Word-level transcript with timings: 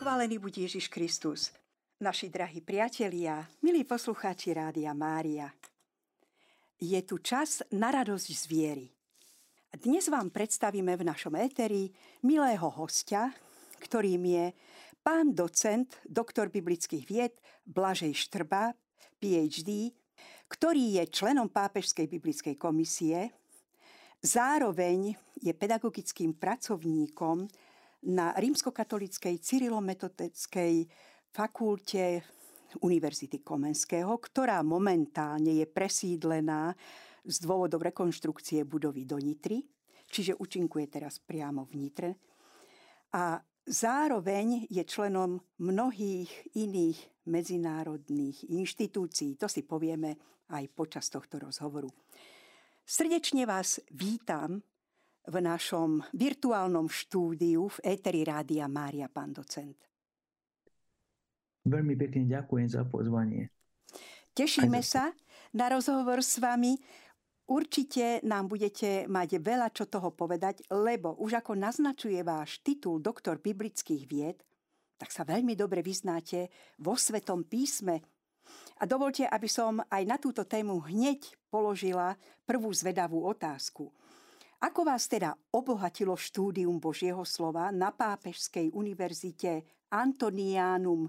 Pochválený 0.00 0.40
buď 0.40 0.64
Ježiš 0.64 0.88
Kristus. 0.88 1.52
Naši 2.00 2.32
drahí 2.32 2.64
priatelia, 2.64 3.44
milí 3.60 3.84
poslucháči 3.84 4.56
Rádia 4.56 4.96
Mária. 4.96 5.52
Je 6.80 6.96
tu 7.04 7.20
čas 7.20 7.60
na 7.68 7.92
radosť 7.92 8.28
z 8.32 8.44
viery. 8.48 8.88
Dnes 9.76 10.08
vám 10.08 10.32
predstavíme 10.32 10.96
v 10.96 11.04
našom 11.04 11.36
éteri 11.36 11.92
milého 12.24 12.64
hostia, 12.80 13.28
ktorým 13.76 14.24
je 14.24 14.56
pán 15.04 15.36
docent, 15.36 15.92
doktor 16.08 16.48
biblických 16.48 17.04
vied 17.04 17.36
Blažej 17.68 18.16
Štrba, 18.16 18.72
PhD, 19.20 19.92
ktorý 20.48 20.96
je 20.96 21.12
členom 21.12 21.52
Pápežskej 21.52 22.08
biblickej 22.08 22.56
komisie, 22.56 23.36
zároveň 24.24 25.12
je 25.44 25.52
pedagogickým 25.52 26.40
pracovníkom 26.40 27.52
na 28.08 28.32
rímskokatolickej 28.36 29.36
cyrilometodickej 29.40 30.74
fakulte 31.30 32.24
Univerzity 32.80 33.42
Komenského, 33.42 34.14
ktorá 34.22 34.62
momentálne 34.62 35.58
je 35.58 35.66
presídlená 35.66 36.72
z 37.26 37.36
dôvodov 37.42 37.82
rekonštrukcie 37.82 38.62
budovy 38.64 39.04
do 39.04 39.18
Nitry, 39.18 39.60
čiže 40.06 40.38
účinkuje 40.38 40.86
teraz 40.86 41.18
priamo 41.18 41.66
v 41.66 41.72
Nitre. 41.76 42.10
A 43.12 43.42
zároveň 43.66 44.70
je 44.70 44.82
členom 44.86 45.36
mnohých 45.58 46.30
iných 46.56 46.98
medzinárodných 47.26 48.48
inštitúcií. 48.48 49.36
To 49.36 49.50
si 49.50 49.66
povieme 49.66 50.16
aj 50.50 50.64
počas 50.72 51.10
tohto 51.10 51.38
rozhovoru. 51.38 51.90
Srdečne 52.86 53.46
vás 53.46 53.78
vítam 53.94 54.62
v 55.30 55.38
našom 55.38 56.02
virtuálnom 56.10 56.90
štúdiu 56.90 57.70
v 57.70 57.94
Éteri 57.94 58.26
Rádia 58.26 58.66
Mária, 58.66 59.06
pán 59.06 59.30
docent. 59.30 59.78
Veľmi 61.62 61.94
pekne 61.94 62.26
ďakujem 62.26 62.66
za 62.66 62.82
pozvanie. 62.82 63.54
Tešíme 64.34 64.82
sa 64.82 65.14
na 65.54 65.70
rozhovor 65.70 66.18
s 66.18 66.42
vami. 66.42 66.74
Určite 67.46 68.22
nám 68.26 68.50
budete 68.50 69.06
mať 69.06 69.38
veľa 69.42 69.70
čo 69.74 69.86
toho 69.86 70.10
povedať, 70.14 70.66
lebo 70.70 71.18
už 71.18 71.42
ako 71.42 71.58
naznačuje 71.58 72.18
váš 72.26 72.62
titul 72.62 73.02
doktor 73.02 73.38
biblických 73.42 74.02
vied, 74.06 74.38
tak 74.98 75.10
sa 75.14 75.26
veľmi 75.26 75.54
dobre 75.54 75.82
vyznáte 75.82 76.50
vo 76.78 76.94
Svetom 76.94 77.46
písme. 77.46 78.02
A 78.80 78.86
dovolte, 78.86 79.26
aby 79.26 79.46
som 79.46 79.78
aj 79.78 80.02
na 80.06 80.16
túto 80.18 80.42
tému 80.42 80.82
hneď 80.90 81.38
položila 81.50 82.18
prvú 82.46 82.70
zvedavú 82.74 83.22
otázku. 83.26 83.90
Ako 84.60 84.84
vás 84.84 85.08
teda 85.08 85.32
obohatilo 85.56 86.12
štúdium 86.20 86.76
Božieho 86.76 87.24
slova 87.24 87.72
na 87.72 87.96
Pápežskej 87.96 88.68
univerzite 88.76 89.64
Antonianum, 89.88 91.08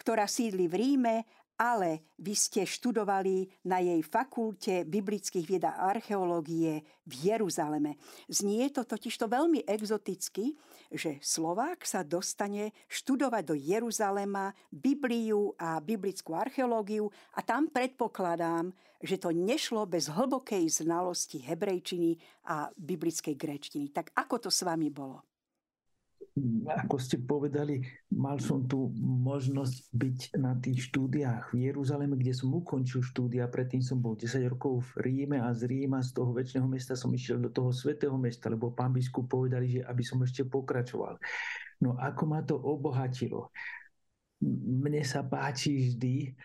ktorá 0.00 0.24
sídli 0.24 0.64
v 0.64 0.74
Ríme 0.80 1.14
ale 1.56 2.12
vy 2.20 2.36
ste 2.36 2.68
študovali 2.68 3.48
na 3.68 3.80
jej 3.80 4.00
fakulte 4.04 4.84
biblických 4.84 5.46
vied 5.48 5.64
a 5.64 5.88
archeológie 5.88 6.84
v 7.08 7.12
Jeruzaleme. 7.32 7.96
Znie 8.28 8.68
to 8.72 8.84
totiž 8.84 9.16
to 9.16 9.26
veľmi 9.28 9.64
exoticky, 9.64 10.56
že 10.92 11.18
Slovák 11.24 11.82
sa 11.84 12.04
dostane 12.04 12.76
študovať 12.88 13.42
do 13.42 13.54
Jeruzalema 13.56 14.52
Bibliu 14.68 15.56
a 15.56 15.80
biblickú 15.80 16.36
archeológiu 16.36 17.08
a 17.34 17.40
tam 17.40 17.72
predpokladám, 17.72 18.70
že 19.00 19.20
to 19.20 19.32
nešlo 19.32 19.84
bez 19.84 20.08
hlbokej 20.08 20.84
znalosti 20.84 21.44
hebrejčiny 21.44 22.16
a 22.48 22.72
biblickej 22.76 23.36
grečtiny. 23.36 23.92
Tak 23.92 24.16
ako 24.16 24.48
to 24.48 24.50
s 24.52 24.64
vami 24.64 24.88
bolo? 24.88 25.35
Ako 26.68 27.00
ste 27.00 27.16
povedali, 27.24 27.80
mal 28.12 28.36
som 28.36 28.68
tu 28.68 28.92
možnosť 29.00 29.76
byť 29.88 30.18
na 30.36 30.52
tých 30.60 30.92
štúdiách 30.92 31.56
v 31.56 31.72
Jeruzaleme, 31.72 32.12
kde 32.12 32.36
som 32.36 32.52
ukončil 32.52 33.00
štúdia. 33.00 33.48
Predtým 33.48 33.80
som 33.80 34.04
bol 34.04 34.20
10 34.20 34.44
rokov 34.52 34.84
v 34.92 35.08
Ríme 35.08 35.40
a 35.40 35.48
z 35.56 35.64
Ríma, 35.64 36.04
z 36.04 36.12
toho 36.12 36.36
väčšného 36.36 36.68
mesta 36.68 36.92
som 36.92 37.08
išiel 37.08 37.40
do 37.40 37.48
toho 37.48 37.72
svetého 37.72 38.12
mesta, 38.20 38.52
lebo 38.52 38.68
pán 38.68 38.92
biskup 38.92 39.32
povedali, 39.32 39.80
že 39.80 39.88
aby 39.88 40.02
som 40.04 40.20
ešte 40.20 40.44
pokračoval. 40.44 41.16
No 41.80 41.96
ako 41.96 42.22
ma 42.28 42.44
to 42.44 42.60
obohatilo. 42.60 43.48
Mne 44.44 45.00
sa 45.08 45.24
páči 45.24 45.88
vždy, 45.88 46.36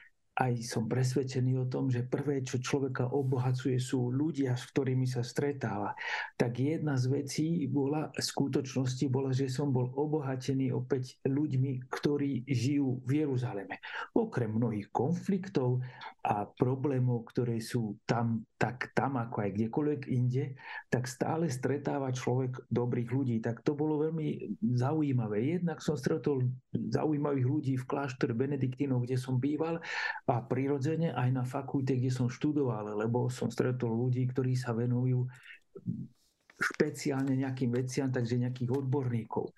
aj 0.42 0.66
som 0.66 0.90
presvedčený 0.90 1.62
o 1.62 1.70
tom, 1.70 1.94
že 1.94 2.02
prvé, 2.02 2.42
čo 2.42 2.58
človeka 2.58 3.14
obohacuje, 3.14 3.78
sú 3.78 4.10
ľudia, 4.10 4.58
s 4.58 4.66
ktorými 4.74 5.06
sa 5.06 5.22
stretáva. 5.22 5.94
Tak 6.34 6.58
jedna 6.58 6.98
z 6.98 7.06
vecí 7.14 7.46
bola, 7.70 8.10
v 8.10 8.26
skutočnosti 8.26 9.06
bola, 9.14 9.30
že 9.30 9.46
som 9.54 9.70
bol 9.70 9.94
obohatený 9.94 10.74
opäť 10.74 11.22
ľuďmi, 11.30 11.86
ktorí 11.94 12.50
žijú 12.50 13.06
v 13.06 13.22
Jeruzaleme. 13.22 13.78
Okrem 14.18 14.50
mnohých 14.50 14.90
konfliktov 14.90 15.86
a 16.26 16.50
problémov, 16.50 17.30
ktoré 17.30 17.62
sú 17.62 18.02
tam, 18.10 18.42
tak 18.58 18.98
tam 18.98 19.22
ako 19.22 19.46
aj 19.46 19.50
kdekoľvek 19.54 20.02
inde, 20.10 20.58
tak 20.90 21.06
stále 21.06 21.54
stretáva 21.54 22.10
človek 22.10 22.66
dobrých 22.74 23.10
ľudí. 23.14 23.36
Tak 23.46 23.62
to 23.62 23.78
bolo 23.78 24.02
veľmi 24.10 24.58
zaujímavé. 24.74 25.62
Jednak 25.62 25.86
som 25.86 25.94
stretol 25.94 26.50
zaujímavých 26.74 27.46
ľudí 27.46 27.74
v 27.78 27.86
kláštore 27.86 28.34
Benediktínov, 28.34 29.06
kde 29.06 29.22
som 29.22 29.38
býval 29.38 29.78
a 30.32 30.40
prirodzene 30.40 31.12
aj 31.12 31.30
na 31.30 31.44
fakulte, 31.44 32.00
kde 32.00 32.08
som 32.08 32.32
študoval, 32.32 32.96
lebo 32.96 33.28
som 33.28 33.52
stretol 33.52 33.92
ľudí, 33.92 34.24
ktorí 34.32 34.56
sa 34.56 34.72
venujú 34.72 35.28
špeciálne 36.62 37.36
nejakým 37.36 37.74
veciam, 37.74 38.08
takže 38.08 38.40
nejakých 38.40 38.72
odborníkov. 38.72 39.52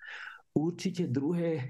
Určite 0.56 1.06
druhé, 1.06 1.50
e, 1.60 1.64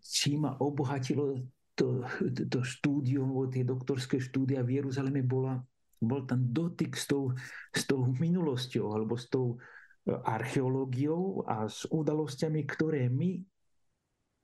či 0.00 0.40
ma 0.40 0.56
obohatilo 0.58 1.46
to, 1.76 2.02
to 2.48 2.64
štúdium, 2.64 3.30
tie 3.52 3.62
doktorské 3.62 4.16
štúdia 4.18 4.64
v 4.64 4.80
Jeruzaleme, 4.80 5.20
bola, 5.20 5.60
bol 6.00 6.24
tam 6.24 6.48
dotyk 6.48 6.96
s 6.96 7.04
tou, 7.06 7.36
s 7.70 7.84
tou 7.84 8.08
minulosťou 8.08 8.96
alebo 8.96 9.20
s 9.20 9.28
tou 9.28 9.54
e, 9.54 10.16
archeológiou 10.16 11.44
a 11.44 11.68
s 11.68 11.84
udalosťami, 11.92 12.64
ktoré 12.64 13.12
my, 13.12 13.44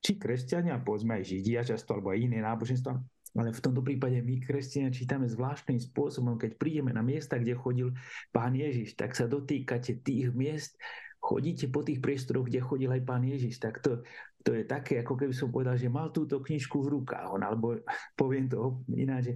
či 0.03 0.19
kresťania, 0.19 0.83
povedzme 0.83 1.17
aj 1.17 1.23
židia 1.25 1.63
často, 1.63 1.95
alebo 1.95 2.11
aj 2.11 2.19
iné 2.21 2.43
náboženstva, 2.43 3.12
ale 3.33 3.49
v 3.49 3.63
tomto 3.63 3.81
prípade 3.81 4.21
my, 4.21 4.41
kresťania, 4.41 4.93
čítame 4.93 5.25
zvláštnym 5.25 5.81
spôsobom, 5.81 6.37
keď 6.37 6.57
prídeme 6.57 6.93
na 6.93 7.01
miesta, 7.01 7.41
kde 7.41 7.57
chodil 7.57 7.89
pán 8.29 8.53
Ježiš, 8.53 8.93
tak 8.93 9.17
sa 9.17 9.25
dotýkate 9.25 10.05
tých 10.05 10.29
miest, 10.33 10.77
chodíte 11.23 11.71
po 11.71 11.81
tých 11.81 12.03
priestoroch, 12.03 12.45
kde 12.45 12.59
chodil 12.59 12.91
aj 12.91 13.01
pán 13.07 13.23
Ježiš, 13.23 13.57
tak 13.57 13.79
to, 13.79 14.03
to 14.43 14.51
je 14.51 14.67
také, 14.67 14.99
ako 14.99 15.15
keby 15.15 15.31
som 15.31 15.47
povedal, 15.47 15.79
že 15.79 15.87
mal 15.87 16.11
túto 16.11 16.43
knižku 16.43 16.83
v 16.83 16.99
rukách, 16.99 17.31
on, 17.31 17.47
alebo 17.47 17.79
poviem 18.19 18.51
to 18.51 18.83
ináč, 18.91 19.31
že, 19.31 19.33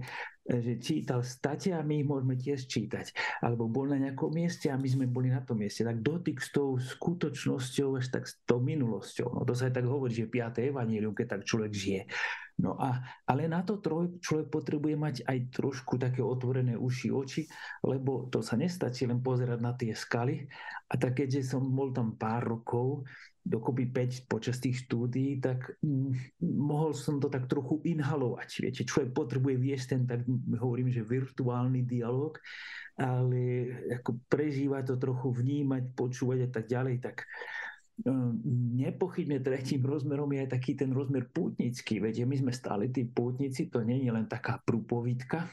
že 0.60 0.72
čítal 0.84 1.24
state 1.24 1.72
a 1.72 1.80
my 1.80 2.04
ich 2.04 2.06
môžeme 2.06 2.36
tiež 2.36 2.68
čítať. 2.68 3.16
Alebo 3.40 3.72
bol 3.72 3.88
na 3.88 3.96
nejakom 3.96 4.28
mieste 4.28 4.68
a 4.68 4.76
my 4.76 4.84
sme 4.84 5.08
boli 5.08 5.32
na 5.32 5.40
tom 5.40 5.64
mieste. 5.64 5.80
Tak 5.80 6.04
dotyk 6.04 6.44
s 6.44 6.52
tou 6.52 6.76
skutočnosťou, 6.76 7.96
až 7.96 8.12
tak 8.12 8.28
s 8.28 8.36
tou 8.44 8.60
minulosťou. 8.60 9.32
No 9.32 9.48
to 9.48 9.56
sa 9.56 9.72
aj 9.72 9.80
tak 9.80 9.88
hovorí, 9.88 10.12
že 10.12 10.28
5. 10.28 10.60
evanílium, 10.76 11.16
keď 11.16 11.40
tak 11.40 11.48
človek 11.48 11.72
žije. 11.72 12.02
No 12.58 12.74
a, 12.74 12.98
ale 13.30 13.46
na 13.46 13.62
to 13.62 13.78
troj, 13.78 14.18
človek 14.18 14.50
potrebuje 14.50 14.98
mať 14.98 15.16
aj 15.30 15.38
trošku 15.54 15.94
také 15.94 16.26
otvorené 16.26 16.74
uši, 16.74 17.14
oči, 17.14 17.46
lebo 17.86 18.26
to 18.26 18.42
sa 18.42 18.58
nestačí 18.58 19.06
len 19.06 19.22
pozerať 19.22 19.58
na 19.62 19.78
tie 19.78 19.94
skaly. 19.94 20.42
A 20.90 20.98
tak 20.98 21.22
keďže 21.22 21.54
som 21.54 21.62
bol 21.62 21.94
tam 21.94 22.18
pár 22.18 22.50
rokov, 22.50 23.06
dokopy 23.46 23.88
5 23.94 24.26
počas 24.26 24.58
tých 24.58 24.84
štúdií, 24.84 25.38
tak 25.38 25.78
mm, 25.80 26.42
mohol 26.42 26.92
som 26.92 27.22
to 27.22 27.30
tak 27.30 27.46
trochu 27.46 27.78
inhalovať. 27.86 28.50
Viete, 28.60 28.82
človek 28.82 29.14
potrebuje 29.14 29.56
viesť 29.56 29.86
ten, 29.94 30.02
tak 30.04 30.20
hovorím, 30.58 30.90
že 30.90 31.06
virtuálny 31.06 31.86
dialog, 31.86 32.36
ale 32.98 33.70
ako 34.02 34.18
prežívať 34.26 34.92
to 34.92 34.96
trochu, 34.98 35.30
vnímať, 35.30 35.94
počúvať 35.94 36.38
a 36.44 36.50
tak 36.50 36.66
ďalej, 36.66 36.94
tak 36.98 37.22
nepochybne 38.78 39.42
tretím 39.42 39.82
rozmerom 39.82 40.30
je 40.30 40.46
aj 40.46 40.50
taký 40.54 40.78
ten 40.78 40.94
rozmer 40.94 41.26
pútnický. 41.26 41.98
Veď 41.98 42.24
my 42.24 42.36
sme 42.38 42.52
stále 42.54 42.86
tí 42.94 43.02
pútnici, 43.04 43.66
to 43.66 43.82
je 43.82 44.10
len 44.10 44.30
taká 44.30 44.62
prúpovídka, 44.62 45.50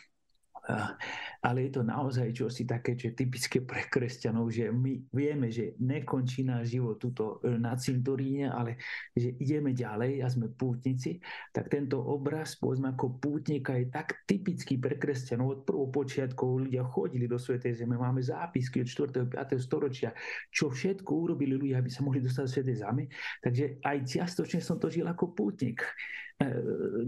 ale 1.46 1.70
je 1.70 1.72
to 1.78 1.82
naozaj 1.86 2.34
čosi 2.34 2.66
také, 2.66 2.98
čo 2.98 3.14
je 3.14 3.22
typické 3.22 3.62
pre 3.62 3.86
kresťanov, 3.86 4.50
že 4.50 4.74
my 4.74 5.14
vieme, 5.14 5.54
že 5.54 5.78
nekončí 5.78 6.42
náš 6.42 6.74
život 6.74 6.98
tuto 6.98 7.38
e, 7.46 7.62
na 7.62 7.78
cintoríne, 7.78 8.50
ale 8.50 8.82
že 9.14 9.38
ideme 9.38 9.78
ďalej 9.78 10.26
a 10.26 10.28
sme 10.28 10.50
pútnici, 10.50 11.22
tak 11.54 11.70
tento 11.70 12.02
obraz, 12.02 12.58
povedzme 12.58 12.98
ako 12.98 13.22
pútnika, 13.22 13.78
je 13.78 13.94
tak 13.94 14.26
typický 14.26 14.82
pre 14.82 14.98
kresťanov. 14.98 15.46
Od 15.46 15.60
prvopočiatkov 15.70 16.66
ľudia 16.66 16.82
chodili 16.82 17.30
do 17.30 17.38
Svetej 17.38 17.86
Zeme, 17.86 18.02
máme 18.02 18.26
zápisky 18.26 18.82
od 18.82 18.90
4. 18.90 19.30
5. 19.30 19.62
storočia, 19.62 20.18
čo 20.50 20.74
všetko 20.74 21.12
urobili 21.14 21.54
ľudia, 21.54 21.78
aby 21.78 21.94
sa 21.94 22.02
mohli 22.02 22.26
dostať 22.26 22.42
do 22.42 22.54
Svetej 22.58 22.78
Zeme. 22.82 23.04
Takže 23.46 23.86
aj 23.86 23.98
čiastočne 24.02 24.60
som 24.66 24.82
to 24.82 24.90
žil 24.90 25.06
ako 25.06 25.38
pútnik. 25.38 25.86
E, 26.36 26.48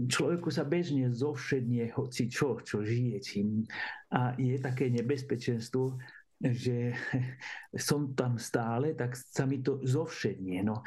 človeku 0.08 0.48
sa 0.48 0.64
bežne 0.64 1.12
zovšedne 1.12 1.92
hoci 1.92 2.32
čo, 2.32 2.64
čo 2.64 2.80
žije, 2.80 3.16
čím. 3.20 3.68
A 4.08 4.32
je 4.40 4.56
také 4.56 4.88
nebezpečenstvo, 4.88 6.00
že 6.40 6.96
som 7.88 8.16
tam 8.16 8.40
stále, 8.40 8.96
tak 8.96 9.12
sa 9.12 9.44
mi 9.44 9.60
to 9.60 9.84
zovšednie. 9.84 10.64
No. 10.64 10.80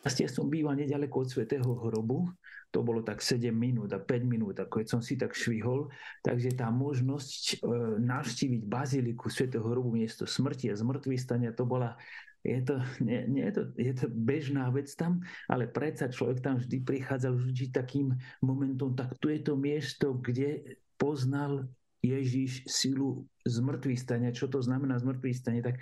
Vlastne 0.00 0.26
som 0.26 0.48
býval 0.48 0.74
nedaleko 0.80 1.22
od 1.22 1.30
Svetého 1.30 1.68
hrobu, 1.68 2.26
to 2.72 2.80
bolo 2.80 3.04
tak 3.04 3.20
7 3.20 3.52
minút 3.52 3.92
a 3.92 4.00
5 4.00 4.24
minút, 4.24 4.56
ako 4.56 4.80
keď 4.80 4.86
som 4.88 5.04
si 5.04 5.20
tak 5.20 5.36
švihol, 5.36 5.92
takže 6.24 6.56
tá 6.56 6.72
možnosť 6.72 7.60
e, 7.60 7.76
navštíviť 8.00 8.62
baziliku 8.64 9.28
Svetého 9.28 9.62
hrobu 9.62 9.92
miesto 9.92 10.24
smrti 10.24 10.72
a 10.72 10.80
zmrtvý 10.80 11.20
stania, 11.20 11.52
to 11.52 11.68
bola 11.68 11.94
je 12.42 12.60
to, 12.66 12.82
nie, 12.98 13.22
nie 13.30 13.44
je, 13.46 13.52
to, 13.54 13.62
je 13.78 13.94
to 13.94 14.06
bežná 14.10 14.66
vec 14.74 14.90
tam, 14.98 15.22
ale 15.46 15.70
predsa 15.70 16.10
človek 16.10 16.42
tam 16.42 16.58
vždy 16.58 16.82
prichádzal 16.82 17.38
vždy 17.38 17.66
takým 17.70 18.18
momentom, 18.42 18.98
tak 18.98 19.14
tu 19.22 19.30
je 19.30 19.38
to 19.38 19.54
miesto, 19.54 20.18
kde 20.18 20.78
poznal 20.98 21.70
Ježiš 22.02 22.66
silu 22.66 23.22
zmrtvých 23.46 24.02
stania. 24.02 24.34
Čo 24.34 24.50
to 24.50 24.58
znamená 24.58 24.98
zmrtvých 24.98 25.38
stania? 25.38 25.62
Tak 25.62 25.78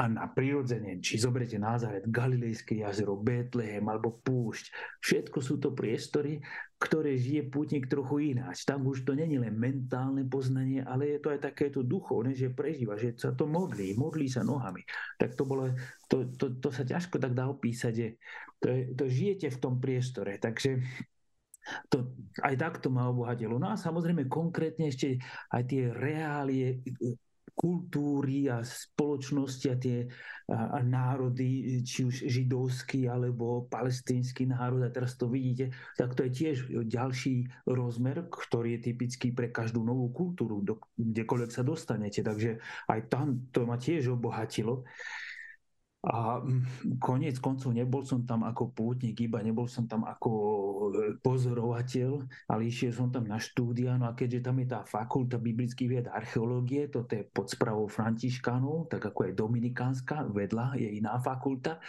a 0.00 0.08
na 0.08 0.24
prirodzene, 0.32 0.96
či 1.04 1.20
zoberete 1.20 1.60
Názaret, 1.60 2.08
Galilejské 2.08 2.80
jazero, 2.80 3.20
Betlehem 3.20 3.84
alebo 3.84 4.16
púšť, 4.24 4.96
všetko 5.04 5.38
sú 5.44 5.60
to 5.60 5.76
priestory, 5.76 6.40
ktoré 6.80 7.20
žije 7.20 7.52
pútnik 7.52 7.84
trochu 7.84 8.32
ináč. 8.32 8.64
Tam 8.64 8.88
už 8.88 9.04
to 9.04 9.12
není 9.12 9.36
len 9.36 9.52
mentálne 9.52 10.24
poznanie, 10.24 10.80
ale 10.80 11.12
je 11.12 11.18
to 11.20 11.28
aj 11.36 11.52
takéto 11.52 11.84
duchovné, 11.84 12.32
že 12.32 12.48
prežíva, 12.48 12.96
že 12.96 13.12
sa 13.12 13.36
to 13.36 13.44
modlí, 13.44 13.92
modlí 13.92 14.24
sa 14.24 14.40
nohami. 14.40 14.80
Tak 15.20 15.36
to 15.36 15.44
bolo, 15.44 15.68
to, 16.08 16.32
to, 16.32 16.56
to 16.56 16.72
sa 16.72 16.88
ťažko 16.88 17.20
tak 17.20 17.36
dá 17.36 17.44
opísať, 17.52 17.92
že 17.92 18.08
to, 18.56 18.72
je, 18.72 18.80
to 18.96 19.04
žijete 19.04 19.52
v 19.52 19.60
tom 19.60 19.76
priestore. 19.76 20.40
Takže 20.40 20.80
to 21.92 22.16
aj 22.40 22.56
takto 22.56 22.88
ma 22.88 23.12
obohatilo. 23.12 23.60
No 23.60 23.68
a 23.68 23.76
samozrejme 23.76 24.32
konkrétne 24.32 24.88
ešte 24.88 25.20
aj 25.52 25.62
tie 25.68 25.92
reálie 25.92 26.80
kultúry 27.54 28.50
a 28.50 28.62
spoločnosti 28.64 29.66
a 29.70 29.76
tie 29.76 29.98
národy, 30.86 31.80
či 31.86 32.06
už 32.06 32.26
židovský 32.26 33.06
alebo 33.06 33.70
palestínsky 33.70 34.50
národ, 34.50 34.82
a 34.82 34.90
teraz 34.90 35.14
to 35.14 35.30
vidíte, 35.30 35.70
tak 35.94 36.18
to 36.18 36.26
je 36.26 36.30
tiež 36.34 36.56
ďalší 36.90 37.46
rozmer, 37.70 38.26
ktorý 38.26 38.78
je 38.78 38.90
typický 38.90 39.30
pre 39.30 39.54
každú 39.54 39.86
novú 39.86 40.10
kultúru, 40.10 40.62
kdekoľvek 40.98 41.50
sa 41.54 41.62
dostanete. 41.62 42.26
Takže 42.26 42.58
aj 42.90 43.00
tam 43.06 43.46
to 43.54 43.62
ma 43.62 43.78
tiež 43.78 44.10
obohatilo. 44.10 44.82
A 46.00 46.40
mm, 46.40 46.96
koniec 46.96 47.36
koncov 47.44 47.76
nebol 47.76 48.08
som 48.08 48.24
tam 48.24 48.48
ako 48.48 48.72
pútnik, 48.72 49.20
iba 49.20 49.36
nebol 49.44 49.68
som 49.68 49.84
tam 49.84 50.08
ako 50.08 50.32
e, 50.32 51.20
pozorovateľ, 51.20 52.24
ale 52.48 52.62
išiel 52.72 52.96
som 52.96 53.12
tam 53.12 53.28
na 53.28 53.36
štúdia, 53.36 54.00
no 54.00 54.08
a 54.08 54.16
keďže 54.16 54.40
tam 54.48 54.56
je 54.64 54.66
tá 54.72 54.80
fakulta 54.88 55.36
biblických 55.36 55.90
vied 55.92 56.06
archeológie, 56.08 56.88
to 56.88 57.04
je 57.04 57.20
pod 57.28 57.52
spravou 57.52 57.84
Františkánov, 57.84 58.88
tak 58.88 59.12
ako 59.12 59.28
je 59.28 59.32
Dominikánska, 59.36 60.24
vedľa 60.32 60.80
je 60.80 60.88
iná 60.88 61.20
fakulta, 61.20 61.84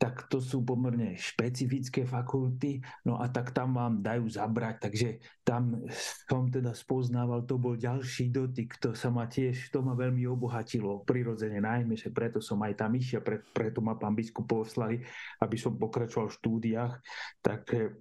tak 0.00 0.32
to 0.32 0.40
sú 0.40 0.64
pomerne 0.64 1.12
špecifické 1.12 2.08
fakulty, 2.08 2.80
no 3.04 3.20
a 3.20 3.28
tak 3.28 3.52
tam 3.52 3.76
vám 3.76 4.00
dajú 4.00 4.32
zabrať, 4.32 4.88
takže 4.88 5.08
tam 5.44 5.84
som 6.24 6.48
teda 6.48 6.72
spoznával, 6.72 7.44
to 7.44 7.60
bol 7.60 7.76
ďalší 7.76 8.32
dotyk, 8.32 8.80
to 8.80 8.96
sa 8.96 9.12
ma 9.12 9.28
tiež, 9.28 9.68
to 9.68 9.84
ma 9.84 9.92
veľmi 9.92 10.24
obohatilo, 10.24 11.04
prirodzene 11.04 11.60
najmä, 11.60 12.00
že 12.00 12.08
preto 12.08 12.40
som 12.40 12.56
aj 12.64 12.80
tam 12.80 12.96
išiel, 12.96 13.20
pre, 13.20 13.44
preto 13.52 13.84
ma 13.84 13.92
pán 14.00 14.16
biskup 14.16 14.48
poslali, 14.48 15.04
aby 15.44 15.56
som 15.60 15.76
pokračoval 15.76 16.32
v 16.32 16.38
štúdiách, 16.40 16.92
tak 17.44 17.62
eh, 17.76 17.92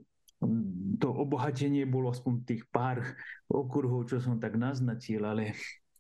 to 1.04 1.08
obohatenie 1.12 1.84
bolo 1.84 2.16
aspoň 2.16 2.48
tých 2.48 2.64
pár 2.72 3.04
okruhov, 3.52 4.08
čo 4.08 4.24
som 4.24 4.40
tak 4.40 4.56
naznačil, 4.56 5.20
ale 5.28 5.52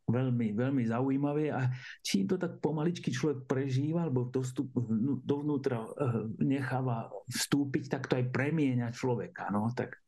veľmi, 0.09 0.53
veľmi 0.53 0.83
zaujímavé 0.89 1.53
a 1.53 1.69
čím 2.03 2.27
to 2.27 2.35
tak 2.35 2.57
pomaličky 2.59 3.13
človek 3.13 3.45
prežíva 3.45 4.05
alebo 4.05 4.27
dostup, 4.27 4.73
dovnútra 5.23 5.85
eh, 5.85 5.89
necháva 6.43 7.09
vstúpiť, 7.29 7.93
tak 7.93 8.09
to 8.09 8.17
aj 8.17 8.29
premieňa 8.33 8.89
človeka. 8.91 9.47
No, 9.53 9.69
tak 9.73 10.01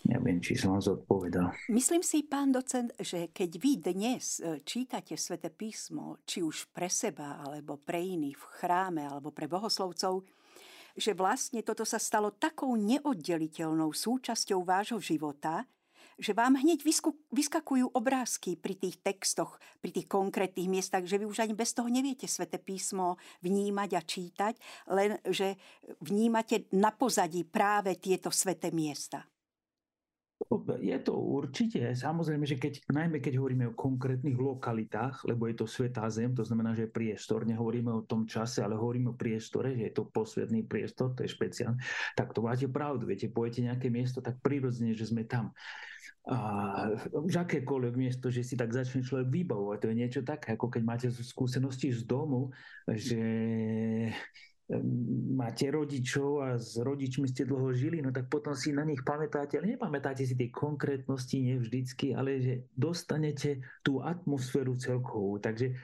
Neviem, 0.00 0.40
či 0.40 0.56
som 0.56 0.72
vás 0.72 0.88
odpovedal. 0.88 1.52
Myslím 1.68 2.00
si, 2.00 2.24
pán 2.24 2.56
docent, 2.56 2.88
že 2.96 3.28
keď 3.28 3.50
vy 3.60 3.72
dnes 3.76 4.40
eh, 4.40 4.64
čítate 4.64 5.12
sväté 5.20 5.52
písmo, 5.52 6.24
či 6.24 6.40
už 6.40 6.72
pre 6.72 6.88
seba, 6.88 7.44
alebo 7.44 7.76
pre 7.76 8.00
iných 8.00 8.38
v 8.40 8.46
chráme, 8.64 9.04
alebo 9.04 9.28
pre 9.28 9.44
bohoslovcov, 9.44 10.24
že 10.96 11.12
vlastne 11.12 11.60
toto 11.60 11.84
sa 11.84 12.00
stalo 12.00 12.32
takou 12.32 12.72
neoddeliteľnou 12.80 13.92
súčasťou 13.92 14.64
vášho 14.64 14.98
života, 14.98 15.68
že 16.20 16.36
vám 16.36 16.60
hneď 16.60 16.84
vyskakujú 17.32 17.96
obrázky 17.96 18.60
pri 18.60 18.76
tých 18.76 19.00
textoch, 19.00 19.56
pri 19.80 19.90
tých 19.90 20.06
konkrétnych 20.06 20.68
miestach, 20.68 21.08
že 21.08 21.16
vy 21.16 21.24
už 21.24 21.42
ani 21.42 21.56
bez 21.56 21.72
toho 21.72 21.88
neviete 21.88 22.28
svete 22.28 22.60
písmo 22.60 23.16
vnímať 23.40 23.90
a 23.96 24.02
čítať, 24.04 24.54
len 24.92 25.16
že 25.24 25.56
vnímate 26.04 26.68
na 26.76 26.92
pozadí 26.92 27.48
práve 27.48 27.96
tieto 27.96 28.28
sveté 28.28 28.68
miesta. 28.68 29.24
Je 30.80 30.96
to 31.04 31.20
určite. 31.20 31.92
Samozrejme, 31.92 32.48
že 32.48 32.56
keď, 32.56 32.88
najmä 32.88 33.20
keď 33.20 33.36
hovoríme 33.36 33.70
o 33.70 33.76
konkrétnych 33.76 34.40
lokalitách, 34.40 35.28
lebo 35.28 35.44
je 35.44 35.54
to 35.60 35.68
svetá 35.68 36.08
zem, 36.08 36.32
to 36.32 36.40
znamená, 36.40 36.72
že 36.72 36.88
je 36.88 36.96
priestor, 36.96 37.44
nehovoríme 37.44 37.92
o 37.92 38.08
tom 38.08 38.24
čase, 38.24 38.64
ale 38.64 38.72
hovoríme 38.72 39.12
o 39.12 39.20
priestore, 39.20 39.76
že 39.76 39.92
je 39.92 39.94
to 39.94 40.08
posvetný 40.08 40.64
priestor, 40.64 41.12
to 41.12 41.28
je 41.28 41.30
špeciálne, 41.30 41.76
tak 42.16 42.32
to 42.32 42.40
máte 42.40 42.64
pravdu. 42.72 43.04
Viete, 43.04 43.28
pojete 43.28 43.68
nejaké 43.68 43.92
miesto, 43.92 44.24
tak 44.24 44.40
prirodzene, 44.40 44.96
že 44.96 45.12
sme 45.12 45.28
tam. 45.28 45.52
A 46.28 46.36
už 47.16 47.44
akékoľvek 47.44 47.94
miesto, 47.96 48.28
že 48.28 48.44
si 48.44 48.56
tak 48.56 48.72
začne 48.72 49.00
človek 49.04 49.28
vybavovať. 49.28 49.78
To 49.80 49.88
je 49.92 49.96
niečo 49.96 50.20
také, 50.24 50.56
ako 50.56 50.66
keď 50.72 50.82
máte 50.84 51.06
skúsenosti 51.08 51.92
z 51.92 52.04
domu, 52.04 52.52
že 52.88 53.20
máte 55.34 55.66
rodičov 55.66 56.46
a 56.46 56.48
s 56.54 56.78
rodičmi 56.78 57.26
ste 57.26 57.42
dlho 57.42 57.74
žili, 57.74 57.98
no 57.98 58.14
tak 58.14 58.30
potom 58.30 58.54
si 58.54 58.70
na 58.70 58.86
nich 58.86 59.02
pamätáte, 59.02 59.58
ale 59.58 59.74
nepamätáte 59.74 60.22
si 60.22 60.38
tie 60.38 60.46
konkrétnosti, 60.46 61.42
nie 61.42 61.58
vždycky, 61.58 62.14
ale 62.14 62.38
že 62.38 62.54
dostanete 62.78 63.58
tú 63.82 63.98
atmosféru 63.98 64.78
celkovú. 64.78 65.42
Takže 65.42 65.74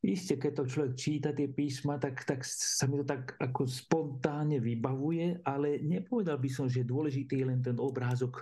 Isté, 0.00 0.40
keď 0.40 0.64
to 0.64 0.64
človek 0.64 0.92
číta 0.96 1.28
tie 1.36 1.52
písma, 1.52 2.00
tak, 2.00 2.24
tak 2.24 2.40
sa 2.48 2.88
mi 2.88 2.96
to 2.96 3.04
tak 3.04 3.36
ako 3.36 3.68
spontánne 3.68 4.56
vybavuje, 4.56 5.44
ale 5.44 5.76
nepovedal 5.84 6.40
by 6.40 6.48
som, 6.48 6.72
že 6.72 6.88
dôležitý 6.88 7.44
je 7.44 7.48
len 7.52 7.60
ten 7.60 7.76
obrázok, 7.76 8.40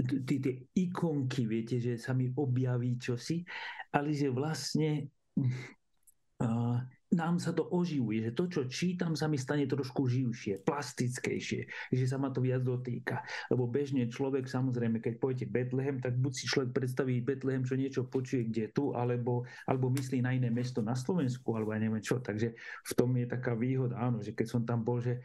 tie 0.00 0.64
ikonky, 0.72 1.44
viete, 1.44 1.76
že 1.76 2.00
sa 2.00 2.16
mi 2.16 2.32
objaví 2.32 2.96
čosi, 2.96 3.44
ale 3.92 4.16
že 4.16 4.32
vlastne 4.32 5.12
uh, 5.36 6.80
nám 7.10 7.42
sa 7.42 7.50
to 7.50 7.66
oživuje, 7.66 8.30
že 8.30 8.36
to, 8.38 8.44
čo 8.46 8.60
čítam, 8.70 9.18
sa 9.18 9.26
mi 9.26 9.34
stane 9.34 9.66
trošku 9.66 10.06
živšie, 10.06 10.62
plastickejšie, 10.62 11.60
že 11.90 12.06
sa 12.06 12.22
ma 12.22 12.30
to 12.30 12.38
viac 12.38 12.62
dotýka. 12.62 13.26
Lebo 13.50 13.66
bežne 13.66 14.06
človek, 14.06 14.46
samozrejme, 14.46 15.02
keď 15.02 15.14
pôjde 15.18 15.46
Betlehem, 15.50 15.98
tak 15.98 16.14
buď 16.14 16.32
si 16.32 16.44
človek 16.46 16.70
predstaví 16.70 17.18
Betlehem, 17.18 17.66
čo 17.66 17.74
niečo 17.74 18.06
počuje 18.06 18.46
kde 18.46 18.70
tu, 18.70 18.94
alebo, 18.94 19.42
alebo 19.66 19.90
myslí 19.90 20.22
na 20.22 20.38
iné 20.38 20.54
mesto 20.54 20.86
na 20.86 20.94
Slovensku, 20.94 21.50
alebo 21.58 21.74
ja 21.74 21.82
neviem 21.82 22.02
čo. 22.02 22.22
Takže 22.22 22.54
v 22.86 22.92
tom 22.94 23.10
je 23.18 23.26
taká 23.26 23.58
výhoda, 23.58 23.98
áno, 23.98 24.22
že 24.22 24.30
keď 24.30 24.46
som 24.46 24.62
tam 24.62 24.86
bol, 24.86 25.02
že 25.02 25.18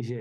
že, 0.00 0.18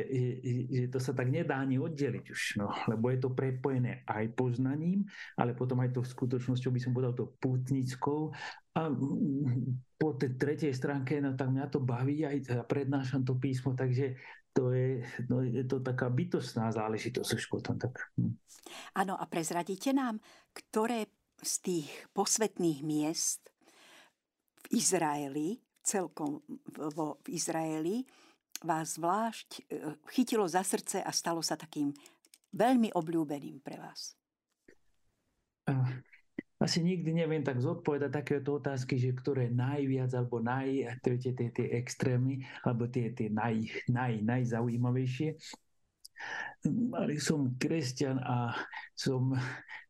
že 0.67 0.83
to 0.91 0.99
sa 0.99 1.15
tak 1.15 1.31
nedá 1.31 1.63
ani 1.63 1.79
oddeliť 1.79 2.25
už, 2.27 2.41
no, 2.59 2.67
lebo 2.91 3.07
je 3.09 3.19
to 3.23 3.31
prepojené 3.31 4.03
aj 4.03 4.35
poznaním, 4.35 5.07
ale 5.39 5.55
potom 5.55 5.79
aj 5.79 5.95
to 5.95 6.01
skutočnosťou 6.03 6.71
by 6.75 6.79
som 6.83 6.91
povedal 6.91 7.15
to 7.15 7.31
putnickou 7.39 8.35
a 8.75 8.81
po 9.99 10.09
tej 10.19 10.35
tretej 10.35 10.71
stránke, 10.75 11.19
no 11.23 11.33
tak 11.35 11.51
mňa 11.51 11.65
to 11.71 11.79
baví, 11.79 12.27
aj 12.27 12.51
teda 12.51 12.63
prednášam 12.67 13.23
to 13.23 13.39
písmo, 13.39 13.75
takže 13.75 14.19
to 14.53 14.75
je, 14.75 15.03
no, 15.31 15.39
je 15.45 15.63
to 15.63 15.79
taká 15.79 16.11
bytostná 16.11 16.67
záležitosť 16.73 17.31
už 17.39 17.45
potom. 17.47 17.79
Tak. 17.79 17.95
Hm. 18.19 18.35
Áno, 18.99 19.15
a 19.15 19.23
prezradíte 19.29 19.95
nám, 19.95 20.19
ktoré 20.51 21.07
z 21.39 21.53
tých 21.63 21.89
posvetných 22.11 22.83
miest 22.83 23.47
v 24.67 24.83
Izraeli, 24.83 25.63
celkom 25.79 26.43
vo, 26.75 27.17
v 27.23 27.27
Izraeli, 27.31 28.03
vás 28.63 28.99
zvlášť 28.99 29.49
e, 29.55 29.61
chytilo 30.11 30.45
za 30.47 30.63
srdce 30.63 30.99
a 31.03 31.11
stalo 31.15 31.39
sa 31.39 31.55
takým 31.55 31.95
veľmi 32.53 32.91
obľúbeným 32.91 33.63
pre 33.63 33.79
vás? 33.79 34.19
Asi 36.59 36.83
nikdy 36.83 37.15
neviem 37.15 37.39
tak 37.39 37.63
zodpovedať 37.63 38.11
takéto 38.11 38.59
otázky, 38.59 38.99
že 38.99 39.15
ktoré 39.15 39.47
najviac 39.47 40.11
alebo 40.11 40.43
naj, 40.43 40.99
tie, 40.99 41.15
tie, 41.15 41.47
tie 41.55 41.67
extrémy, 41.79 42.43
alebo 42.67 42.83
tie, 42.91 43.15
tie 43.15 43.31
naj, 43.31 43.87
naj, 43.87 44.19
najzaujímavejšie. 44.27 45.39
Ale 46.91 47.15
som 47.15 47.55
kresťan 47.55 48.19
a 48.19 48.51
som 48.91 49.31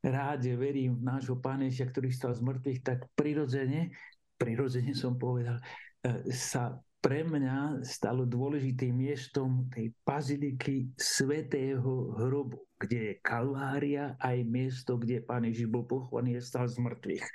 rád, 0.06 0.46
že 0.46 0.54
verím 0.54 1.02
v 1.02 1.10
nášho 1.10 1.42
páneša, 1.42 1.90
ktorý 1.90 2.14
stal 2.14 2.38
z 2.38 2.46
mŕtvych, 2.46 2.80
tak 2.86 3.10
prirodzene, 3.18 3.90
prirodzene 4.38 4.94
som 4.94 5.18
povedal, 5.18 5.58
e, 6.06 6.30
sa 6.30 6.78
pre 7.00 7.24
mňa 7.24 7.80
stalo 7.88 8.28
dôležitým 8.28 8.92
miestom 8.92 9.72
tej 9.72 9.96
baziliky 10.04 10.92
Svetého 11.00 12.16
hrobu, 12.20 12.68
kde 12.76 13.00
je 13.00 13.14
Kalvária 13.24 14.20
aj 14.20 14.38
miesto, 14.44 15.00
kde 15.00 15.24
Pán 15.24 15.48
Ježiš 15.48 15.72
bol 15.72 15.88
pochovaný 15.88 16.40
a 16.40 16.44
stal 16.44 16.68
z 16.68 16.80
mŕtvych. 16.84 17.26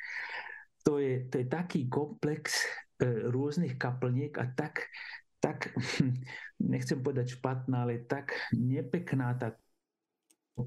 To 0.85 1.01
je, 1.01 1.25
to 1.33 1.41
je 1.41 1.47
taký 1.49 1.89
komplex 1.89 2.61
e, 3.01 3.33
rôznych 3.33 3.81
kaplniek 3.81 4.37
a 4.37 4.53
tak, 4.53 4.85
tak, 5.41 5.73
nechcem 6.73 7.01
povedať 7.01 7.41
špatná, 7.41 7.89
ale 7.89 8.05
tak 8.05 8.37
nepekná 8.53 9.33
tá 9.41 9.57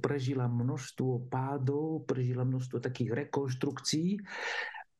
prežila 0.02 0.50
množstvo 0.50 1.32
pádov, 1.32 2.04
prežila 2.10 2.44
množstvo 2.44 2.82
takých 2.84 3.14
rekonštrukcií 3.14 4.20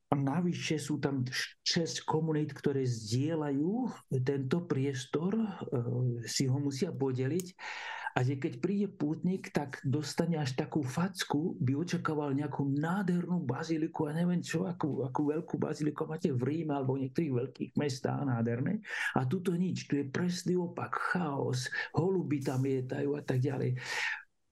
a 0.08 0.16
navyše 0.16 0.80
sú 0.80 0.96
tam 0.96 1.28
6 1.28 2.08
komunít, 2.08 2.56
ktoré 2.56 2.80
zdieľajú 2.80 3.92
tento 4.24 4.64
priestor, 4.64 5.36
e, 5.36 5.46
si 6.24 6.48
ho 6.48 6.56
musia 6.56 6.88
podeliť. 6.88 7.46
A 8.16 8.24
že 8.24 8.40
keď 8.40 8.52
príde 8.58 8.88
pútnik, 8.90 9.52
tak 9.54 9.78
dostane 9.84 10.40
až 10.40 10.56
takú 10.58 10.82
facku, 10.82 11.54
by 11.60 11.76
očakával 11.76 12.34
nejakú 12.34 12.66
nádhernú 12.66 13.44
baziliku 13.44 14.08
a 14.08 14.16
neviem 14.16 14.42
čo, 14.42 14.66
akú, 14.66 15.06
akú 15.06 15.28
veľkú 15.28 15.54
baziliku 15.60 16.08
máte 16.08 16.32
v 16.34 16.40
Ríme 16.40 16.72
alebo 16.74 16.98
v 16.98 17.06
niektorých 17.06 17.34
veľkých 17.44 17.70
mestách 17.78 18.24
nádherné. 18.26 18.80
A 19.14 19.28
tuto 19.28 19.54
nič, 19.54 19.86
tu 19.86 20.00
je 20.00 20.08
presný 20.08 20.58
opak, 20.58 20.98
chaos, 21.14 21.68
holuby 21.94 22.42
tam 22.42 22.64
lietajú 22.64 23.12
a 23.12 23.22
tak 23.22 23.38
ďalej 23.44 23.76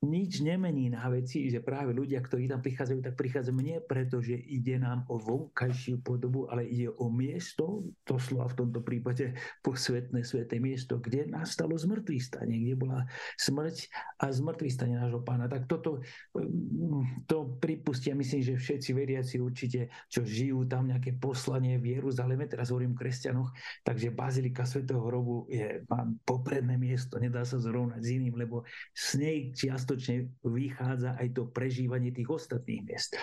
nič 0.05 0.45
nemení 0.45 0.93
na 0.93 1.09
veci, 1.09 1.49
že 1.49 1.65
práve 1.65 1.97
ľudia, 1.97 2.21
ktorí 2.21 2.53
tam 2.53 2.61
prichádzajú, 2.61 3.00
tak 3.00 3.15
prichádzajú 3.17 3.57
nie 3.65 3.81
preto, 3.81 4.21
že 4.21 4.37
ide 4.37 4.76
nám 4.76 5.09
o 5.09 5.17
vonkajšiu 5.17 6.05
podobu, 6.05 6.45
ale 6.53 6.69
ide 6.69 6.93
o 7.00 7.09
miesto, 7.09 7.81
to 8.05 8.21
slova 8.21 8.53
v 8.53 8.59
tomto 8.61 8.85
prípade 8.85 9.33
posvetné 9.65 10.21
sveté 10.21 10.61
miesto, 10.61 11.00
kde 11.00 11.25
nastalo 11.33 11.73
zmrtvý 11.81 12.21
stane, 12.21 12.61
kde 12.61 12.75
bola 12.76 13.09
smrť 13.41 13.88
a 14.21 14.29
zmrtvý 14.29 14.69
stane 14.69 15.00
nášho 15.00 15.25
pána. 15.25 15.49
Tak 15.49 15.65
toto 15.65 16.05
mm, 16.37 17.25
to 17.25 17.57
pripustia, 17.57 18.12
myslím, 18.12 18.43
že 18.45 18.61
všetci 18.61 18.91
veriaci 18.93 19.41
určite, 19.41 19.88
čo 20.12 20.29
žijú 20.29 20.69
tam 20.69 20.93
nejaké 20.93 21.17
poslanie 21.17 21.81
v 21.81 21.97
Jeruzaleme, 21.97 22.45
teraz 22.45 22.69
hovorím 22.69 22.93
kresťanoch, 22.93 23.49
takže 23.81 24.12
Bazilika 24.12 24.69
Svetého 24.69 25.00
hrobu 25.00 25.49
je 25.49 25.83
mám 25.88 26.21
popredné 26.29 26.76
miesto, 26.76 27.17
nedá 27.17 27.49
sa 27.49 27.57
zrovnať 27.57 28.00
s 28.03 28.09
iným, 28.12 28.35
lebo 28.37 28.67
s 28.93 29.17
nej 29.17 29.50
čiasto 29.57 29.86
skutočne 29.87 30.35
vychádza 30.43 31.14
aj 31.14 31.28
to 31.31 31.47
prežívanie 31.55 32.11
tých 32.11 32.26
ostatných 32.26 32.83
miest. 32.83 33.14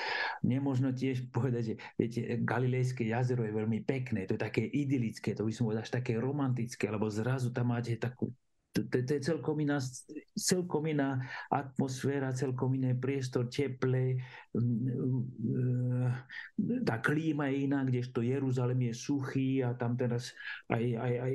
Nemožno 0.48 0.96
tiež 0.96 1.27
povedať, 1.27 1.75
že 1.75 1.75
viete, 2.00 2.20
Galilejské 2.39 3.03
jazero 3.12 3.43
je 3.43 3.51
veľmi 3.51 3.84
pekné, 3.84 4.24
to 4.24 4.39
je 4.39 4.46
také 4.48 4.63
idylické, 4.63 5.36
to 5.36 5.43
by 5.43 5.51
som 5.51 5.67
povedal 5.67 5.84
až 5.84 5.91
také 5.91 6.15
romantické, 6.15 6.88
lebo 6.88 7.12
zrazu 7.12 7.51
tam 7.51 7.75
máte 7.75 8.00
takú 8.00 8.32
to, 8.74 8.89
to, 8.89 9.05
to 9.05 9.12
je 9.13 9.22
celkom 9.22 9.53
iná, 9.62 9.77
celkom 10.34 10.89
iná 10.89 11.22
atmosféra, 11.53 12.34
celkom 12.34 12.74
iný 12.74 12.98
priestor, 12.98 13.46
teple, 13.46 14.17
tá 16.82 16.98
klíma 16.98 17.53
je 17.53 17.70
iná, 17.70 17.86
kdežto 17.86 18.25
Jeruzalem 18.25 18.89
je 18.89 18.93
suchý 18.98 19.62
a 19.62 19.77
tam 19.77 19.93
teraz 19.93 20.34
aj, 20.74 20.84
aj, 20.98 21.13
aj 21.22 21.34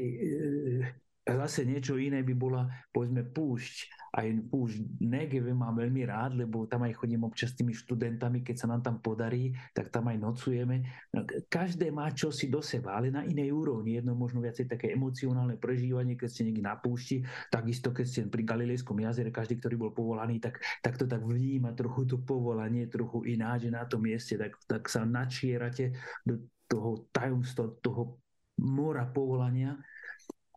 zase 1.36 1.68
niečo 1.68 2.00
iné 2.00 2.24
by 2.24 2.34
bola, 2.36 2.64
povedzme, 2.88 3.26
púšť. 3.28 3.76
Aj 4.08 4.24
púšť 4.24 5.04
Negeve 5.04 5.52
mám 5.52 5.76
veľmi 5.76 6.08
rád, 6.08 6.40
lebo 6.40 6.64
tam 6.64 6.88
aj 6.88 6.96
chodím 6.96 7.28
občas 7.28 7.52
s 7.52 7.60
tými 7.60 7.76
študentami, 7.76 8.40
keď 8.40 8.56
sa 8.56 8.66
nám 8.72 8.80
tam 8.80 9.04
podarí, 9.04 9.52
tak 9.76 9.92
tam 9.92 10.08
aj 10.08 10.16
nocujeme. 10.16 10.80
No, 11.12 11.28
každé 11.52 11.92
má 11.92 12.08
čosi 12.16 12.48
do 12.48 12.64
seba, 12.64 12.96
ale 12.96 13.12
na 13.12 13.28
inej 13.28 13.52
úrovni. 13.52 14.00
Jedno 14.00 14.16
možno 14.16 14.40
viacej 14.40 14.64
také 14.64 14.96
emocionálne 14.96 15.60
prežívanie, 15.60 16.16
keď 16.16 16.28
ste 16.32 16.48
niekde 16.48 16.64
na 16.64 16.80
púšti, 16.80 17.20
takisto 17.52 17.92
keď 17.92 18.06
ste 18.08 18.20
pri 18.32 18.48
Galilejskom 18.48 18.96
jazere, 18.96 19.28
každý, 19.28 19.60
ktorý 19.60 19.76
bol 19.76 19.92
povolaný, 19.92 20.40
tak, 20.40 20.56
tak 20.80 20.96
to 20.96 21.04
tak 21.04 21.20
vníma 21.20 21.76
trochu 21.76 22.08
to 22.08 22.16
povolanie, 22.24 22.88
trochu 22.88 23.28
ináč, 23.28 23.68
že 23.68 23.76
na 23.76 23.84
tom 23.84 24.00
mieste, 24.00 24.40
tak, 24.40 24.56
tak 24.64 24.88
sa 24.88 25.04
načierate 25.04 25.92
do 26.24 26.48
toho 26.64 27.08
tajomstva, 27.12 27.76
toho 27.84 28.24
mora 28.58 29.06
povolania 29.06 29.78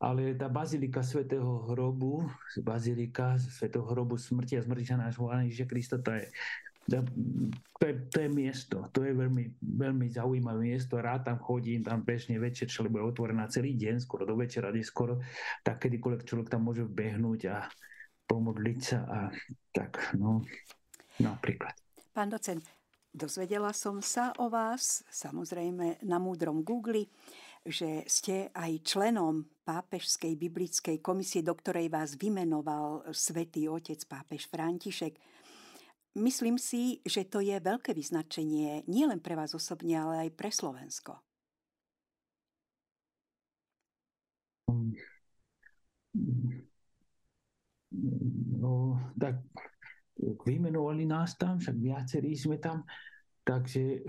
ale 0.01 0.34
tá 0.34 0.50
bazilika 0.50 1.05
svätého 1.05 1.70
hrobu, 1.70 2.25
bazilika 2.65 3.38
svätého 3.38 3.86
hrobu 3.86 4.17
smrti 4.17 4.58
a 4.58 4.65
smrti 4.65 4.98
nášho 4.98 5.29
Ježiša 5.29 5.65
Krista, 5.70 5.96
to 6.01 6.10
je, 6.17 6.25
to 7.77 7.84
je, 7.86 7.93
to 8.10 8.17
je 8.25 8.29
miesto, 8.34 8.81
to 8.89 9.05
je 9.05 9.13
veľmi, 9.13 9.62
veľmi 9.62 10.10
zaujímavé 10.10 10.74
miesto, 10.74 10.98
rád 10.98 11.29
tam 11.29 11.38
chodím, 11.38 11.86
tam 11.86 12.01
bežne 12.01 12.41
večer, 12.41 12.65
čo 12.65 12.81
lebo 12.81 12.98
je 12.98 13.13
otvorená 13.13 13.46
celý 13.46 13.77
deň, 13.77 14.01
skoro 14.01 14.25
do 14.25 14.34
večera, 14.34 14.74
skoro, 14.81 15.22
tak 15.62 15.86
kedykoľvek 15.86 16.25
človek 16.25 16.50
tam 16.50 16.65
môže 16.65 16.81
behnúť 16.89 17.41
a 17.53 17.70
pomodliť 18.25 18.79
sa 18.81 19.00
a 19.05 19.20
tak, 19.70 20.17
no, 20.17 20.41
napríklad. 21.22 21.77
Pán 22.10 22.34
docent, 22.34 22.65
dozvedela 23.13 23.70
som 23.77 24.01
sa 24.01 24.34
o 24.41 24.50
vás, 24.50 25.05
samozrejme 25.13 26.01
na 26.01 26.17
múdrom 26.17 26.65
Google, 26.65 27.05
že 27.62 28.01
ste 28.10 28.50
aj 28.58 28.81
členom 28.81 29.46
pápežskej 29.72 30.36
biblickej 30.36 31.00
komisie, 31.00 31.40
do 31.40 31.56
ktorej 31.56 31.88
vás 31.88 32.20
vymenoval 32.20 33.08
svätý 33.16 33.72
otec 33.72 34.04
pápež 34.04 34.51
František. 34.51 35.16
Myslím 36.20 36.60
si, 36.60 37.00
že 37.08 37.24
to 37.24 37.40
je 37.40 37.56
veľké 37.56 37.96
vyznačenie 37.96 38.84
nielen 38.92 39.24
pre 39.24 39.40
vás 39.40 39.56
osobne, 39.56 39.96
ale 39.96 40.28
aj 40.28 40.30
pre 40.36 40.51
Slovensko. 40.51 41.24
No, 48.60 49.00
tak 49.16 49.40
vymenovali 50.44 51.08
nás 51.08 51.40
tam, 51.40 51.63
však 51.63 51.80
viacerí 51.80 52.36
sme 52.36 52.60
tam, 52.60 52.84
takže 53.48 54.04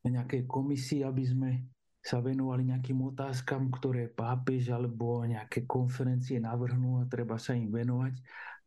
nejaké 0.00 0.48
komisii, 0.48 1.04
aby 1.04 1.24
sme 1.28 1.75
sa 2.06 2.22
venovali 2.22 2.70
nejakým 2.70 3.02
otázkam, 3.02 3.66
ktoré 3.74 4.06
pápež 4.06 4.70
alebo 4.70 5.26
nejaké 5.26 5.66
konferencie 5.66 6.38
navrhnú 6.38 7.02
a 7.02 7.10
treba 7.10 7.34
sa 7.34 7.58
im 7.58 7.66
venovať. 7.66 8.14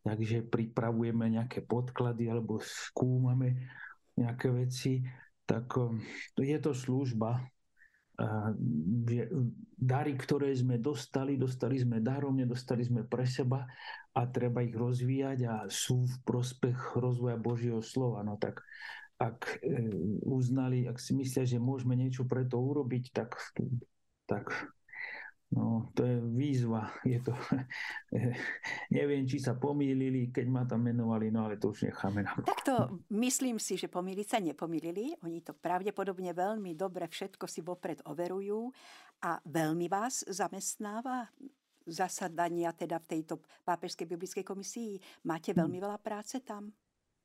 Takže 0.04 0.44
pripravujeme 0.52 1.40
nejaké 1.40 1.64
podklady 1.64 2.28
alebo 2.28 2.60
skúmame 2.60 3.64
nejaké 4.12 4.52
veci. 4.52 5.00
Tak 5.48 5.72
um, 5.80 5.96
je 6.36 6.58
to 6.60 6.76
služba. 6.76 7.40
Dary, 9.80 10.12
ktoré 10.20 10.52
sme 10.52 10.76
dostali, 10.76 11.40
dostali 11.40 11.80
sme 11.80 12.04
darom, 12.04 12.36
nedostali 12.36 12.84
sme 12.84 13.08
pre 13.08 13.24
seba 13.24 13.64
a 14.12 14.28
treba 14.28 14.60
ich 14.60 14.76
rozvíjať 14.76 15.38
a 15.48 15.54
sú 15.72 16.04
v 16.04 16.16
prospech 16.28 17.00
rozvoja 17.00 17.40
Božieho 17.40 17.80
slova. 17.80 18.20
No 18.20 18.36
tak 18.36 18.60
ak 19.20 19.60
e, 19.60 19.92
uznali, 20.24 20.88
ak 20.88 20.96
si 20.96 21.12
myslia, 21.12 21.44
že 21.44 21.60
môžeme 21.60 21.92
niečo 21.92 22.24
pre 22.24 22.48
to 22.48 22.56
urobiť, 22.56 23.12
tak, 23.12 23.36
tak 24.24 24.48
no, 25.52 25.92
to 25.92 26.08
je 26.08 26.16
výzva. 26.24 26.88
Je 27.04 27.20
to, 27.20 27.36
neviem, 28.96 29.28
či 29.28 29.36
sa 29.36 29.60
pomýlili, 29.60 30.32
keď 30.32 30.46
ma 30.48 30.64
tam 30.64 30.88
menovali, 30.88 31.28
no 31.28 31.44
ale 31.44 31.60
to 31.60 31.76
už 31.76 31.92
necháme 31.92 32.24
na 32.24 32.32
Takto 32.40 33.04
myslím 33.12 33.60
si, 33.60 33.76
že 33.76 33.92
pomýliť 33.92 34.26
sa 34.26 34.40
nepomýlili. 34.40 35.20
Oni 35.20 35.44
to 35.44 35.52
pravdepodobne 35.52 36.32
veľmi 36.32 36.72
dobre 36.72 37.04
všetko 37.04 37.44
si 37.44 37.60
vopred 37.60 38.00
overujú 38.08 38.72
a 39.20 39.36
veľmi 39.44 39.84
vás 39.92 40.24
zamestnáva 40.24 41.28
zasadania 41.84 42.72
teda 42.72 42.96
v 43.04 43.18
tejto 43.18 43.44
pápežskej 43.68 44.06
biblickej 44.08 44.44
komisii. 44.46 44.96
Máte 45.28 45.52
veľmi 45.52 45.76
hm. 45.76 45.84
veľa 45.84 45.98
práce 46.00 46.40
tam? 46.40 46.72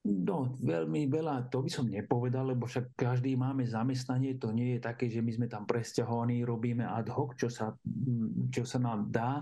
No, 0.06 0.54
veľmi 0.62 1.10
veľa, 1.10 1.50
to 1.50 1.66
by 1.66 1.70
som 1.74 1.90
nepovedal, 1.90 2.54
lebo 2.54 2.70
však 2.70 2.94
každý 2.94 3.34
máme 3.34 3.66
zamestnanie, 3.66 4.38
to 4.38 4.54
nie 4.54 4.78
je 4.78 4.86
také, 4.86 5.10
že 5.10 5.18
my 5.18 5.34
sme 5.34 5.48
tam 5.50 5.66
presťahovaní, 5.66 6.46
robíme 6.46 6.86
ad 6.86 7.10
hoc, 7.10 7.34
čo 7.34 7.50
sa, 7.50 7.74
čo 8.54 8.70
sa 8.70 8.78
nám 8.78 9.10
dá. 9.10 9.42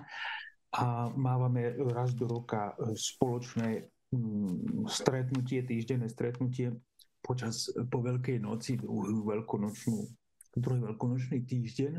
A 0.72 1.12
mávame 1.20 1.76
raz 1.92 2.16
do 2.16 2.32
roka 2.32 2.72
spoločné 2.96 3.92
mm, 4.16 4.88
stretnutie, 4.88 5.68
týždenné 5.68 6.08
stretnutie 6.08 6.72
počas 7.20 7.68
po 7.92 8.00
Veľkej 8.00 8.40
noci, 8.40 8.80
veľkonočnú, 8.80 9.96
druhý 10.56 10.80
veľkonočný 10.80 11.44
týždeň. 11.44 11.94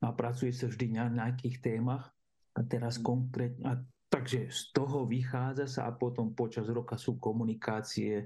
A 0.00 0.16
pracuje 0.16 0.56
sa 0.56 0.72
vždy 0.72 0.96
na 0.96 1.12
nejakých 1.12 1.60
témach. 1.60 2.08
A 2.56 2.64
teraz 2.64 2.96
konkrétne, 2.96 3.62
a 3.68 3.72
Takže 4.08 4.48
z 4.48 4.72
toho 4.72 5.04
vychádza 5.04 5.68
sa 5.68 5.82
a 5.84 5.92
potom 5.92 6.32
počas 6.32 6.64
roka 6.72 6.96
sú 6.96 7.20
komunikácie. 7.20 8.24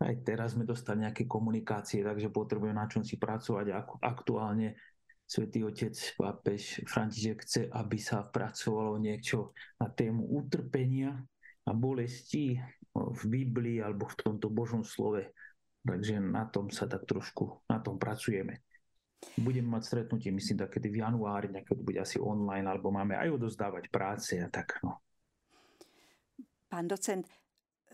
Aj 0.00 0.16
teraz 0.24 0.56
sme 0.56 0.64
dostali 0.64 1.04
nejaké 1.04 1.28
komunikácie, 1.28 2.00
takže 2.00 2.32
potrebujeme 2.32 2.72
na 2.72 2.88
čom 2.88 3.04
si 3.04 3.20
pracovať. 3.20 3.68
Aktuálne 4.00 4.80
Svetý 5.28 5.62
Otec, 5.62 5.94
pápež 6.16 6.82
František 6.88 7.38
chce, 7.44 7.62
aby 7.68 8.00
sa 8.00 8.24
pracovalo 8.24 8.96
niečo 8.96 9.52
na 9.76 9.92
tému 9.92 10.24
utrpenia 10.40 11.14
a 11.68 11.70
bolesti 11.76 12.56
v 12.96 13.22
Biblii 13.28 13.84
alebo 13.84 14.08
v 14.08 14.18
tomto 14.24 14.48
Božom 14.48 14.82
slove. 14.82 15.36
Takže 15.84 16.16
na 16.16 16.48
tom 16.48 16.72
sa 16.72 16.88
tak 16.88 17.04
trošku, 17.04 17.68
na 17.68 17.78
tom 17.78 18.00
pracujeme. 18.00 18.64
Budeme 19.36 19.76
mať 19.76 19.82
stretnutie, 19.84 20.32
myslím, 20.32 20.64
takedy 20.64 20.88
v 20.88 21.04
januári, 21.04 21.52
to 21.68 21.76
bude 21.76 22.00
asi 22.00 22.16
online, 22.16 22.64
alebo 22.64 22.88
máme 22.88 23.20
aj 23.20 23.36
odozdávať 23.36 23.92
práce 23.92 24.40
a 24.40 24.48
tak. 24.48 24.80
No. 24.80 24.96
Pán 26.70 26.86
docent, 26.86 27.26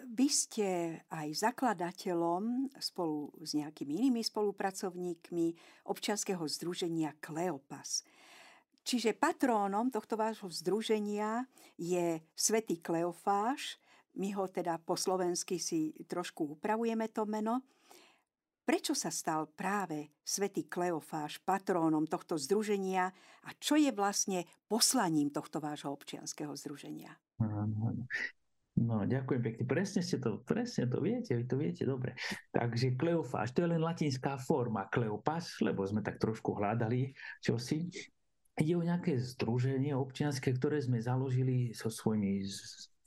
vy 0.04 0.28
ste 0.28 1.00
aj 1.08 1.48
zakladateľom 1.48 2.68
spolu 2.76 3.32
s 3.40 3.56
nejakými 3.56 4.04
inými 4.04 4.20
spolupracovníkmi 4.20 5.46
občianskeho 5.88 6.44
združenia 6.44 7.16
Kleopas. 7.16 8.04
Čiže 8.86 9.16
patrónom 9.16 9.88
tohto 9.88 10.14
vášho 10.14 10.52
združenia 10.52 11.48
je 11.80 12.20
svätý 12.36 12.78
Kleofáš. 12.78 13.80
My 14.20 14.36
ho 14.36 14.46
teda 14.46 14.76
po 14.78 14.94
slovensky 14.94 15.56
si 15.56 15.96
trošku 16.06 16.60
upravujeme 16.60 17.08
to 17.08 17.24
meno. 17.24 17.64
Prečo 18.62 18.92
sa 18.92 19.08
stal 19.08 19.48
práve 19.48 20.12
svätý 20.20 20.68
Kleofáš 20.68 21.40
patrónom 21.42 22.04
tohto 22.04 22.36
združenia 22.36 23.10
a 23.42 23.50
čo 23.56 23.80
je 23.80 23.88
vlastne 23.90 24.44
poslaním 24.68 25.32
tohto 25.32 25.58
vášho 25.64 25.90
občianského 25.90 26.52
združenia? 26.54 27.16
No, 28.76 29.08
ďakujem 29.08 29.40
pekne. 29.40 29.62
Presne 29.64 30.04
ste 30.04 30.20
to, 30.20 30.44
presne 30.44 30.84
to 30.84 31.00
viete, 31.00 31.32
vy 31.32 31.48
to 31.48 31.56
viete 31.56 31.88
dobre. 31.88 32.12
Takže 32.52 32.92
Kleofáš, 32.92 33.56
to 33.56 33.64
je 33.64 33.72
len 33.72 33.80
latinská 33.80 34.36
forma 34.36 34.84
Kleopas, 34.92 35.64
lebo 35.64 35.80
sme 35.88 36.04
tak 36.04 36.20
trošku 36.20 36.52
hľadali 36.52 37.16
čosi. 37.40 37.88
Ide 38.56 38.74
o 38.76 38.84
nejaké 38.84 39.16
združenie 39.16 39.96
občianske, 39.96 40.52
ktoré 40.60 40.84
sme 40.84 41.00
založili 41.00 41.72
so 41.72 41.88
svojimi 41.88 42.44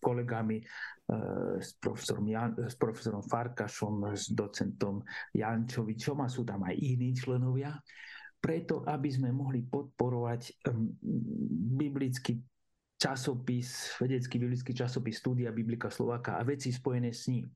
kolegami, 0.01 0.57
eh, 0.57 1.61
s 1.61 1.77
profesorom, 1.77 2.25
Jan, 2.25 2.57
s 2.65 2.73
profesorom 2.73 3.21
Farkašom, 3.21 4.17
s 4.17 4.33
docentom 4.33 5.05
Jančovičom 5.37 6.17
a 6.25 6.31
sú 6.33 6.49
tam 6.49 6.65
aj 6.65 6.73
iní 6.81 7.13
členovia, 7.13 7.77
preto 8.41 8.81
aby 8.89 9.09
sme 9.13 9.29
mohli 9.29 9.61
podporovať 9.69 10.65
biblický 11.77 12.41
časopis, 12.99 13.95
vedecký 13.95 14.35
biblický 14.37 14.75
časopis 14.75 15.23
Studia 15.23 15.55
Biblika 15.55 15.87
Slováka 15.87 16.35
a 16.35 16.43
veci 16.43 16.69
spojené 16.69 17.15
s 17.15 17.31
ním. 17.31 17.47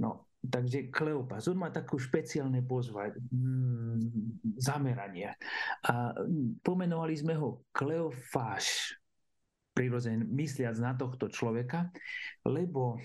No, 0.00 0.34
Takže 0.44 0.92
Kleopas, 0.92 1.48
on 1.48 1.56
má 1.56 1.72
takú 1.72 1.96
špeciálne 1.96 2.60
pozvať, 2.60 3.16
mm, 3.16 3.96
zameranie. 4.60 5.32
A 5.88 6.12
pomenovali 6.60 7.16
sme 7.16 7.32
ho 7.40 7.64
Kleofáš, 7.72 8.92
prirodzene 9.72 10.20
mysliac 10.36 10.76
na 10.78 10.92
tohto 10.92 11.32
človeka, 11.32 11.88
lebo 12.44 13.00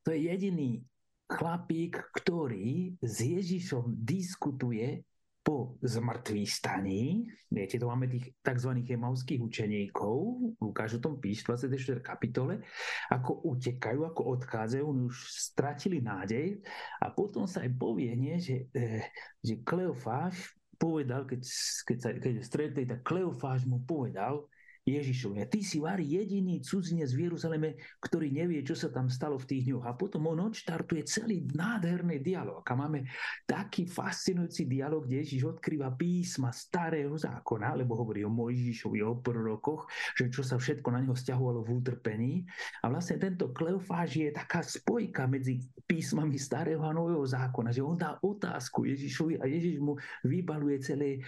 to 0.00 0.16
je 0.16 0.32
jediný 0.32 0.80
chlapík, 1.28 2.00
ktorý 2.16 2.96
s 3.04 3.20
Ježišom 3.20 3.92
diskutuje 4.00 5.04
po 5.42 5.74
zmrtvých 5.82 6.50
staní, 6.50 7.26
viete, 7.50 7.74
to 7.74 7.90
máme 7.90 8.06
tých 8.06 8.30
tzv. 8.38 8.70
emauských 8.86 9.42
učeníkov, 9.42 10.16
Lukáš 10.62 10.98
o 10.98 11.02
tom 11.02 11.18
píš 11.18 11.42
v 11.42 11.58
24. 11.58 11.98
kapitole, 11.98 12.62
ako 13.10 13.50
utekajú, 13.50 14.06
ako 14.06 14.22
odchádzajú, 14.38 14.84
oni 14.86 15.02
už 15.10 15.18
stratili 15.34 15.98
nádej 15.98 16.62
a 17.02 17.10
potom 17.10 17.50
sa 17.50 17.66
aj 17.66 17.74
povie, 17.74 18.14
nie, 18.14 18.38
že, 18.38 18.70
eh, 18.70 19.10
že 19.42 19.66
Kleofáš 19.66 20.54
povedal, 20.78 21.26
keď, 21.26 21.42
keď 21.90 21.98
sa 21.98 22.10
keď 22.14 22.34
stretli, 22.42 22.82
tak 22.86 23.02
Kleofáš 23.02 23.66
mu 23.66 23.82
povedal, 23.82 24.46
Ježišovi. 24.82 25.38
A 25.38 25.46
ty 25.46 25.62
si 25.62 25.78
Vári 25.78 26.10
jediný 26.10 26.58
cudzinec 26.58 27.14
v 27.14 27.30
Jeruzaleme, 27.30 27.78
ktorý 28.02 28.34
nevie, 28.34 28.66
čo 28.66 28.74
sa 28.74 28.90
tam 28.90 29.06
stalo 29.06 29.38
v 29.38 29.46
tých 29.46 29.70
dňoch. 29.70 29.86
A 29.86 29.94
potom 29.94 30.26
on 30.26 30.50
odštartuje 30.50 31.06
celý 31.06 31.46
nádherný 31.54 32.18
dialog. 32.18 32.66
A 32.66 32.74
máme 32.74 33.06
taký 33.46 33.86
fascinujúci 33.86 34.66
dialog, 34.66 35.06
kde 35.06 35.22
Ježiš 35.22 35.54
odkrýva 35.54 35.94
písma 35.94 36.50
starého 36.50 37.14
zákona, 37.14 37.78
lebo 37.78 37.94
hovorí 37.94 38.26
o 38.26 38.34
Mojžišovi, 38.34 38.98
o 39.06 39.22
prorokoch, 39.22 39.86
že 40.18 40.26
čo 40.34 40.42
sa 40.42 40.58
všetko 40.58 40.88
na 40.90 41.06
neho 41.06 41.14
stiahovalo 41.14 41.62
v 41.62 41.78
utrpení. 41.78 42.42
A 42.82 42.90
vlastne 42.90 43.22
tento 43.22 43.54
Kleofáž 43.54 44.18
je 44.18 44.34
taká 44.34 44.66
spojka 44.66 45.30
medzi 45.30 45.62
písmami 45.86 46.34
starého 46.42 46.82
a 46.82 46.90
nového 46.90 47.22
zákona, 47.22 47.70
že 47.70 47.86
on 47.86 47.94
dá 47.94 48.18
otázku 48.18 48.82
Ježišovi 48.82 49.38
a 49.38 49.46
Ježiš 49.46 49.78
mu 49.78 49.94
vybaluje 50.26 50.82
celé 50.82 51.22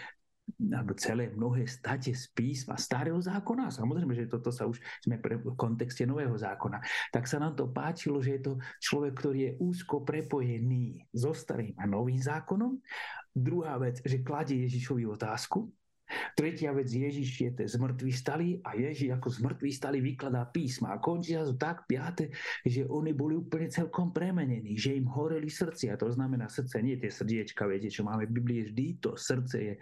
alebo 0.61 0.93
celé 0.95 1.33
mnohé 1.33 1.65
state 1.67 2.13
z 2.13 2.29
písma 2.33 2.77
starého 2.77 3.17
zákona, 3.19 3.73
samozrejme, 3.73 4.13
že 4.13 4.31
toto 4.31 4.53
sa 4.53 4.69
už 4.69 4.79
sme 5.03 5.17
pre, 5.19 5.41
v 5.41 5.57
kontexte 5.57 6.05
nového 6.05 6.37
zákona, 6.37 6.81
tak 7.11 7.25
sa 7.25 7.41
nám 7.41 7.57
to 7.57 7.73
páčilo, 7.73 8.21
že 8.21 8.39
je 8.39 8.43
to 8.45 8.53
človek, 8.81 9.13
ktorý 9.19 9.39
je 9.41 9.57
úzko 9.61 10.05
prepojený 10.05 11.09
so 11.17 11.33
starým 11.33 11.75
a 11.81 11.85
novým 11.89 12.21
zákonom. 12.21 12.77
Druhá 13.35 13.81
vec, 13.81 13.99
že 14.05 14.23
kladie 14.23 14.63
Ježišovi 14.69 15.05
otázku. 15.11 15.67
Tretia 16.35 16.75
vec, 16.77 16.91
Ježiš 16.91 17.29
je 17.41 17.51
ten 17.55 17.69
zmrtvý 17.69 18.13
stali 18.13 18.61
a 18.61 18.77
Ježiš 18.77 19.17
ako 19.17 19.29
zmrtvý 19.31 19.71
stali 19.73 19.99
vykladá 20.05 20.45
písma. 20.51 20.93
A 20.95 21.01
končí 21.01 21.33
sa 21.33 21.49
tak 21.57 21.89
piate, 21.89 22.29
že 22.67 22.85
oni 22.85 23.17
boli 23.17 23.39
úplne 23.39 23.73
celkom 23.73 24.13
premenení, 24.13 24.77
že 24.77 24.95
im 24.95 25.09
horeli 25.09 25.49
srdcia. 25.49 25.97
To 25.97 26.13
znamená 26.13 26.51
srdce, 26.53 26.83
nie 26.85 27.01
tie 27.01 27.09
srdiečka, 27.09 27.65
viete, 27.71 27.89
čo 27.89 28.05
máme 28.05 28.29
v 28.29 28.37
Biblii 28.37 28.61
vždy, 28.69 28.87
to 29.01 29.17
srdce 29.17 29.57
je 29.57 29.75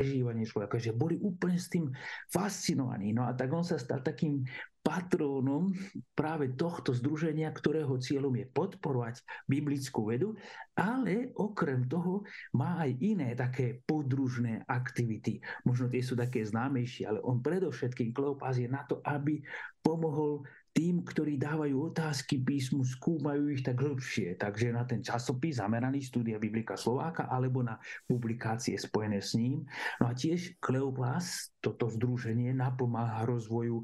prežívanie 0.00 0.48
človeka, 0.48 0.80
že 0.80 0.96
boli 0.96 1.20
úplne 1.20 1.60
s 1.60 1.68
tým 1.68 1.92
fascinovaní. 2.32 3.12
No 3.12 3.28
a 3.28 3.36
tak 3.36 3.52
on 3.52 3.60
sa 3.60 3.76
stal 3.76 4.00
takým 4.00 4.40
patrónom 4.80 5.70
práve 6.16 6.56
tohto 6.56 6.96
združenia, 6.96 7.52
ktorého 7.52 8.00
cieľom 8.00 8.32
je 8.36 8.46
podporovať 8.48 9.20
biblickú 9.44 10.08
vedu, 10.08 10.34
ale 10.72 11.30
okrem 11.36 11.84
toho 11.84 12.24
má 12.56 12.80
aj 12.82 12.90
iné 12.98 13.36
také 13.36 13.84
podružné 13.84 14.64
aktivity. 14.64 15.38
Možno 15.68 15.92
tie 15.92 16.00
sú 16.00 16.16
také 16.16 16.40
známejšie, 16.42 17.04
ale 17.06 17.20
on 17.20 17.44
predovšetkým 17.44 18.16
Kleopas 18.16 18.56
je 18.56 18.68
na 18.68 18.82
to, 18.88 19.04
aby 19.04 19.44
pomohol 19.84 20.44
tým, 20.70 21.02
ktorí 21.02 21.34
dávajú 21.34 21.90
otázky 21.90 22.38
písmu, 22.46 22.86
skúmajú 22.86 23.50
ich 23.50 23.66
tak 23.66 23.82
hĺbšie. 23.82 24.38
Takže 24.38 24.70
na 24.70 24.86
ten 24.86 25.02
časopis 25.02 25.58
zameraný 25.58 25.98
Studia 26.02 26.38
Biblika 26.38 26.78
Slováka 26.78 27.26
alebo 27.26 27.60
na 27.60 27.76
publikácie 28.06 28.78
spojené 28.78 29.18
s 29.18 29.34
ním. 29.34 29.66
No 29.98 30.10
a 30.10 30.12
tiež 30.14 30.62
Kleopas, 30.62 31.50
toto 31.58 31.90
združenie, 31.90 32.54
napomáha 32.54 33.26
rozvoju 33.26 33.82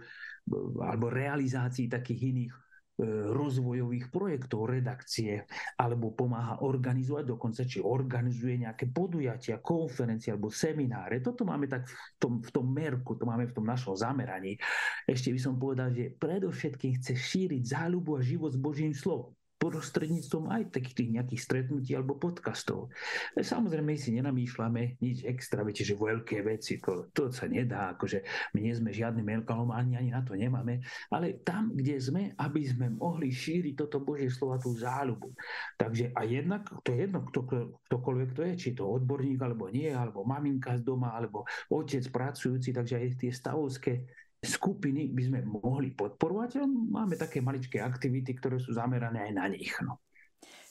alebo 0.79 1.11
realizácii 1.11 1.91
takých 1.91 2.21
iných 2.31 2.66
rozvojových 3.05 4.09
projektov 4.09 4.73
redakcie 4.73 5.45
alebo 5.77 6.17
pomáha 6.17 6.65
organizovať, 6.65 7.25
dokonca 7.29 7.63
či 7.69 7.85
organizuje 7.85 8.65
nejaké 8.65 8.89
podujatia, 8.89 9.61
konferencie 9.61 10.33
alebo 10.33 10.49
semináre. 10.49 11.21
Toto 11.21 11.45
máme 11.45 11.69
tak 11.69 11.85
v 11.85 12.17
tom, 12.17 12.33
v 12.41 12.51
tom 12.51 12.67
merku, 12.73 13.13
to 13.21 13.29
máme 13.29 13.45
v 13.45 13.53
tom 13.53 13.69
našom 13.69 13.93
zameraní. 14.01 14.57
Ešte 15.05 15.29
by 15.29 15.41
som 15.41 15.61
povedal, 15.61 15.93
že 15.93 16.17
predovšetkým 16.17 16.97
chce 16.97 17.13
šíriť 17.13 17.63
záľubu 17.69 18.17
a 18.17 18.25
život 18.25 18.57
s 18.57 18.59
Božím 18.61 18.97
slovom 18.97 19.37
prostredníctvom 19.57 20.53
aj 20.53 20.63
takých 20.77 20.97
tých 21.05 21.11
nejakých 21.17 21.41
stretnutí 21.43 21.91
alebo 21.97 22.21
podcastov. 22.21 22.93
E, 23.33 23.41
samozrejme, 23.41 23.97
my 23.97 23.99
si 23.99 24.13
nenamýšľame 24.13 25.01
nič 25.01 25.25
extra, 25.25 25.65
viete, 25.65 25.83
že 25.83 25.97
veľké 25.97 26.45
veci, 26.45 26.77
to, 26.77 27.09
to 27.11 27.33
sa 27.33 27.49
nedá, 27.49 27.97
akože 27.97 28.21
my 28.53 28.59
nie 28.61 28.75
sme 28.77 28.93
žiadnym 28.93 29.25
melkalom, 29.25 29.73
ani, 29.73 29.97
ani 29.97 30.13
na 30.13 30.21
to 30.21 30.37
nemáme, 30.37 30.85
ale 31.09 31.41
tam, 31.41 31.73
kde 31.73 31.97
sme, 31.97 32.23
aby 32.37 32.63
sme 32.69 32.93
mohli 32.93 33.33
šíriť 33.33 33.75
toto 33.81 34.05
Božie 34.05 34.29
slova, 34.29 34.61
tú 34.61 34.77
záľubu. 34.77 35.33
Takže 35.81 36.13
a 36.13 36.21
jednak, 36.29 36.69
to 36.85 36.93
je 36.93 37.09
jedno, 37.09 37.25
kto, 37.25 37.41
ktokoľvek 37.89 38.31
to 38.37 38.41
je, 38.53 38.53
či 38.61 38.69
to 38.77 38.85
odborník 38.85 39.41
alebo 39.41 39.73
nie, 39.73 39.89
alebo 39.89 40.23
maminka 40.29 40.77
z 40.77 40.85
doma, 40.85 41.17
alebo 41.17 41.49
otec 41.73 42.05
pracujúci, 42.13 42.77
takže 42.77 43.01
aj 43.01 43.09
tie 43.17 43.33
stavovské 43.33 43.93
skupiny 44.41 45.09
by 45.13 45.23
sme 45.27 45.41
mohli 45.45 45.93
podporovať. 45.93 46.65
Máme 46.69 47.17
také 47.17 47.41
maličké 47.41 47.81
aktivity, 47.81 48.37
ktoré 48.37 48.61
sú 48.61 48.77
zamerané 48.77 49.31
aj 49.31 49.33
na 49.33 49.47
nich. 49.49 49.73
No. 49.81 50.01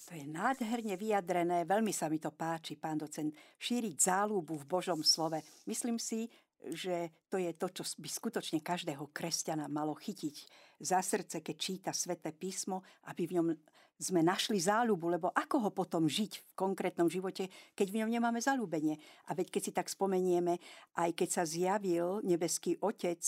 To 0.05 0.13
je 0.13 0.29
nádherne 0.29 0.93
vyjadrené, 1.01 1.65
veľmi 1.65 1.89
sa 1.89 2.13
mi 2.13 2.21
to 2.21 2.29
páči, 2.29 2.77
pán 2.77 3.01
docent, 3.01 3.33
šíriť 3.57 3.97
záľubu 3.97 4.53
v 4.61 4.69
Božom 4.69 5.01
slove. 5.01 5.41
Myslím 5.65 5.97
si, 5.97 6.29
že 6.65 7.13
to 7.29 7.37
je 7.37 7.51
to, 7.53 7.67
čo 7.69 7.83
by 8.01 8.09
skutočne 8.09 8.59
každého 8.63 9.11
kresťana 9.13 9.69
malo 9.69 9.93
chytiť 9.93 10.35
za 10.81 10.99
srdce, 11.03 11.43
keď 11.43 11.55
číta 11.55 11.91
sväté 11.93 12.33
písmo, 12.33 12.81
aby 13.11 13.29
v 13.29 13.35
ňom 13.39 13.47
sme 13.95 14.19
našli 14.19 14.59
záľubu, 14.59 15.07
lebo 15.07 15.27
ako 15.31 15.67
ho 15.67 15.71
potom 15.71 16.03
žiť 16.03 16.43
v 16.43 16.51
konkrétnom 16.51 17.07
živote, 17.07 17.47
keď 17.71 17.87
v 17.87 17.97
ňom 18.03 18.09
nemáme 18.11 18.43
zalúbenie. 18.43 18.99
A 19.31 19.37
veď 19.37 19.55
keď 19.55 19.61
si 19.63 19.71
tak 19.71 19.87
spomenieme, 19.87 20.59
aj 20.99 21.15
keď 21.15 21.29
sa 21.31 21.43
zjavil 21.47 22.19
nebeský 22.27 22.75
Otec 22.83 23.23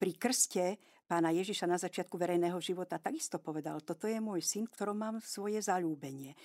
pri 0.00 0.12
krste 0.16 0.64
pána 1.08 1.32
Ježiša 1.32 1.64
na 1.68 1.76
začiatku 1.80 2.16
verejného 2.16 2.56
života 2.60 3.00
takisto 3.00 3.40
povedal, 3.40 3.80
toto 3.80 4.08
je 4.08 4.20
môj 4.20 4.44
syn, 4.44 4.68
ktorom 4.68 4.96
mám 4.96 5.16
svoje 5.24 5.60
zalúbenie. 5.60 6.36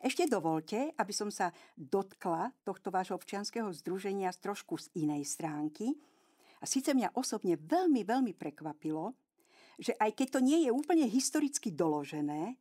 Ešte 0.00 0.24
dovolte, 0.24 0.96
aby 0.96 1.12
som 1.12 1.28
sa 1.28 1.52
dotkla 1.76 2.56
tohto 2.64 2.88
vášho 2.88 3.20
občianského 3.20 3.68
združenia 3.76 4.32
z 4.32 4.48
trošku 4.48 4.80
z 4.80 4.88
inej 4.96 5.28
stránky. 5.28 5.92
A 6.60 6.64
síce 6.64 6.96
mňa 6.96 7.12
osobne 7.12 7.60
veľmi, 7.60 8.00
veľmi 8.04 8.32
prekvapilo, 8.32 9.12
že 9.76 9.92
aj 10.00 10.16
keď 10.16 10.28
to 10.36 10.40
nie 10.40 10.64
je 10.64 10.70
úplne 10.72 11.04
historicky 11.04 11.68
doložené, 11.72 12.56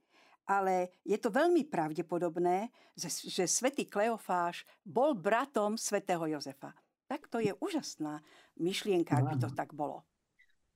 ale 0.49 0.91
je 1.07 1.15
to 1.15 1.31
veľmi 1.31 1.63
pravdepodobné, 1.67 2.73
že, 2.97 3.45
svätý 3.47 3.87
Kleofáš 3.87 4.67
bol 4.83 5.15
bratom 5.15 5.79
svätého 5.79 6.25
Jozefa. 6.27 6.75
Tak 7.07 7.31
to 7.31 7.39
je 7.39 7.55
úžasná 7.63 8.19
myšlienka, 8.59 9.15
ak 9.15 9.25
by 9.31 9.37
to 9.39 9.49
tak 9.55 9.71
bolo. 9.71 10.03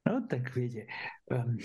No 0.04 0.24
tak 0.28 0.52
viete, 0.52 0.88
um, 1.32 1.56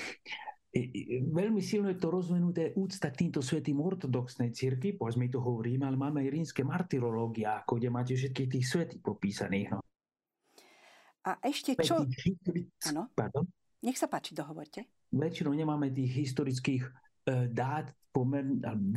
veľmi 1.33 1.65
silno 1.65 1.89
je 1.89 1.99
to 1.99 2.13
rozvinuté 2.13 2.77
úcta 2.77 3.09
k 3.09 3.25
týmto 3.25 3.41
svetým 3.41 3.81
ortodoxnej 3.81 4.53
cirkvi, 4.53 5.01
povedzme 5.01 5.33
to 5.33 5.41
hovoríme, 5.41 5.89
ale 5.89 5.97
máme 5.97 6.21
aj 6.21 6.29
rímske 6.29 6.61
martyrológia, 6.61 7.65
ako 7.65 7.81
kde 7.81 7.89
máte 7.89 8.13
všetkých 8.13 8.53
tých 8.53 8.67
svetých 8.69 9.01
popísaných. 9.01 9.73
No. 9.73 9.81
A 11.25 11.41
ešte 11.45 11.77
čo... 11.81 12.05
Áno? 12.93 13.09
Nech 13.81 13.97
sa 13.97 14.13
páči, 14.13 14.37
dohovorte. 14.37 14.85
Väčšinou 15.09 15.57
nemáme 15.57 15.89
tých 15.89 16.29
historických 16.29 16.85
e, 16.85 16.91
dát 17.49 17.89
pomer, 18.13 18.45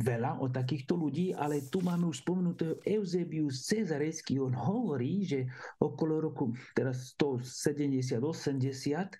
veľa 0.02 0.42
o 0.42 0.50
takýchto 0.50 0.98
ľudí, 0.98 1.30
ale 1.36 1.62
tu 1.70 1.80
máme 1.84 2.08
už 2.10 2.26
spomenutého 2.26 2.74
Eusebius 2.82 3.70
Cezarejský. 3.70 4.40
On 4.42 4.52
hovorí, 4.52 5.22
že 5.22 5.46
okolo 5.78 6.26
roku 6.26 6.50
teraz 6.74 7.14
170-80 7.14 9.14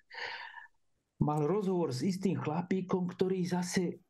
mal 1.21 1.45
rozhovor 1.45 1.93
s 1.93 2.01
istým 2.01 2.39
chlapíkom, 2.39 3.05
ktorý 3.11 3.43
zase 3.45 4.01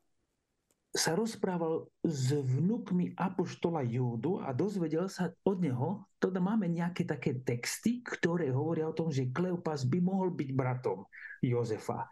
sa 0.94 1.18
rozprával 1.18 1.90
s 2.06 2.38
vnukmi 2.38 3.18
apoštola 3.18 3.82
Júdu 3.82 4.38
a 4.46 4.54
dozvedel 4.54 5.10
sa 5.10 5.34
od 5.42 5.58
neho, 5.58 6.06
teda 6.22 6.38
máme 6.38 6.70
nejaké 6.70 7.02
také 7.02 7.42
texty, 7.42 8.06
ktoré 8.06 8.54
hovoria 8.54 8.86
o 8.86 8.94
tom, 8.94 9.10
že 9.10 9.34
Kleopas 9.34 9.90
by 9.90 10.00
mohol 10.06 10.30
byť 10.38 10.50
bratom 10.54 11.02
Jozefa 11.42 12.06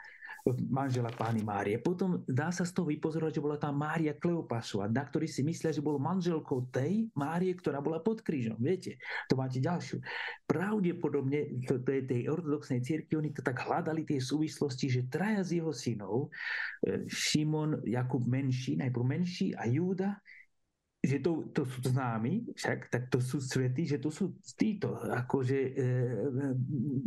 manžela 0.69 1.13
pány 1.13 1.45
Márie. 1.45 1.77
Potom 1.77 2.25
dá 2.25 2.49
sa 2.49 2.65
z 2.65 2.73
toho 2.73 2.89
vypozorovať, 2.89 3.37
že 3.37 3.45
bola 3.45 3.57
tá 3.61 3.69
Mária 3.69 4.17
Kleopasova, 4.17 4.89
na 4.89 5.05
ktorý 5.05 5.29
si 5.29 5.45
myslia, 5.45 5.69
že 5.69 5.85
bol 5.85 6.01
manželkou 6.01 6.69
tej 6.73 7.09
Márie, 7.13 7.53
ktorá 7.53 7.79
bola 7.79 8.01
pod 8.01 8.25
krížom. 8.25 8.57
Viete, 8.57 8.97
to 9.29 9.37
máte 9.37 9.61
ďalšiu. 9.61 10.01
Pravdepodobne 10.49 11.65
to, 11.69 11.79
to 11.81 11.89
je 11.93 12.01
tej 12.09 12.21
ortodoxnej 12.27 12.81
cirkvi, 12.81 13.13
oni 13.17 13.29
to 13.31 13.45
tak 13.45 13.61
hľadali 13.61 14.03
tie 14.03 14.17
súvislosti, 14.17 14.89
že 14.89 15.01
traja 15.07 15.45
z 15.45 15.61
jeho 15.61 15.71
synov, 15.71 16.33
e, 16.85 17.05
Šimon, 17.05 17.85
Jakub 17.85 18.25
menší, 18.25 18.81
najprv 18.81 19.05
menší 19.05 19.53
a 19.53 19.69
Júda, 19.69 20.17
že 21.01 21.17
to, 21.17 21.49
to 21.49 21.65
sú 21.65 21.81
známi, 21.81 22.53
však, 22.53 22.93
tak 22.93 23.03
to 23.09 23.17
sú 23.17 23.41
svety, 23.41 23.89
že 23.89 23.97
to 23.97 24.13
sú 24.13 24.37
títo, 24.53 25.01
akože 25.01 25.57
e, 25.57 25.71
e, 25.73 25.85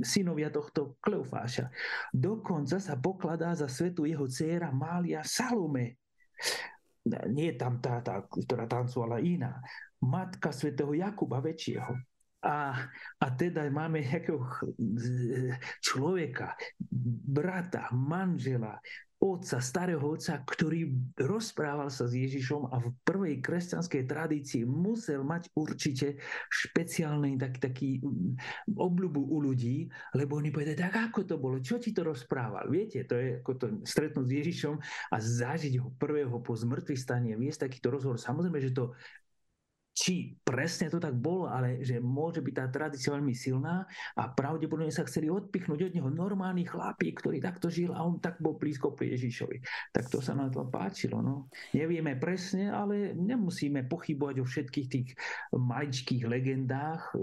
synovia 0.02 0.50
tohto 0.50 0.98
Kleofáša. 0.98 1.70
Dokonca 2.10 2.82
sa 2.82 2.98
pokladá 2.98 3.54
za 3.54 3.70
svetu 3.70 4.02
jeho 4.02 4.26
dcéra 4.26 4.74
Mália 4.74 5.22
Salome. 5.22 6.02
Nie 7.30 7.54
tam 7.54 7.78
tá, 7.78 8.02
tá, 8.02 8.26
ktorá 8.26 8.66
tancovala 8.66 9.22
iná. 9.22 9.62
Matka 10.02 10.50
svätého 10.50 10.90
Jakuba 10.90 11.38
väčšieho. 11.38 11.94
A, 12.44 12.76
a 13.22 13.26
teda 13.32 13.64
máme 13.70 14.02
nejakého 14.02 14.42
človeka, 15.86 16.58
brata, 17.30 17.88
manžela, 17.94 18.76
otca, 19.24 19.56
starého 19.64 20.04
otca, 20.04 20.36
ktorý 20.44 20.92
rozprával 21.16 21.88
sa 21.88 22.04
s 22.04 22.12
Ježišom 22.12 22.68
a 22.68 22.76
v 22.76 22.92
prvej 23.08 23.40
kresťanskej 23.40 24.04
tradícii 24.04 24.68
musel 24.68 25.24
mať 25.24 25.48
určite 25.56 26.20
špeciálny 26.52 27.40
taký, 27.40 27.58
taký 27.58 27.90
mm, 28.04 28.76
obľubu 28.76 29.24
u 29.24 29.40
ľudí, 29.40 29.88
lebo 30.12 30.36
oni 30.36 30.52
povedali, 30.52 30.76
tak 30.76 31.10
ako 31.10 31.24
to 31.24 31.36
bolo, 31.40 31.56
čo 31.64 31.80
ti 31.80 31.96
to 31.96 32.04
rozprával? 32.04 32.68
Viete, 32.68 33.08
to 33.08 33.16
je 33.16 33.40
ako 33.40 33.52
to 33.56 33.66
stretnúť 33.88 34.26
s 34.28 34.36
Ježišom 34.44 34.74
a 35.08 35.16
zažiť 35.16 35.80
ho 35.80 35.88
prvého 35.96 36.36
po 36.44 36.52
zmrtvý 36.52 36.94
stanie, 37.00 37.32
viesť 37.40 37.72
takýto 37.72 37.88
rozhovor. 37.88 38.20
Samozrejme, 38.20 38.60
že 38.60 38.76
to 38.76 38.92
či 39.94 40.34
presne 40.42 40.90
to 40.90 40.98
tak 40.98 41.14
bolo, 41.14 41.46
ale 41.46 41.78
že 41.86 42.02
môže 42.02 42.42
byť 42.42 42.54
tá 42.54 42.66
tradícia 42.66 43.14
veľmi 43.14 43.30
silná 43.30 43.86
a 44.18 44.26
pravdepodobne 44.26 44.90
sa 44.90 45.06
chceli 45.06 45.30
odpichnúť 45.30 45.86
od 45.86 45.94
neho 45.94 46.10
normálny 46.10 46.66
chlapík, 46.66 47.22
ktorý 47.22 47.38
takto 47.38 47.70
žil 47.70 47.94
a 47.94 48.02
on 48.02 48.18
tak 48.18 48.42
bol 48.42 48.58
blízko 48.58 48.98
pri 48.98 49.14
Ježišovi. 49.14 49.62
Tak 49.94 50.10
to 50.10 50.18
sa 50.18 50.34
nám 50.34 50.50
to 50.50 50.66
páčilo. 50.66 51.22
No. 51.22 51.46
Nevieme 51.70 52.18
presne, 52.18 52.74
ale 52.74 53.14
nemusíme 53.14 53.86
pochybovať 53.86 54.36
o 54.42 54.44
všetkých 54.44 54.88
tých 54.90 55.08
maličkých 55.54 56.26
legendách. 56.26 57.14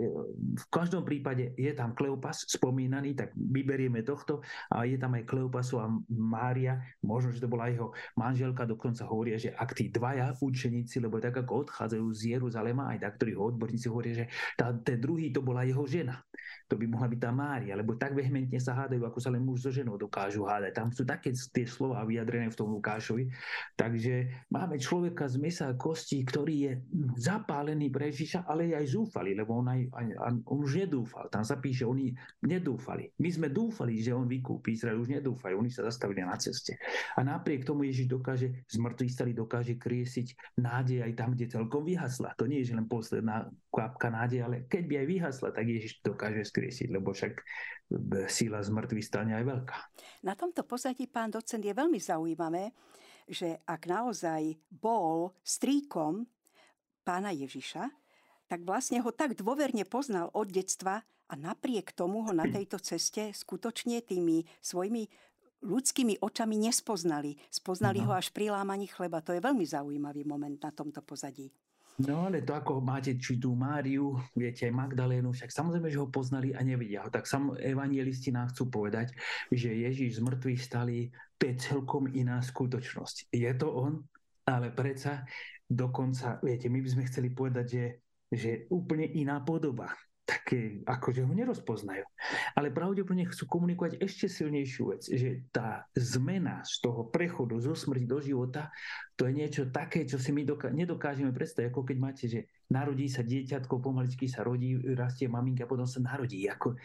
V 0.55 0.65
každom 0.71 1.03
prípade 1.03 1.51
je 1.59 1.75
tam 1.75 1.91
Kleopas 1.91 2.47
spomínaný, 2.47 3.19
tak 3.19 3.35
vyberieme 3.35 3.99
tohto 4.07 4.39
a 4.71 4.87
je 4.87 4.95
tam 4.95 5.19
aj 5.19 5.27
Kleopasová 5.27 5.91
Mária, 6.07 6.79
možno, 7.03 7.35
že 7.35 7.43
to 7.43 7.51
bola 7.51 7.67
jeho 7.67 7.91
manželka, 8.15 8.63
dokonca 8.63 9.03
hovoria, 9.03 9.35
že 9.35 9.51
ak 9.51 9.75
tí 9.75 9.91
dvaja 9.91 10.31
učeníci, 10.39 11.03
lebo 11.03 11.19
tak 11.19 11.35
ako 11.35 11.67
odchádzajú 11.67 12.07
z 12.15 12.21
Jeruzalema, 12.39 12.60
Jeruzalema, 12.61 12.93
aj 12.93 12.99
tak, 13.01 13.13
ktorí 13.17 13.31
odborníci 13.33 13.87
hovoria, 13.89 14.13
že 14.13 14.25
tá, 14.53 14.69
ten 14.77 15.01
druhý 15.01 15.33
to 15.33 15.41
bola 15.41 15.65
jeho 15.65 15.83
žena. 15.89 16.21
To 16.69 16.79
by 16.79 16.87
mohla 16.87 17.11
byť 17.11 17.19
tá 17.19 17.31
Mária, 17.35 17.75
lebo 17.75 17.99
tak 17.99 18.15
vehementne 18.15 18.55
sa 18.55 18.71
hádajú, 18.71 19.03
ako 19.03 19.19
sa 19.19 19.27
len 19.27 19.43
muž 19.43 19.67
so 19.67 19.71
ženou 19.75 19.99
dokážu 19.99 20.47
hádať. 20.47 20.71
Tam 20.71 20.87
sú 20.87 21.03
také 21.03 21.35
tie 21.35 21.67
slova 21.67 21.99
vyjadrené 22.07 22.47
v 22.47 22.55
tom 22.55 22.71
Lukášovi. 22.71 23.27
Takže 23.75 24.47
máme 24.47 24.79
človeka 24.79 25.27
z 25.27 25.35
mesa 25.35 25.67
a 25.67 25.75
kostí, 25.75 26.23
ktorý 26.23 26.55
je 26.55 26.73
zapálený 27.19 27.91
pre 27.91 28.07
Ježiša, 28.15 28.47
ale 28.47 28.71
je 28.71 28.75
aj 28.79 28.87
zúfalý, 28.87 29.35
lebo 29.35 29.59
on, 29.59 29.67
aj, 29.67 29.81
aj, 29.91 30.05
on 30.47 30.57
už 30.63 30.87
nedúfal. 30.87 31.27
Tam 31.27 31.43
sa 31.43 31.59
píše, 31.59 31.83
oni 31.83 32.15
nedúfali. 32.47 33.11
My 33.19 33.29
sme 33.35 33.47
dúfali, 33.51 33.99
že 33.99 34.15
on 34.15 34.31
vykúpi 34.31 34.79
Izrael, 34.79 34.95
už 34.95 35.11
nedúfajú, 35.11 35.59
oni 35.59 35.71
sa 35.75 35.83
zastavili 35.83 36.23
na 36.23 36.39
ceste. 36.39 36.79
A 37.19 37.23
napriek 37.23 37.67
tomu 37.67 37.83
Ježiš 37.83 38.07
dokáže, 38.07 38.63
z 38.63 38.75
mŕtvych 38.79 39.11
stali 39.11 39.31
dokáže 39.35 39.75
kriesiť 39.75 40.55
nádej 40.55 41.03
aj 41.03 41.13
tam, 41.19 41.35
kde 41.35 41.51
celkom 41.51 41.83
vyhasla. 41.83 42.31
To 42.39 42.47
nie 42.51 42.59
je 42.59 42.75
len 42.75 42.83
posledná 42.91 43.47
kvapka 43.71 44.11
nádej, 44.11 44.43
ale 44.43 44.55
keď 44.67 44.83
by 44.83 44.95
aj 44.99 45.07
vyhasla, 45.07 45.49
tak 45.55 45.65
Ježiš 45.71 46.03
dokáže 46.03 46.43
skriesiť, 46.43 46.91
lebo 46.91 47.15
však 47.15 47.39
síla 48.27 48.59
z 48.59 48.69
mŕtvych 48.75 49.07
stane 49.07 49.31
aj 49.39 49.45
veľká. 49.47 49.77
Na 50.27 50.35
tomto 50.35 50.67
pozadí, 50.67 51.07
pán 51.07 51.31
docent, 51.31 51.63
je 51.63 51.71
veľmi 51.71 51.99
zaujímavé, 51.99 52.75
že 53.31 53.63
ak 53.63 53.87
naozaj 53.87 54.59
bol 54.67 55.31
strýkom 55.47 56.27
pána 57.07 57.31
Ježiša, 57.31 57.87
tak 58.51 58.67
vlastne 58.67 58.99
ho 58.99 59.15
tak 59.15 59.39
dôverne 59.39 59.87
poznal 59.87 60.27
od 60.35 60.51
detstva 60.51 61.07
a 61.31 61.33
napriek 61.39 61.95
tomu 61.95 62.27
ho 62.27 62.35
na 62.35 62.43
tejto 62.43 62.75
ceste 62.83 63.31
skutočne 63.31 64.03
tými 64.03 64.43
svojimi 64.59 65.07
ľudskými 65.63 66.19
očami 66.19 66.59
nespoznali. 66.59 67.37
Spoznali 67.47 68.03
no. 68.03 68.11
ho 68.11 68.13
až 68.17 68.33
pri 68.33 68.51
lámaní 68.51 68.89
chleba. 68.91 69.23
To 69.23 69.31
je 69.31 69.39
veľmi 69.39 69.63
zaujímavý 69.63 70.27
moment 70.27 70.57
na 70.57 70.73
tomto 70.73 70.99
pozadí. 71.05 71.47
No 71.99 72.25
ale 72.25 72.41
to 72.41 72.55
ako 72.55 72.79
máte 72.81 73.13
či 73.19 73.37
tú 73.37 73.53
Máriu, 73.53 74.17
viete 74.33 74.65
aj 74.65 74.73
Magdalénu, 74.73 75.35
však 75.35 75.51
samozrejme, 75.51 75.91
že 75.91 75.99
ho 75.99 76.09
poznali 76.09 76.55
a 76.55 76.63
nevidia 76.63 77.03
ho. 77.05 77.13
Tak 77.13 77.27
sam 77.27 77.53
evangelisti 77.59 78.31
nám 78.31 78.49
chcú 78.55 78.71
povedať, 78.71 79.13
že 79.51 79.69
Ježíš 79.69 80.17
z 80.17 80.23
mŕtvych 80.23 80.61
stali, 80.63 81.11
to 81.37 81.51
je 81.51 81.55
celkom 81.61 82.09
iná 82.09 82.41
skutočnosť. 82.41 83.29
Je 83.35 83.51
to 83.53 83.69
on, 83.69 84.01
ale 84.47 84.73
predsa 84.73 85.27
dokonca, 85.67 86.41
viete, 86.41 86.71
my 86.71 86.79
by 86.81 86.89
sme 86.89 87.03
chceli 87.05 87.29
povedať, 87.31 87.65
že, 87.69 87.85
že 88.33 88.51
úplne 88.73 89.05
iná 89.05 89.43
podoba 89.43 89.93
také, 90.25 90.79
akože 90.85 91.25
ho 91.25 91.33
nerozpoznajú. 91.33 92.05
Ale 92.55 92.71
pravdepodobne 92.71 93.27
chcú 93.27 93.49
komunikovať 93.49 93.99
ešte 93.99 94.31
silnejšiu 94.31 94.83
vec, 94.93 95.03
že 95.03 95.43
tá 95.51 95.83
zmena 95.97 96.63
z 96.63 96.79
toho 96.79 97.09
prechodu 97.09 97.57
zo 97.59 97.73
smrti 97.75 98.05
do 98.07 98.19
života, 98.23 98.71
to 99.19 99.27
je 99.27 99.33
niečo 99.35 99.63
také, 99.69 100.07
čo 100.07 100.21
si 100.21 100.31
my 100.31 100.47
doká- 100.47 100.71
nedokážeme 100.71 101.33
predstaviť, 101.35 101.67
ako 101.69 101.81
keď 101.83 101.97
máte, 101.99 102.25
že 102.29 102.47
narodí 102.71 103.09
sa 103.11 103.25
dieťatko, 103.25 103.83
pomaličky 103.83 104.29
sa 104.31 104.45
rodí, 104.45 104.77
rastie 104.95 105.27
maminka, 105.27 105.67
potom 105.67 105.85
sa 105.85 105.99
narodí. 105.99 106.47
Ako... 106.47 106.77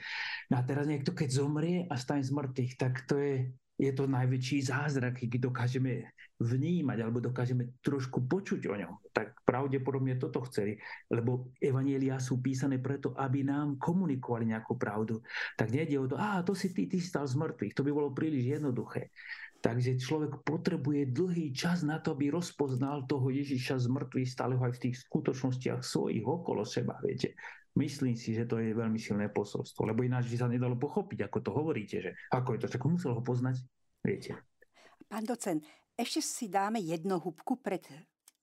No 0.50 0.54
a 0.58 0.62
teraz 0.66 0.88
niekto, 0.90 1.14
keď 1.14 1.28
zomrie 1.30 1.86
a 1.86 1.94
stane 1.94 2.24
z 2.26 2.32
mŕtvych, 2.34 2.72
tak 2.80 3.06
to 3.06 3.16
je 3.20 3.36
je 3.76 3.92
to 3.92 4.08
najväčší 4.08 4.72
zázrak, 4.72 5.20
keď 5.20 5.52
dokážeme 5.52 6.08
vnímať 6.40 6.98
alebo 7.00 7.20
dokážeme 7.20 7.76
trošku 7.84 8.24
počuť 8.24 8.72
o 8.72 8.74
ňom. 8.76 8.92
Tak 9.12 9.35
pravdepodobne 9.56 10.20
toto 10.20 10.44
chceli, 10.44 10.76
lebo 11.08 11.56
evanielia 11.56 12.20
sú 12.20 12.44
písané 12.44 12.76
preto, 12.76 13.16
aby 13.16 13.40
nám 13.40 13.80
komunikovali 13.80 14.52
nejakú 14.52 14.76
pravdu. 14.76 15.24
Tak 15.56 15.72
nejde 15.72 15.96
o 15.96 16.04
to, 16.04 16.20
a 16.20 16.44
to 16.44 16.52
si 16.52 16.76
ty, 16.76 16.84
ty 16.84 17.00
si 17.00 17.08
stal 17.08 17.24
z 17.24 17.40
mŕtvych. 17.40 17.72
To 17.72 17.80
by 17.80 17.90
bolo 17.96 18.12
príliš 18.12 18.60
jednoduché. 18.60 19.08
Takže 19.64 19.96
človek 19.96 20.44
potrebuje 20.44 21.10
dlhý 21.16 21.56
čas 21.56 21.80
na 21.80 21.96
to, 21.96 22.12
aby 22.12 22.28
rozpoznal 22.28 23.08
toho 23.08 23.32
Ježiša 23.32 23.80
z 23.80 23.88
mŕtvych 23.88 24.28
stáleho 24.28 24.60
aj 24.60 24.76
v 24.76 24.82
tých 24.88 24.96
skutočnostiach 25.08 25.80
svojich 25.80 26.22
okolo 26.22 26.68
seba. 26.68 27.00
Viete, 27.00 27.32
Myslím 27.76 28.16
si, 28.16 28.32
že 28.32 28.48
to 28.48 28.56
je 28.56 28.72
veľmi 28.72 28.96
silné 28.96 29.28
posolstvo, 29.28 29.84
lebo 29.84 30.00
ináč 30.00 30.32
by 30.32 30.36
sa 30.40 30.48
nedalo 30.48 30.80
pochopiť, 30.80 31.28
ako 31.28 31.38
to 31.44 31.50
hovoríte, 31.52 31.96
že 32.00 32.16
ako 32.32 32.56
je 32.56 32.60
to, 32.64 32.68
tak 32.72 32.80
musel 32.88 33.12
ho 33.12 33.20
poznať, 33.20 33.60
viete. 34.00 34.32
Pán 35.12 35.28
docent, 35.28 35.60
ešte 35.92 36.24
si 36.24 36.48
dáme 36.48 36.80
jednu 36.80 37.20
hubku 37.20 37.60
pred 37.60 37.84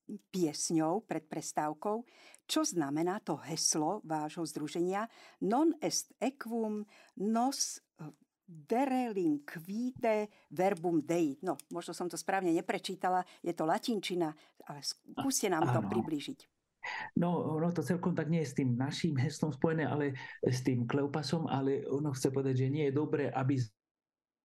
piesňou, 0.07 1.03
pred 1.07 1.23
prestávkou. 1.25 2.03
Čo 2.43 2.61
znamená 2.67 3.23
to 3.23 3.39
heslo 3.47 4.03
vášho 4.03 4.43
združenia 4.43 5.07
Non 5.41 5.71
est 5.79 6.11
equum 6.19 6.83
nos 7.15 7.79
derelinquite 8.43 10.27
verbum 10.51 10.99
dei. 11.01 11.39
No, 11.41 11.55
možno 11.71 11.95
som 11.95 12.11
to 12.11 12.19
správne 12.19 12.51
neprečítala, 12.51 13.23
je 13.39 13.55
to 13.55 13.63
latinčina, 13.63 14.35
ale 14.67 14.79
skúste 14.83 15.47
nám 15.47 15.65
to 15.71 15.79
približiť. 15.87 16.39
No, 17.15 17.55
ono 17.55 17.71
to 17.71 17.79
celkom 17.79 18.11
tak 18.11 18.27
nie 18.27 18.43
je 18.43 18.51
s 18.51 18.57
tým 18.59 18.75
naším 18.75 19.15
heslom 19.15 19.55
spojené, 19.55 19.87
ale 19.87 20.19
s 20.43 20.59
tým 20.67 20.83
Kleopasom, 20.83 21.47
ale 21.47 21.87
ono 21.87 22.11
chce 22.11 22.27
povedať, 22.27 22.67
že 22.67 22.73
nie 22.73 22.91
je 22.91 22.93
dobré, 22.99 23.31
aby 23.31 23.55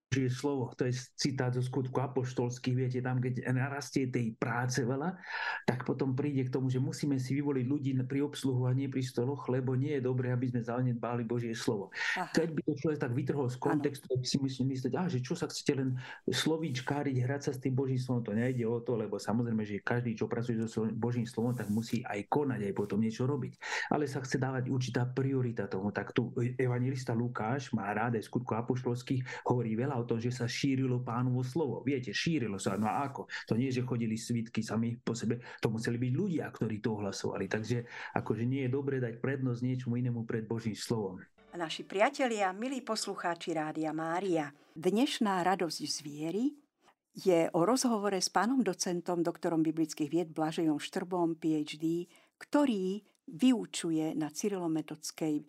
Božie 0.07 0.31
slovo. 0.31 0.71
To 0.79 0.87
je 0.87 0.95
citát 1.19 1.51
zo 1.51 1.59
skutku 1.59 1.99
apoštolských, 1.99 2.75
viete, 2.75 2.99
tam, 3.03 3.19
keď 3.19 3.43
narastie 3.51 4.07
tej 4.07 4.39
práce 4.39 4.79
veľa, 4.79 5.19
tak 5.67 5.83
potom 5.83 6.15
príde 6.15 6.47
k 6.47 6.53
tomu, 6.53 6.71
že 6.71 6.79
musíme 6.79 7.19
si 7.19 7.35
vyvoliť 7.35 7.65
ľudí 7.67 7.91
pri 8.07 8.23
obsluhovaní 8.23 8.87
pri 8.87 9.03
stoloch, 9.03 9.43
lebo 9.51 9.75
nie 9.75 9.99
je 9.99 10.01
dobré, 10.07 10.31
aby 10.31 10.47
sme 10.47 10.63
zanedbali 10.63 11.27
Božie 11.27 11.51
slovo. 11.51 11.91
Aha. 12.15 12.31
Keď 12.31 12.49
by 12.55 12.61
to 12.63 12.73
človek 12.79 12.99
tak 13.03 13.11
vytrhol 13.11 13.51
z 13.51 13.57
kontextu, 13.59 14.07
tak 14.07 14.23
si 14.23 14.39
myslím 14.39 14.67
myslieť, 14.79 14.93
ah, 14.95 15.07
že 15.11 15.19
čo 15.19 15.35
sa 15.35 15.51
chcete 15.51 15.75
len 15.75 15.99
slovíčkáriť, 16.23 17.15
hrať 17.27 17.41
sa 17.43 17.51
s 17.51 17.59
tým 17.59 17.75
Božím 17.75 17.99
slovom, 17.99 18.23
to 18.23 18.31
nejde 18.31 18.63
o 18.63 18.79
to, 18.79 18.95
lebo 18.95 19.19
samozrejme, 19.19 19.67
že 19.67 19.83
každý, 19.83 20.15
čo 20.15 20.31
pracuje 20.31 20.55
so 20.71 20.87
Božím 20.95 21.27
slovom, 21.27 21.51
tak 21.51 21.67
musí 21.67 21.99
aj 22.07 22.31
konať, 22.31 22.63
aj 22.63 22.73
potom 22.73 23.03
niečo 23.03 23.27
robiť. 23.27 23.59
Ale 23.91 24.07
sa 24.07 24.23
chce 24.23 24.39
dávať 24.39 24.71
určitá 24.71 25.03
priorita 25.03 25.67
tomu. 25.67 25.91
Tak 25.91 26.15
tu 26.15 26.31
evangelista 26.55 27.11
Lukáš 27.11 27.75
má 27.75 27.91
rád 27.91 28.15
aj 28.15 28.23
skutku 28.23 28.55
apoštolských, 28.55 29.43
hovorí 29.43 29.75
veľa 29.75 29.96
o 29.97 30.07
tom, 30.07 30.21
že 30.21 30.29
sa 30.29 30.45
šírilo 30.45 31.01
pánovo 31.01 31.41
slovo. 31.41 31.81
Viete, 31.81 32.13
šírilo 32.13 32.61
sa. 32.61 32.77
No 32.77 32.87
a 32.87 33.03
ako? 33.09 33.27
To 33.49 33.57
nie, 33.57 33.73
že 33.73 33.81
chodili 33.83 34.15
svitky 34.15 34.61
sami 34.61 34.95
po 34.97 35.17
sebe, 35.17 35.41
to 35.57 35.73
museli 35.73 35.97
byť 35.97 36.13
ľudia, 36.13 36.45
ktorí 36.53 36.77
to 36.79 37.01
ohlasovali. 37.01 37.49
Takže 37.49 37.83
akože 38.15 38.43
nie 38.45 38.65
je 38.65 38.73
dobré 38.73 39.01
dať 39.01 39.17
prednosť 39.17 39.61
niečomu 39.65 39.97
inému 39.97 40.23
pred 40.23 40.45
Božím 40.45 40.77
slovom. 40.77 41.19
Naši 41.57 41.81
priatelia, 41.89 42.53
milí 42.53 42.85
poslucháči 42.85 43.57
Rádia 43.57 43.89
Mária, 43.89 44.53
dnešná 44.77 45.41
radosť 45.41 45.79
z 45.89 45.97
viery 46.05 46.45
je 47.17 47.49
o 47.49 47.65
rozhovore 47.65 48.21
s 48.21 48.29
pánom 48.29 48.61
docentom, 48.61 49.25
doktorom 49.25 49.65
biblických 49.65 50.05
vied 50.05 50.29
Blažejom 50.29 50.77
Štrbom, 50.77 51.33
PhD, 51.41 52.05
ktorý 52.37 53.01
vyučuje 53.25 54.13
na 54.13 54.29
Cyrilometodskej 54.29 55.41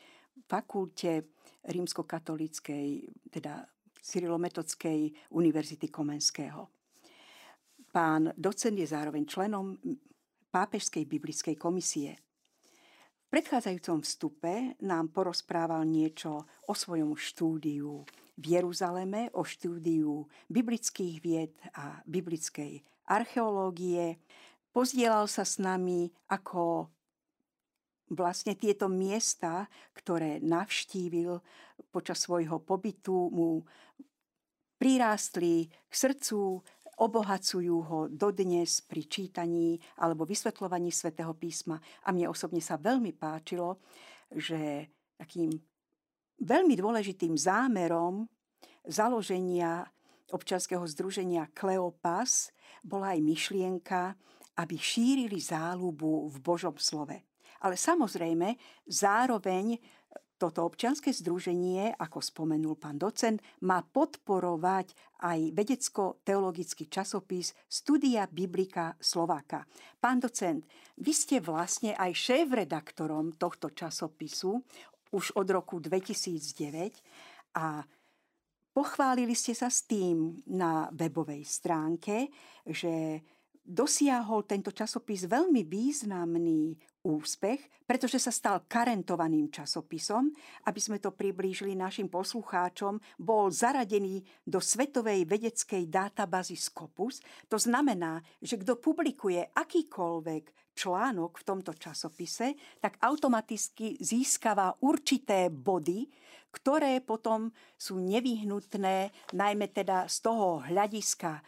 fakulte 0.49 1.29
rímskokatolíckej, 1.69 2.87
teda 3.29 3.69
Cyrilometodskej 4.03 5.13
univerzity 5.35 5.89
Komenského. 5.89 6.69
Pán 7.89 8.33
docent 8.37 8.77
je 8.79 8.87
zároveň 8.87 9.25
členom 9.25 9.77
Pápežskej 10.49 11.05
biblickej 11.05 11.57
komisie. 11.61 12.17
V 13.29 13.37
predchádzajúcom 13.37 14.01
vstupe 14.01 14.53
nám 14.81 15.13
porozprával 15.13 15.85
niečo 15.85 16.49
o 16.65 16.73
svojom 16.73 17.13
štúdiu 17.13 18.09
v 18.39 18.45
Jeruzaleme, 18.57 19.29
o 19.37 19.45
štúdiu 19.45 20.25
biblických 20.49 21.17
vied 21.21 21.53
a 21.77 22.01
biblickej 22.09 22.81
archeológie. 23.05 24.17
Pozdielal 24.73 25.29
sa 25.29 25.45
s 25.45 25.61
nami, 25.61 26.09
ako 26.33 26.89
vlastne 28.13 28.57
tieto 28.57 28.89
miesta, 28.89 29.69
ktoré 29.93 30.41
navštívil 30.41 31.41
počas 31.93 32.25
svojho 32.25 32.61
pobytu, 32.63 33.29
mu 33.33 33.63
prirástli 34.79 35.67
k 35.67 35.93
srdcu, 35.93 36.63
obohacujú 36.99 37.77
ho 37.87 38.01
dodnes 38.11 38.83
pri 38.83 39.07
čítaní 39.07 39.79
alebo 40.03 40.27
vysvetľovaní 40.27 40.91
svätého 40.91 41.31
písma. 41.35 41.79
A 42.07 42.11
mne 42.11 42.31
osobne 42.31 42.59
sa 42.59 42.75
veľmi 42.75 43.15
páčilo, 43.15 43.79
že 44.35 44.91
takým 45.15 45.55
veľmi 46.43 46.75
dôležitým 46.75 47.39
zámerom 47.39 48.27
založenia 48.87 49.87
občanského 50.35 50.83
združenia 50.91 51.49
Kleopas 51.55 52.51
bola 52.83 53.15
aj 53.15 53.21
myšlienka, 53.23 54.15
aby 54.59 54.75
šírili 54.75 55.39
záľubu 55.39 56.35
v 56.35 56.37
Božom 56.43 56.75
slove. 56.77 57.28
Ale 57.65 57.75
samozrejme, 57.75 58.55
zároveň 58.87 59.79
toto 60.39 60.63
občianske 60.63 61.11
združenie, 61.11 61.99
ako 61.99 62.23
spomenul 62.23 62.79
pán 62.79 62.95
docent, 62.95 63.43
má 63.67 63.83
podporovať 63.83 64.95
aj 65.27 65.51
vedecko-teologický 65.51 66.87
časopis 66.87 67.51
Studia 67.67 68.31
Biblika 68.31 68.95
Slováka. 69.03 69.67
Pán 69.99 70.23
docent, 70.23 70.63
vy 71.03 71.11
ste 71.11 71.43
vlastne 71.43 71.99
aj 71.99 72.15
šéf-redaktorom 72.15 73.35
tohto 73.35 73.75
časopisu 73.75 74.63
už 75.11 75.35
od 75.35 75.47
roku 75.51 75.83
2009 75.83 77.59
a 77.59 77.83
pochválili 78.71 79.35
ste 79.35 79.59
sa 79.59 79.67
s 79.67 79.91
tým 79.91 80.39
na 80.55 80.87
webovej 80.95 81.43
stránke, 81.43 82.31
že 82.63 83.27
dosiahol 83.69 84.47
tento 84.47 84.71
časopis 84.71 85.27
veľmi 85.27 85.67
významný 85.67 86.79
úspech, 87.09 87.57
pretože 87.89 88.21
sa 88.21 88.29
stal 88.29 88.69
karentovaným 88.69 89.49
časopisom. 89.49 90.29
Aby 90.69 90.81
sme 90.81 91.01
to 91.01 91.17
priblížili 91.17 91.73
našim 91.73 92.13
poslucháčom, 92.13 93.01
bol 93.17 93.49
zaradený 93.49 94.21
do 94.45 94.61
svetovej 94.61 95.25
vedeckej 95.25 95.89
databázy 95.89 96.61
Scopus. 96.61 97.25
To 97.49 97.57
znamená, 97.57 98.21
že 98.45 98.61
kto 98.61 98.77
publikuje 98.77 99.57
akýkoľvek 99.57 100.77
článok 100.79 101.43
v 101.43 101.47
tomto 101.49 101.75
časopise, 101.75 102.55
tak 102.79 103.03
automaticky 103.03 103.99
získava 103.99 104.71
určité 104.87 105.51
body, 105.51 106.07
ktoré 106.55 107.03
potom 107.03 107.51
sú 107.75 107.99
nevyhnutné, 107.99 109.11
najmä 109.35 109.67
teda 109.75 110.07
z 110.07 110.17
toho 110.23 110.63
hľadiska 110.63 111.43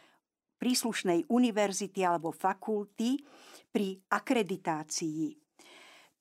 príslušnej 0.61 1.25
univerzity 1.31 2.05
alebo 2.05 2.29
fakulty 2.29 3.17
pri 3.71 3.97
akreditácii 4.13 5.40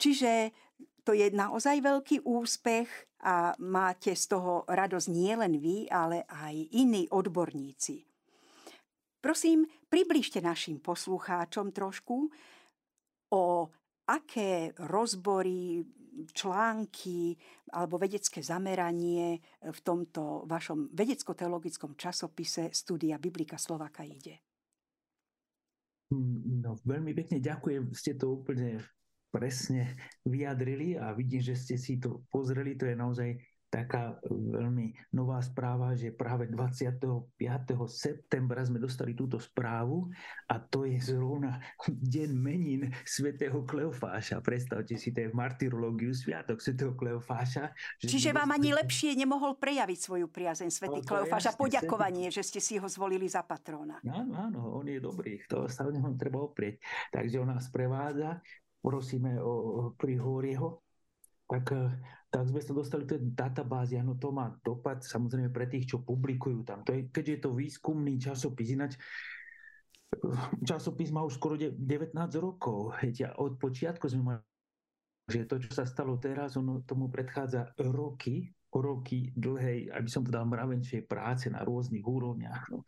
Čiže 0.00 0.56
to 1.04 1.12
je 1.12 1.28
naozaj 1.28 1.84
veľký 1.84 2.24
úspech 2.24 2.88
a 3.20 3.52
máte 3.60 4.16
z 4.16 4.24
toho 4.32 4.64
radosť 4.64 5.08
nielen 5.12 5.60
vy, 5.60 5.92
ale 5.92 6.24
aj 6.24 6.56
iní 6.72 7.04
odborníci. 7.12 8.08
Prosím, 9.20 9.68
približte 9.92 10.40
našim 10.40 10.80
poslucháčom 10.80 11.76
trošku, 11.76 12.32
o 13.36 13.44
aké 14.08 14.72
rozbory, 14.80 15.84
články 16.32 17.38
alebo 17.70 18.00
vedecké 18.00 18.42
zameranie 18.42 19.38
v 19.62 19.78
tomto 19.84 20.48
vašom 20.48 20.90
vedecko-teologickom 20.90 21.94
časopise 21.94 22.72
Studia 22.74 23.16
Biblika 23.20 23.56
Slováka 23.60 24.02
ide. 24.02 24.42
No, 26.10 26.74
veľmi 26.82 27.14
pekne 27.14 27.38
ďakujem, 27.38 27.94
ste 27.94 28.18
to 28.18 28.34
úplne 28.34 28.82
presne 29.30 29.96
vyjadrili 30.26 30.98
a 30.98 31.14
vidím, 31.14 31.40
že 31.40 31.54
ste 31.54 31.78
si 31.78 31.96
to 32.02 32.26
pozreli. 32.28 32.74
To 32.76 32.84
je 32.86 32.96
naozaj 32.98 33.30
taká 33.70 34.18
veľmi 34.26 35.14
nová 35.14 35.38
správa, 35.38 35.94
že 35.94 36.10
práve 36.10 36.50
25. 36.50 36.98
septembra 37.86 38.66
sme 38.66 38.82
dostali 38.82 39.14
túto 39.14 39.38
správu 39.38 40.10
a 40.50 40.58
to 40.58 40.82
je 40.90 40.98
zrovna 40.98 41.62
deň 41.86 42.30
menín 42.34 42.90
svätého 43.06 43.62
Kleofáša. 43.62 44.42
Predstavte 44.42 44.98
si, 44.98 45.14
to 45.14 45.22
je 45.22 45.30
v 45.30 45.38
martyrológiu 45.38 46.10
sviatok 46.10 46.58
svätého 46.58 46.98
Kleofáša. 46.98 47.70
Čiže 48.02 48.34
vám 48.34 48.50
ani 48.50 48.74
lepšie 48.74 49.14
nemohol 49.14 49.54
prejaviť 49.54 49.98
svoju 50.02 50.26
priazeň 50.26 50.68
svätý 50.74 51.06
Kleofáš 51.06 51.54
a 51.54 51.56
poďakovanie, 51.56 52.34
že 52.34 52.42
ste 52.42 52.58
si 52.58 52.74
ho 52.74 52.90
zvolili 52.90 53.30
za 53.30 53.46
patróna. 53.46 54.02
Áno, 54.02 54.34
áno, 54.34 54.60
on 54.82 54.90
je 54.90 54.98
dobrý, 54.98 55.38
to 55.46 55.70
sa 55.70 55.86
o 55.86 55.94
neho 55.94 56.10
treba 56.18 56.42
oprieť. 56.42 56.82
Takže 57.14 57.38
on 57.38 57.54
nás 57.54 57.70
prevádza 57.70 58.42
prosíme 58.80 59.36
o 59.40 59.92
prihórieho, 59.94 60.80
tak, 61.50 61.64
eh, 61.74 61.90
tak 62.30 62.46
sme 62.46 62.60
sa 62.62 62.72
dostali 62.72 63.04
do 63.04 63.18
databázy. 63.18 63.98
Áno, 63.98 64.14
to 64.16 64.30
má 64.30 64.54
dopad 64.62 65.02
samozrejme 65.02 65.50
pre 65.50 65.66
tých, 65.66 65.90
čo 65.90 66.00
publikujú 66.00 66.62
tam. 66.62 66.86
To 66.86 66.94
je, 66.94 67.10
keďže 67.10 67.32
je 67.36 67.40
to 67.42 67.50
výskumný 67.52 68.14
časopis, 68.16 68.70
ináč 68.72 68.94
eh, 68.96 70.44
časopis 70.62 71.10
má 71.10 71.26
už 71.26 71.36
skoro 71.36 71.58
19 71.58 72.14
rokov. 72.38 72.94
Heď, 73.02 73.34
od 73.36 73.58
počiatku 73.58 74.06
sme 74.06 74.22
mali 74.22 74.40
že 75.30 75.46
to, 75.46 75.62
čo 75.62 75.70
sa 75.70 75.86
stalo 75.86 76.18
teraz, 76.18 76.58
ono 76.58 76.82
tomu 76.82 77.06
predchádza 77.06 77.70
roky, 77.78 78.50
roky 78.74 79.30
dlhej, 79.38 79.86
aby 79.94 80.08
som 80.10 80.26
povedal, 80.26 80.42
mravenčej 80.42 81.06
práce 81.06 81.46
na 81.46 81.62
rôznych 81.62 82.02
úrovniach. 82.02 82.66
No. 82.74 82.82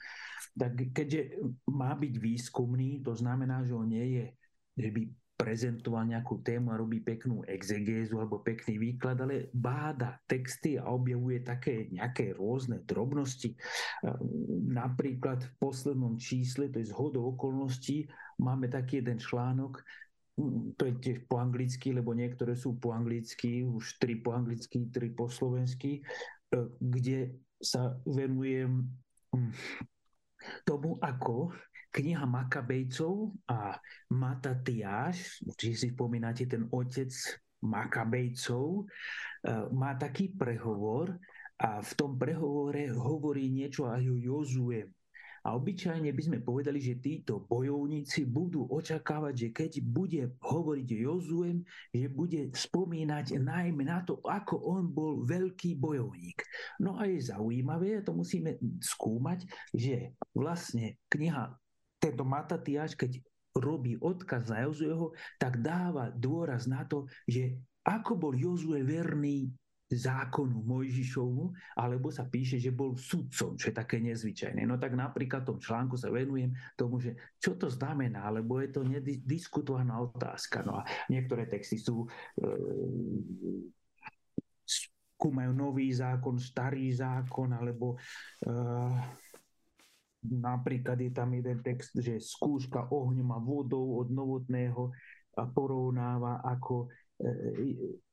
Tak 0.59 0.91
keďže 0.91 1.39
má 1.71 1.95
byť 1.95 2.15
výskumný, 2.19 2.99
to 2.99 3.15
znamená, 3.15 3.63
že 3.63 3.79
on 3.79 3.87
nie 3.87 4.07
je, 4.19 4.27
že 4.75 4.89
by 4.91 5.03
prezentoval 5.43 6.07
nejakú 6.07 6.39
tému 6.47 6.71
a 6.71 6.79
robí 6.79 7.03
peknú 7.03 7.43
exegézu 7.51 8.23
alebo 8.23 8.39
pekný 8.47 8.79
výklad, 8.79 9.19
ale 9.19 9.51
báda 9.51 10.23
texty 10.31 10.79
a 10.79 10.87
objavuje 10.87 11.43
také 11.43 11.91
nejaké 11.91 12.39
rôzne 12.39 12.87
drobnosti. 12.87 13.59
Napríklad 14.71 15.43
v 15.43 15.53
poslednom 15.59 16.15
čísle, 16.15 16.71
to 16.71 16.79
je 16.79 16.87
z 16.87 16.95
hodou 16.95 17.35
okolností, 17.35 18.07
máme 18.39 18.71
taký 18.71 19.03
jeden 19.03 19.19
článok, 19.19 19.83
to 20.79 20.83
je 20.87 20.95
tiež 21.03 21.19
po 21.27 21.43
anglicky, 21.43 21.91
lebo 21.91 22.15
niektoré 22.15 22.55
sú 22.55 22.79
po 22.79 22.95
anglicky, 22.95 23.67
už 23.67 23.99
tri 23.99 24.15
po 24.23 24.39
anglicky, 24.39 24.87
tri 24.95 25.11
po 25.11 25.27
slovensky, 25.27 26.01
e, 26.01 26.03
kde 26.79 27.37
sa 27.59 27.99
venujem 28.07 28.87
hm, 29.35 29.53
tomu, 30.63 30.97
ako 31.03 31.51
kniha 31.93 32.25
Makabejcov 32.25 33.37
a 33.53 33.77
Matatiáš, 34.11 35.45
či 35.61 35.77
si 35.77 35.93
spomínate 35.93 36.49
ten 36.49 36.65
otec 36.73 37.13
Makabejcov, 37.63 38.67
e, 38.81 38.85
má 39.77 39.95
taký 40.01 40.33
prehovor 40.33 41.15
a 41.61 41.79
v 41.85 41.93
tom 41.95 42.19
prehovore 42.19 42.91
hovorí 42.91 43.53
niečo 43.53 43.87
aj 43.87 44.03
o 44.09 44.17
Jozue. 44.19 44.89
A 45.43 45.59
obyčajne 45.59 46.15
by 46.15 46.23
sme 46.23 46.39
povedali, 46.39 46.79
že 46.79 47.03
títo 47.03 47.43
bojovníci 47.51 48.31
budú 48.31 48.63
očakávať, 48.71 49.35
že 49.35 49.49
keď 49.51 49.73
bude 49.83 50.23
hovoriť 50.39 50.87
Jozuem, 50.87 51.67
že 51.91 52.07
bude 52.07 52.55
spomínať 52.55 53.43
najmä 53.43 53.83
na 53.83 54.07
to, 54.07 54.23
ako 54.23 54.63
on 54.63 54.87
bol 54.95 55.27
veľký 55.27 55.83
bojovník. 55.83 56.47
No 56.79 56.95
a 56.95 57.11
je 57.11 57.27
zaujímavé, 57.27 58.07
to 58.07 58.15
musíme 58.15 58.55
skúmať, 58.79 59.43
že 59.75 60.15
vlastne 60.31 60.95
kniha 61.11 61.59
tento 62.03 62.27
Matatiáš, 62.27 62.99
keď 62.99 63.23
robí 63.55 63.95
odkaz 64.01 64.51
na 64.51 64.67
Jozueho, 64.67 65.15
tak 65.39 65.63
dáva 65.63 66.11
dôraz 66.11 66.67
na 66.67 66.83
to, 66.83 67.07
že 67.31 67.55
ako 67.87 68.19
bol 68.19 68.35
Jozue 68.35 68.83
verný 68.83 69.55
zákonu 69.93 70.65
Mojžišovmu, 70.65 71.77
alebo 71.77 72.09
sa 72.09 72.25
píše, 72.25 72.57
že 72.57 72.73
bol 72.73 72.97
sudcom, 72.97 73.61
čo 73.61 73.69
je 73.69 73.77
také 73.77 74.01
nezvyčajné. 74.01 74.65
No 74.65 74.81
tak 74.81 74.97
napríklad 74.97 75.45
v 75.45 75.49
tom 75.53 75.59
článku 75.61 76.01
sa 76.01 76.09
venujem 76.09 76.57
tomu, 76.81 76.97
že 76.97 77.13
čo 77.37 77.61
to 77.61 77.69
znamená, 77.69 78.33
lebo 78.33 78.57
je 78.65 78.73
to 78.73 78.89
nediskutovaná 78.89 80.01
otázka. 80.01 80.65
No 80.65 80.81
a 80.81 80.83
niektoré 81.13 81.45
texty 81.45 81.77
sú 81.77 82.09
e, 82.09 82.49
skúmajú 84.65 85.53
nový 85.53 85.93
zákon, 85.93 86.41
starý 86.41 86.89
zákon, 86.97 87.53
alebo 87.53 88.01
e, 88.41 88.51
napríklad 90.23 90.99
je 90.99 91.11
tam 91.11 91.35
jeden 91.35 91.63
text, 91.63 91.99
že 91.99 92.23
skúška 92.23 92.91
ohňom 92.91 93.31
a 93.35 93.39
vodou 93.43 93.99
od 93.99 94.09
novotného 94.11 94.95
a 95.33 95.43
porovnáva, 95.49 96.45
ako 96.45 96.93
E, 97.23 97.31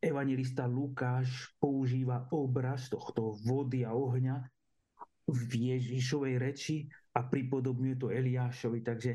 evangelista 0.05 0.69
Lukáš 0.69 1.57
používa 1.57 2.29
obraz 2.29 2.93
tohto 2.93 3.33
vody 3.41 3.81
a 3.81 3.89
ohňa 3.89 4.37
v 5.25 5.51
Ježišovej 5.73 6.35
reči 6.37 6.85
a 7.17 7.25
pripodobňuje 7.25 7.95
to 7.97 8.13
Eliášovi. 8.13 8.85
Takže 8.85 9.11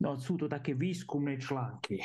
no, 0.00 0.16
sú 0.16 0.40
to 0.40 0.48
také 0.48 0.72
výskumné 0.72 1.36
články. 1.36 2.00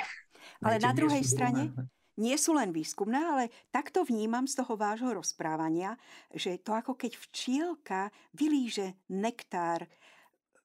Ale 0.59 0.83
na 0.83 0.91
druhej 0.91 1.23
strane 1.23 1.71
nie 2.19 2.35
sú 2.35 2.59
len 2.59 2.75
výskumné, 2.75 3.15
ale 3.15 3.43
takto 3.71 4.03
vnímam 4.03 4.43
z 4.43 4.59
toho 4.59 4.75
vášho 4.75 5.15
rozprávania, 5.15 5.95
že 6.35 6.59
to 6.59 6.75
ako 6.75 6.99
keď 6.99 7.15
včielka 7.31 8.01
vylíže 8.35 8.99
nektár 9.15 9.87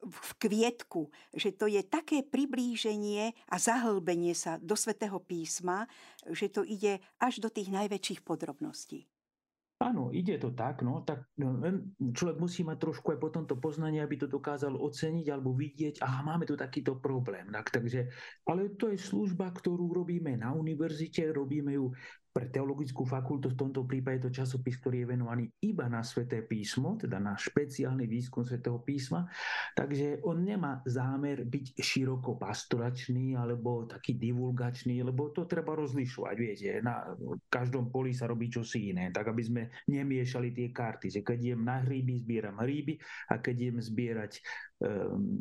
v 0.02 0.30
kvietku, 0.38 1.10
že 1.34 1.50
to 1.50 1.66
je 1.66 1.82
také 1.82 2.22
priblíženie 2.22 3.34
a 3.50 3.56
zahlbenie 3.58 4.32
sa 4.32 4.56
do 4.62 4.78
svätého 4.78 5.18
písma, 5.18 5.90
že 6.30 6.46
to 6.48 6.62
ide 6.62 7.02
až 7.18 7.42
do 7.42 7.50
tých 7.50 7.68
najväčších 7.74 8.22
podrobností. 8.22 9.10
Áno, 9.78 10.10
ide 10.10 10.42
to 10.42 10.50
tak, 10.50 10.82
no, 10.82 11.06
tak 11.06 11.22
no, 11.38 11.54
človek 12.10 12.42
musí 12.42 12.66
mať 12.66 12.82
trošku 12.82 13.14
aj 13.14 13.18
po 13.22 13.30
tomto 13.30 13.54
poznanie, 13.62 14.02
aby 14.02 14.18
to 14.18 14.26
dokázal 14.26 14.74
oceniť 14.74 15.30
alebo 15.30 15.54
vidieť, 15.54 16.02
aha, 16.02 16.26
máme 16.26 16.50
tu 16.50 16.58
takýto 16.58 16.98
problém. 16.98 17.46
Tak, 17.54 17.70
takže, 17.70 18.10
ale 18.42 18.74
to 18.74 18.90
je 18.90 18.98
služba, 18.98 19.54
ktorú 19.54 19.94
robíme 19.94 20.34
na 20.34 20.50
univerzite, 20.50 21.30
robíme 21.30 21.78
ju 21.78 21.94
pre 22.38 22.46
teologickú 22.54 23.02
fakultu 23.02 23.50
v 23.50 23.58
tomto 23.58 23.82
prípade 23.82 24.22
to 24.22 24.30
časopis, 24.30 24.78
ktorý 24.78 25.02
je 25.02 25.10
venovaný 25.10 25.44
iba 25.58 25.90
na 25.90 26.06
sveté 26.06 26.46
písmo, 26.46 26.94
teda 26.94 27.18
na 27.18 27.34
špeciálny 27.34 28.06
výskum 28.06 28.46
svetého 28.46 28.78
písma, 28.78 29.26
takže 29.74 30.22
on 30.22 30.46
nemá 30.46 30.78
zámer 30.86 31.42
byť 31.42 31.82
široko 31.82 32.38
pastoračný 32.38 33.34
alebo 33.34 33.90
taký 33.90 34.14
divulgačný, 34.14 35.02
lebo 35.02 35.34
to 35.34 35.50
treba 35.50 35.74
rozlišovať, 35.74 36.36
viete, 36.38 36.78
na 36.78 37.10
každom 37.50 37.90
poli 37.90 38.14
sa 38.14 38.30
robí 38.30 38.46
čosi 38.46 38.94
iné, 38.94 39.10
tak 39.10 39.34
aby 39.34 39.42
sme 39.42 39.62
nemiešali 39.90 40.54
tie 40.54 40.70
karty, 40.70 41.18
že 41.18 41.20
keď 41.26 41.38
idem 41.42 41.66
na 41.66 41.82
hríby, 41.82 42.22
zbieram 42.22 42.62
hríby 42.62 43.02
a 43.34 43.42
keď 43.42 43.54
idem 43.66 43.78
zbierať 43.82 44.38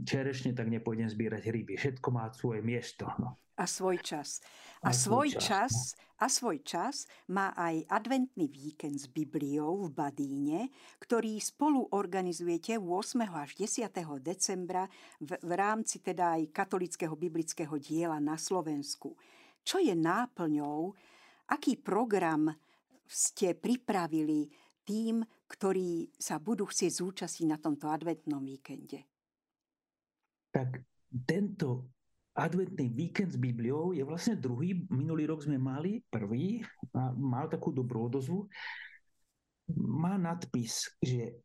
čerešne, 0.02 0.58
tak 0.58 0.65
nepôjdem 0.73 1.06
zbierať 1.06 1.45
hríby. 1.45 1.78
Všetko 1.78 2.08
má 2.10 2.26
svoje 2.34 2.65
miesto. 2.65 3.06
No. 3.21 3.38
A 3.58 3.69
svoj 3.69 4.02
čas. 4.02 4.41
A, 4.82 4.89
a 4.89 4.91
svoj 4.93 5.34
čas, 5.34 5.41
čas 5.45 5.73
no. 5.73 6.21
a 6.21 6.26
svoj 6.30 6.58
čas 6.62 6.95
má 7.30 7.54
aj 7.58 7.86
adventný 7.89 8.50
víkend 8.50 9.02
s 9.02 9.10
Bibliou 9.10 9.89
v 9.89 9.93
Badíne, 9.93 10.69
ktorý 11.02 11.38
spolu 11.41 11.89
organizujete 11.93 12.78
8. 12.78 13.26
až 13.34 13.58
10. 13.58 13.89
decembra 14.21 14.86
v, 15.21 15.38
v 15.41 15.52
rámci 15.54 16.02
teda 16.02 16.38
aj 16.38 16.54
katolického 16.54 17.13
biblického 17.17 17.78
diela 17.82 18.21
na 18.21 18.38
Slovensku. 18.38 19.17
Čo 19.65 19.82
je 19.82 19.93
náplňou, 19.93 20.93
aký 21.50 21.82
program 21.82 22.54
ste 23.10 23.58
pripravili 23.58 24.50
tým, 24.86 25.26
ktorí 25.50 26.13
sa 26.17 26.38
budú 26.38 26.69
chcieť 26.69 26.91
zúčastniť 26.93 27.47
na 27.50 27.58
tomto 27.58 27.89
adventnom 27.89 28.41
víkende? 28.41 29.16
Tak 30.51 30.81
tento 31.25 31.89
adventný 32.38 32.93
víkend 32.93 33.33
s 33.33 33.39
Bibliou 33.41 33.97
je 33.97 34.05
vlastne 34.05 34.38
druhý. 34.38 34.86
Minulý 34.93 35.25
rok 35.25 35.41
sme 35.41 35.57
mali 35.57 36.05
prvý 36.07 36.62
a 36.93 37.10
mal 37.17 37.49
takú 37.49 37.73
dobrú 37.73 38.07
odozvu. 38.07 38.45
Má 39.73 40.15
nadpis, 40.15 40.93
že 41.01 41.41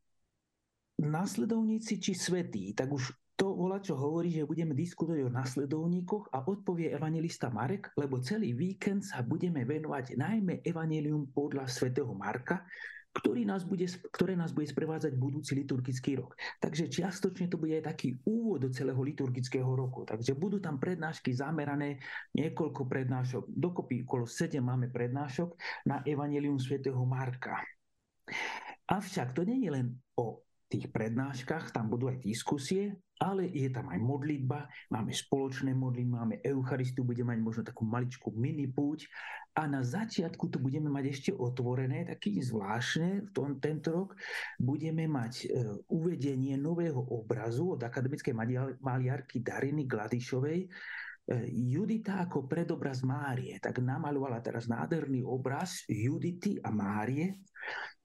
následovníci 1.00 1.98
či 1.98 2.12
svetí, 2.14 2.70
tak 2.76 2.92
už 2.92 3.10
to 3.34 3.58
volá, 3.58 3.82
čo 3.82 3.98
hovorí, 3.98 4.30
že 4.30 4.46
budeme 4.46 4.76
diskutovať 4.76 5.26
o 5.26 5.34
nasledovníkoch 5.34 6.30
a 6.30 6.46
odpovie 6.46 6.94
evangelista 6.94 7.50
Marek, 7.50 7.90
lebo 7.98 8.22
celý 8.22 8.54
víkend 8.54 9.02
sa 9.02 9.24
budeme 9.24 9.66
venovať 9.66 10.14
najmä 10.14 10.62
evanelium 10.62 11.26
podľa 11.34 11.66
svätého 11.66 12.12
Marka, 12.14 12.62
ktorý 13.12 13.44
nás 13.44 13.68
bude, 13.68 13.84
ktoré 14.08 14.32
nás 14.32 14.56
bude 14.56 14.64
sprevádzať 14.64 15.12
budúci 15.20 15.52
liturgický 15.52 16.16
rok. 16.16 16.32
Takže 16.58 16.88
čiastočne 16.88 17.52
to 17.52 17.60
bude 17.60 17.76
aj 17.76 17.92
taký 17.92 18.16
úvod 18.24 18.64
do 18.64 18.70
celého 18.72 18.98
liturgického 18.98 19.68
roku. 19.68 20.08
Takže 20.08 20.32
budú 20.32 20.58
tam 20.58 20.80
prednášky 20.80 21.36
zamerané, 21.36 22.00
niekoľko 22.32 22.88
prednášok, 22.88 23.44
dokopy 23.52 24.08
okolo 24.08 24.24
7 24.24 24.64
máme 24.64 24.88
prednášok 24.88 25.52
na 25.84 26.00
Evangelium 26.08 26.56
svätého 26.56 27.04
Marka. 27.04 27.60
Avšak 28.88 29.36
to 29.36 29.44
nie 29.44 29.60
je 29.60 29.70
len 29.70 29.86
o 30.16 30.40
tých 30.72 30.88
prednáškach, 30.88 31.68
tam 31.68 31.92
budú 31.92 32.08
aj 32.08 32.24
diskusie, 32.24 32.96
ale 33.22 33.46
je 33.54 33.70
tam 33.70 33.86
aj 33.86 34.02
modlitba, 34.02 34.66
máme 34.90 35.14
spoločné 35.14 35.70
modlitby, 35.78 36.10
máme 36.10 36.36
Eucharistiu, 36.42 37.06
budeme 37.06 37.38
mať 37.38 37.40
možno 37.40 37.62
takú 37.62 37.86
maličkú 37.86 38.34
mini 38.34 38.66
púť. 38.66 39.06
A 39.54 39.70
na 39.70 39.84
začiatku 39.84 40.50
tu 40.50 40.58
budeme 40.58 40.90
mať 40.90 41.04
ešte 41.12 41.30
otvorené, 41.30 42.08
taký 42.08 42.42
zvláštne 42.42 43.28
v 43.28 43.30
tom, 43.30 43.60
tento 43.62 43.92
rok, 43.94 44.18
budeme 44.58 45.06
mať 45.06 45.34
e, 45.44 45.46
uvedenie 45.92 46.56
nového 46.56 46.98
obrazu 46.98 47.76
od 47.76 47.80
akademickej 47.84 48.32
maliarky 48.80 49.44
Dariny 49.44 49.84
Gladišovej, 49.84 50.66
Judita 51.46 52.26
ako 52.26 52.50
predobraz 52.50 53.06
Márie, 53.06 53.62
tak 53.62 53.78
namalovala 53.78 54.42
teraz 54.42 54.66
nádherný 54.66 55.22
obraz 55.22 55.86
Judity 55.86 56.58
a 56.58 56.74
Márie, 56.74 57.46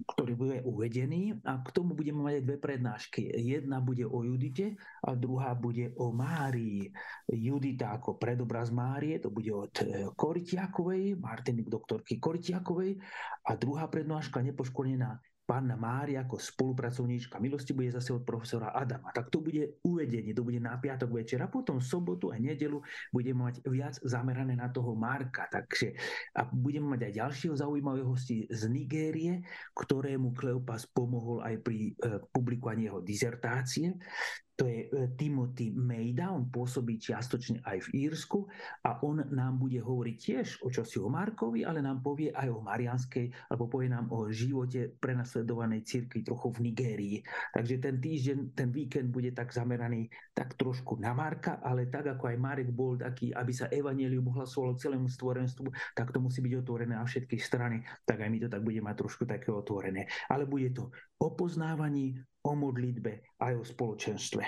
ktorý 0.05 0.33
bude 0.37 0.57
uvedený 0.61 1.41
a 1.41 1.57
k 1.65 1.69
tomu 1.73 1.97
budeme 1.97 2.21
mať 2.21 2.33
aj 2.37 2.45
dve 2.45 2.57
prednášky. 2.61 3.21
Jedna 3.41 3.81
bude 3.81 4.05
o 4.05 4.21
Judite 4.21 4.77
a 5.01 5.17
druhá 5.17 5.57
bude 5.57 5.97
o 5.97 6.13
Márii. 6.13 6.93
Judita 7.25 7.97
ako 7.97 8.21
predobraz 8.21 8.69
Márie, 8.69 9.17
to 9.17 9.33
bude 9.33 9.49
od 9.49 9.73
e, 9.81 10.13
Koritiakovej, 10.13 11.17
Martiny 11.17 11.65
doktorky 11.65 12.21
Koritiakovej 12.21 13.01
a 13.49 13.57
druhá 13.57 13.89
prednáška 13.89 14.45
nepoškodená 14.45 15.17
Pána 15.47 15.79
Mária 15.79 16.27
ako 16.27 16.35
spolupracovníčka 16.35 17.39
milosti 17.39 17.71
bude 17.71 17.95
zase 17.95 18.11
od 18.11 18.27
profesora 18.27 18.75
Adama. 18.75 19.15
Tak 19.15 19.31
to 19.31 19.39
bude 19.39 19.79
uvedenie, 19.87 20.35
to 20.35 20.43
bude 20.43 20.59
na 20.59 20.75
piatok 20.75 21.07
večer 21.07 21.39
a 21.39 21.47
potom 21.47 21.79
sobotu 21.79 22.35
a 22.35 22.35
nedelu 22.35 22.83
budeme 23.15 23.47
mať 23.47 23.63
viac 23.63 23.95
zamerané 24.03 24.59
na 24.59 24.67
toho 24.67 24.91
Marka. 24.99 25.47
Takže 25.47 25.95
a 26.35 26.51
budeme 26.51 26.99
mať 26.99 27.07
aj 27.07 27.13
ďalšieho 27.15 27.55
zaujímavého 27.55 28.11
hosti 28.11 28.43
z 28.51 28.61
Nigérie, 28.67 29.39
ktorému 29.71 30.35
Kleopas 30.35 30.83
pomohol 30.91 31.39
aj 31.39 31.55
pri 31.63 31.95
e, 31.95 32.19
publikovaní 32.27 32.91
jeho 32.91 32.99
dizertácie 32.99 33.95
to 34.57 34.65
je 34.65 34.89
e, 34.89 35.13
Timothy 35.13 35.69
Mejda, 35.69 36.33
on 36.33 36.49
pôsobí 36.49 36.97
čiastočne 36.97 37.61
aj 37.61 37.87
v 37.87 38.09
Írsku 38.09 38.49
a 38.89 38.97
on 39.05 39.21
nám 39.29 39.61
bude 39.61 39.77
hovoriť 39.77 40.17
tiež 40.17 40.47
o 40.65 40.73
čosi 40.73 40.97
o 40.97 41.13
Markovi, 41.13 41.61
ale 41.61 41.85
nám 41.85 42.01
povie 42.01 42.33
aj 42.33 42.49
o 42.49 42.65
Marianskej, 42.65 43.53
alebo 43.53 43.69
povie 43.69 43.93
nám 43.93 44.09
o 44.09 44.25
živote 44.33 44.97
prenasledovanej 44.97 45.85
cirkvi 45.85 46.25
trochu 46.25 46.49
v 46.57 46.73
Nigérii. 46.73 47.17
Takže 47.53 47.77
ten 47.77 48.01
týždeň, 48.01 48.37
ten 48.57 48.73
víkend 48.73 49.13
bude 49.13 49.29
tak 49.37 49.53
zameraný 49.53 50.09
tak 50.33 50.57
trošku 50.57 50.97
na 50.97 51.13
Marka, 51.13 51.61
ale 51.61 51.85
tak 51.93 52.17
ako 52.17 52.33
aj 52.33 52.37
Marek 52.41 52.73
bol 52.73 52.97
taký, 52.97 53.29
aby 53.37 53.53
sa 53.53 53.69
evanelium 53.69 54.25
ohlasovalo 54.33 54.73
celému 54.73 55.05
stvorenstvu, 55.05 55.69
tak 55.93 56.09
to 56.09 56.17
musí 56.17 56.41
byť 56.41 56.53
otvorené 56.65 56.97
na 56.97 57.05
všetky 57.05 57.37
strany, 57.37 57.85
tak 58.09 58.25
aj 58.25 58.29
my 58.33 58.37
to 58.41 58.49
tak 58.49 58.65
budeme 58.65 58.89
mať 58.89 59.05
trošku 59.05 59.29
také 59.29 59.53
otvorené. 59.53 60.09
Ale 60.33 60.49
bude 60.49 60.73
to 60.73 60.89
o 61.21 61.29
poznávaní, 61.37 62.17
o 62.47 62.55
modlitbe 62.55 63.35
aj 63.43 63.53
o 63.59 63.63
spoločenstve. 63.67 64.43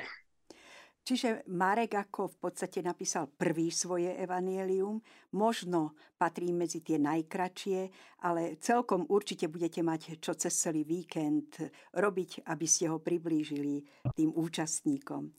Čiže 1.09 1.49
Marek 1.49 1.97
ako 1.97 2.29
v 2.29 2.37
podstate 2.37 2.85
napísal 2.85 3.33
prvý 3.33 3.73
svoje 3.73 4.13
evanielium, 4.13 5.01
možno 5.33 5.97
patrí 6.13 6.53
medzi 6.53 6.85
tie 6.85 7.01
najkračšie, 7.01 7.79
ale 8.21 8.61
celkom 8.61 9.09
určite 9.09 9.49
budete 9.49 9.81
mať 9.81 10.21
čo 10.21 10.37
cez 10.37 10.53
celý 10.53 10.85
víkend 10.85 11.65
robiť, 11.97 12.45
aby 12.45 12.67
ste 12.69 12.93
ho 12.93 13.01
priblížili 13.01 13.81
tým 14.13 14.29
účastníkom. 14.37 15.33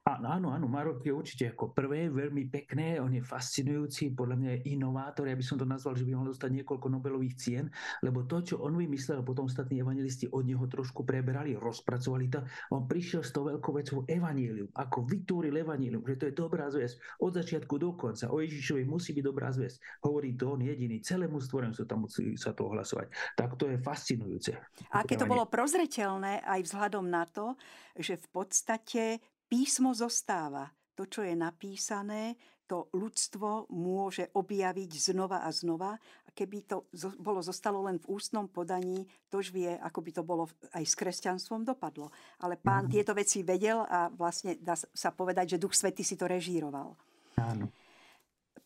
Áno, 0.00 0.32
áno, 0.32 0.48
áno, 0.56 0.64
Marok 0.64 1.04
je 1.04 1.12
určite 1.12 1.52
ako 1.52 1.76
prvé 1.76 2.08
veľmi 2.08 2.48
pekné, 2.48 2.96
on 3.04 3.12
je 3.12 3.20
fascinujúci, 3.20 4.16
podľa 4.16 4.36
mňa 4.40 4.50
je 4.56 4.60
inovátor, 4.72 5.28
ja 5.28 5.36
by 5.36 5.44
som 5.44 5.60
to 5.60 5.68
nazval, 5.68 5.92
že 5.92 6.08
by 6.08 6.16
mohol 6.16 6.32
dostať 6.32 6.56
niekoľko 6.56 6.88
Nobelových 6.88 7.36
cien, 7.36 7.68
lebo 8.00 8.24
to, 8.24 8.40
čo 8.40 8.64
on 8.64 8.80
vymyslel, 8.80 9.20
potom 9.20 9.44
ostatní 9.44 9.84
evangelisti 9.84 10.24
od 10.32 10.48
neho 10.48 10.64
trošku 10.64 11.04
preberali, 11.04 11.52
rozpracovali 11.52 12.32
to, 12.32 12.40
on 12.72 12.88
prišiel 12.88 13.20
s 13.20 13.36
tou 13.36 13.44
veľkou 13.44 13.72
vecou 13.76 14.00
evanielium, 14.08 14.72
ako 14.72 15.04
vytvoril 15.04 15.60
evanielium, 15.60 16.00
že 16.08 16.16
to 16.16 16.24
je 16.32 16.34
dobrá 16.34 16.72
zväz 16.72 16.96
od 17.20 17.36
začiatku 17.36 17.76
do 17.76 17.92
konca, 17.92 18.32
o 18.32 18.40
Ježišovi 18.40 18.88
musí 18.88 19.12
byť 19.12 19.24
dobrá 19.28 19.52
zväz, 19.52 19.84
hovorí 20.00 20.32
to 20.32 20.56
on 20.56 20.64
jediný, 20.64 21.04
celému 21.04 21.44
stvorenstvu 21.44 21.84
tam 21.84 22.08
musí 22.08 22.40
sa 22.40 22.56
to 22.56 22.72
ohlasovať. 22.72 23.36
Tak 23.36 23.60
to 23.60 23.68
je 23.68 23.76
fascinujúce. 23.76 24.56
A 24.96 25.04
keď 25.04 25.28
to 25.28 25.30
bolo 25.30 25.44
prozreteľné 25.44 26.40
aj 26.40 26.60
vzhľadom 26.72 27.04
na 27.04 27.28
to, 27.28 27.52
že 28.00 28.16
v 28.16 28.26
podstate 28.32 29.20
písmo 29.50 29.90
zostáva. 29.90 30.70
To, 30.94 31.08
čo 31.08 31.26
je 31.26 31.34
napísané, 31.34 32.38
to 32.70 32.86
ľudstvo 32.94 33.66
môže 33.74 34.30
objaviť 34.30 35.10
znova 35.10 35.42
a 35.42 35.50
znova. 35.50 35.98
A 35.98 36.28
keby 36.30 36.70
to 36.70 36.86
bolo 37.18 37.42
zostalo 37.42 37.82
len 37.82 37.98
v 37.98 38.14
ústnom 38.14 38.46
podaní, 38.46 39.10
to 39.26 39.42
už 39.42 39.50
vie, 39.50 39.74
ako 39.74 39.98
by 40.06 40.10
to 40.14 40.22
bolo 40.22 40.46
aj 40.70 40.84
s 40.86 40.94
kresťanstvom 40.94 41.66
dopadlo. 41.66 42.14
Ale 42.38 42.54
pán 42.54 42.86
mm. 42.86 42.92
tieto 42.94 43.10
veci 43.10 43.42
vedel 43.42 43.82
a 43.82 44.06
vlastne 44.14 44.54
dá 44.62 44.78
sa 44.78 45.10
povedať, 45.10 45.58
že 45.58 45.62
Duch 45.66 45.74
Svety 45.74 46.06
si 46.06 46.14
to 46.14 46.30
režíroval. 46.30 46.94
Áno. 47.42 47.66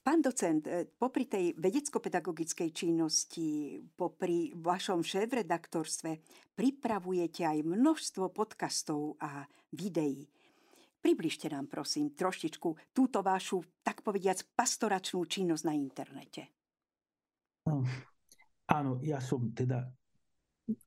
Pán 0.04 0.20
docent, 0.20 0.68
e, 0.68 0.84
popri 0.84 1.24
tej 1.24 1.56
vedecko-pedagogickej 1.56 2.76
činnosti, 2.76 3.80
popri 3.96 4.52
vašom 4.52 5.00
šéf-redaktorstve, 5.00 6.20
pripravujete 6.52 7.48
aj 7.48 7.64
množstvo 7.64 8.28
podcastov 8.36 9.16
a 9.16 9.48
videí. 9.72 10.28
Približte 11.04 11.52
nám 11.52 11.68
prosím 11.68 12.16
trošičku 12.16 12.96
túto 12.96 13.20
vašu, 13.20 13.60
tak 13.84 14.00
povediac, 14.00 14.40
pastoračnú 14.56 15.28
činnosť 15.28 15.64
na 15.68 15.76
internete. 15.76 16.48
No, 17.68 17.84
áno, 18.72 19.04
ja 19.04 19.20
som 19.20 19.52
teda 19.52 19.84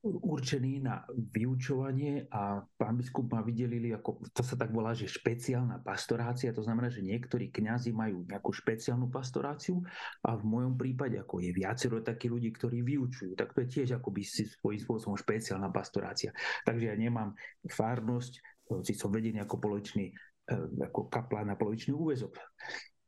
určený 0.01 0.81
na 0.81 1.05
vyučovanie 1.13 2.25
a 2.33 2.65
pán 2.65 2.97
biskup 2.97 3.29
ma 3.29 3.45
vydelili, 3.45 3.93
ako 3.93 4.25
to 4.33 4.41
sa 4.41 4.57
tak 4.57 4.73
volá, 4.73 4.97
že 4.97 5.05
špeciálna 5.05 5.85
pastorácia, 5.85 6.49
to 6.49 6.65
znamená, 6.65 6.89
že 6.89 7.05
niektorí 7.05 7.53
kňazi 7.53 7.93
majú 7.93 8.25
nejakú 8.25 8.49
špeciálnu 8.49 9.13
pastoráciu 9.13 9.77
a 10.25 10.33
v 10.33 10.43
mojom 10.49 10.81
prípade, 10.81 11.21
ako 11.21 11.45
je 11.45 11.53
viacero 11.53 12.01
takých 12.01 12.33
ľudí, 12.33 12.49
ktorí 12.57 12.81
vyučujú, 12.81 13.37
tak 13.37 13.53
to 13.53 13.61
je 13.61 13.69
tiež 13.69 14.01
akoby 14.01 14.25
si 14.25 14.49
svojím 14.49 14.81
spôsobom 14.81 15.13
špeciálna 15.13 15.69
pastorácia. 15.69 16.33
Takže 16.65 16.89
ja 16.89 16.97
nemám 16.97 17.37
farnosť, 17.69 18.56
hoci 18.69 18.93
som 18.93 19.11
vedený 19.11 19.43
ako 19.43 19.55
polovičný, 19.59 20.05
e, 20.11 20.55
ako 20.83 21.07
kaplán 21.07 21.51
na 21.51 21.55
polovičný 21.55 21.95
úvezok. 21.95 22.35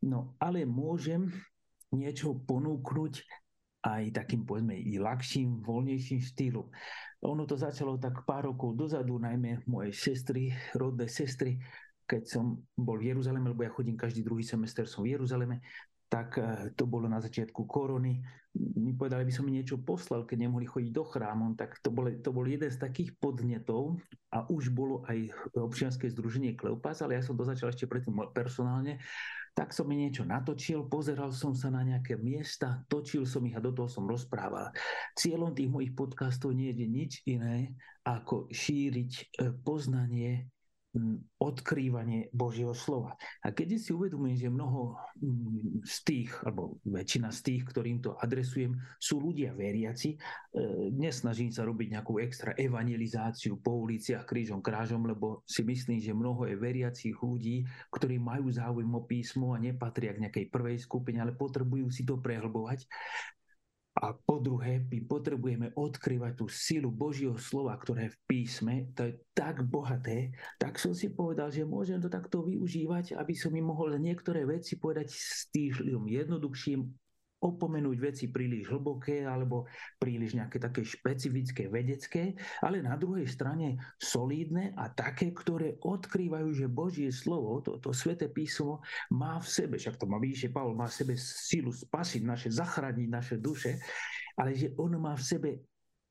No 0.07 0.39
ale 0.39 0.64
môžem 0.64 1.28
niečo 1.91 2.38
ponúknuť 2.47 3.24
aj 3.80 4.12
takým, 4.12 4.43
povedzme, 4.43 4.76
i 4.76 4.99
ľahším, 4.99 5.64
voľnejším 5.64 6.20
štýlom. 6.20 6.68
Ono 7.24 7.43
to 7.47 7.55
začalo 7.55 7.95
tak 7.95 8.28
pár 8.28 8.51
rokov 8.51 8.76
dozadu, 8.76 9.20
najmä 9.20 9.64
moje 9.68 9.95
sestry, 9.95 10.51
rodné 10.76 11.07
sestry, 11.07 11.60
keď 12.10 12.26
som 12.28 12.60
bol 12.76 12.99
v 12.99 13.14
Jeruzaleme, 13.14 13.53
lebo 13.53 13.64
ja 13.64 13.72
chodím 13.72 13.95
každý 13.95 14.26
druhý 14.26 14.43
semester, 14.43 14.84
som 14.84 15.05
v 15.05 15.16
Jeruzaleme, 15.16 15.62
tak 16.10 16.41
eh, 16.41 16.74
to 16.74 16.89
bolo 16.89 17.05
na 17.05 17.22
začiatku 17.22 17.70
korony. 17.70 18.20
Mi 18.57 18.97
povedali, 18.97 19.30
aby 19.30 19.34
som 19.34 19.45
mi 19.45 19.53
niečo 19.53 19.78
poslal, 19.78 20.26
keď 20.26 20.49
nemohli 20.49 20.66
chodiť 20.66 20.89
do 20.89 21.05
chrámu, 21.05 21.53
tak 21.53 21.78
to 21.86 21.93
bol, 21.93 22.10
to 22.10 22.34
bol 22.34 22.41
jeden 22.43 22.68
z 22.68 22.82
takých 22.82 23.14
podnetov 23.22 24.01
a 24.34 24.41
už 24.49 24.74
bolo 24.74 25.05
aj 25.05 25.30
občianske 25.53 26.10
združenie 26.10 26.57
Kleopas, 26.57 27.05
ale 27.05 27.16
ja 27.16 27.22
som 27.22 27.38
to 27.38 27.45
začal 27.45 27.70
ešte 27.70 27.86
predtým 27.86 28.18
personálne, 28.34 28.97
tak 29.53 29.70
som 29.70 29.86
mi 29.86 30.01
niečo 30.01 30.26
natočil, 30.26 30.89
pozeral 30.89 31.30
som 31.30 31.53
sa 31.53 31.70
na 31.70 31.86
nejaké 31.86 32.18
miesta, 32.18 32.82
točil 32.89 33.30
som 33.30 33.45
ich 33.45 33.53
a 33.53 33.62
do 33.62 33.70
toho 33.70 33.86
som 33.86 34.10
rozprával. 34.10 34.74
Cieľom 35.14 35.53
tých 35.53 35.70
mojich 35.70 35.93
podcastov 35.93 36.57
nie 36.57 36.74
je 36.74 36.88
nič 36.89 37.12
iné, 37.30 37.78
ako 38.01 38.49
šíriť 38.49 39.12
eh, 39.14 39.53
poznanie 39.62 40.49
odkrývanie 41.37 42.33
Božieho 42.33 42.73
slova. 42.73 43.13
A 43.45 43.53
keď 43.53 43.77
si 43.77 43.93
uvedomujem, 43.93 44.37
že 44.41 44.49
mnoho 44.49 44.97
z 45.85 45.95
tých, 46.01 46.33
alebo 46.41 46.81
väčšina 46.81 47.29
z 47.29 47.39
tých, 47.45 47.61
ktorým 47.69 48.01
to 48.01 48.17
adresujem, 48.17 48.73
sú 48.97 49.21
ľudia 49.21 49.53
veriaci, 49.53 50.17
e, 50.17 50.17
nesnažím 50.89 51.53
sa 51.53 51.61
robiť 51.61 51.93
nejakú 51.93 52.17
extra 52.17 52.57
evangelizáciu 52.57 53.61
po 53.61 53.85
uliciach 53.85 54.25
krížom 54.25 54.65
krážom, 54.65 55.05
lebo 55.05 55.45
si 55.45 55.61
myslím, 55.61 56.01
že 56.01 56.17
mnoho 56.17 56.49
je 56.49 56.57
veriacich 56.57 57.15
ľudí, 57.21 57.69
ktorí 57.93 58.17
majú 58.17 58.49
záujem 58.49 58.89
o 58.89 59.05
písmo 59.05 59.53
a 59.53 59.61
nepatria 59.61 60.17
k 60.17 60.25
nejakej 60.25 60.45
prvej 60.49 60.81
skupine, 60.81 61.21
ale 61.21 61.37
potrebujú 61.37 61.93
si 61.93 62.01
to 62.01 62.17
prehlbovať. 62.17 62.89
A 63.99 64.15
po 64.15 64.39
druhé, 64.39 64.85
my 64.87 65.03
potrebujeme 65.03 65.75
odkrývať 65.75 66.39
tú 66.39 66.45
silu 66.47 66.87
Božieho 66.87 67.35
slova, 67.35 67.75
ktoré 67.75 68.07
je 68.07 68.15
v 68.15 68.21
písme. 68.29 68.75
To 68.95 69.09
je 69.09 69.19
tak 69.35 69.65
bohaté. 69.65 70.31
Tak 70.55 70.79
som 70.79 70.95
si 70.95 71.11
povedal, 71.11 71.51
že 71.51 71.67
môžem 71.67 71.99
to 71.99 72.07
takto 72.07 72.45
využívať, 72.45 73.17
aby 73.19 73.33
som 73.35 73.51
im 73.51 73.67
mohol 73.67 73.99
niektoré 73.99 74.47
veci 74.47 74.79
povedať 74.79 75.11
s 75.11 75.51
tým 75.51 76.07
jednoduchším 76.07 76.87
opomenúť 77.39 77.97
veci 77.99 78.25
príliš 78.27 78.67
hlboké 78.67 79.23
alebo 79.23 79.65
príliš 79.95 80.35
nejaké 80.35 80.59
také 80.59 80.83
špecifické 80.83 81.71
vedecké, 81.71 82.35
ale 82.59 82.83
na 82.83 82.99
druhej 82.99 83.25
strane 83.27 83.79
solídne 83.95 84.75
a 84.75 84.91
také, 84.91 85.31
ktoré 85.31 85.79
odkrývajú, 85.79 86.49
že 86.51 86.67
Božie 86.67 87.09
slovo, 87.15 87.63
to, 87.63 87.79
to 87.79 87.95
sveté 87.95 88.27
písmo 88.27 88.83
má 89.15 89.39
v 89.39 89.47
sebe, 89.47 89.75
však 89.79 89.95
to 89.95 90.05
má 90.05 90.19
vidíte, 90.19 90.51
Pavol 90.51 90.75
má 90.75 90.91
v 90.91 90.97
sebe 90.99 91.13
sílu 91.15 91.71
spasiť 91.71 92.21
naše, 92.27 92.49
zachrániť 92.51 93.07
naše 93.07 93.35
duše, 93.39 93.79
ale 94.35 94.55
že 94.55 94.75
on 94.75 94.99
má 94.99 95.15
v 95.15 95.23
sebe 95.23 95.49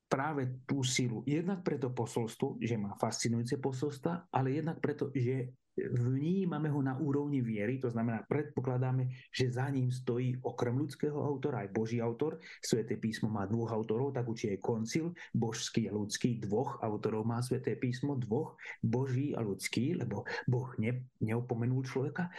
práve 0.09 0.65
tú 0.65 0.81
silu. 0.81 1.23
Jednak 1.29 1.61
preto 1.61 1.93
posolstvo, 1.93 2.57
že 2.59 2.81
má 2.81 2.97
fascinujúce 2.97 3.61
posolstva, 3.61 4.33
ale 4.33 4.59
jednak 4.59 4.81
preto, 4.81 5.13
že 5.13 5.53
vnímame 5.79 6.67
ho 6.75 6.83
na 6.83 6.99
úrovni 6.99 7.39
viery, 7.39 7.79
to 7.79 7.87
znamená, 7.87 8.27
predpokladáme, 8.27 9.31
že 9.31 9.55
za 9.55 9.71
ním 9.71 9.95
stojí 9.95 10.35
okrem 10.43 10.75
ľudského 10.75 11.15
autora 11.15 11.63
aj 11.63 11.71
Boží 11.71 12.03
autor. 12.03 12.43
Sveté 12.59 12.99
písmo 12.99 13.31
má 13.31 13.47
dvoch 13.47 13.71
autorov, 13.71 14.11
tak 14.11 14.27
určite 14.27 14.59
je 14.59 14.65
koncil, 14.65 15.05
božský 15.31 15.87
a 15.87 15.95
ľudský, 15.95 16.43
dvoch 16.43 16.83
autorov 16.83 17.23
má 17.23 17.39
Sveté 17.39 17.79
písmo, 17.79 18.19
dvoch, 18.19 18.59
Boží 18.83 19.39
a 19.39 19.41
ľudský, 19.45 19.95
lebo 19.95 20.27
Boh 20.51 20.69
ne, 20.83 21.07
neopomenul 21.23 21.87
človeka. 21.87 22.35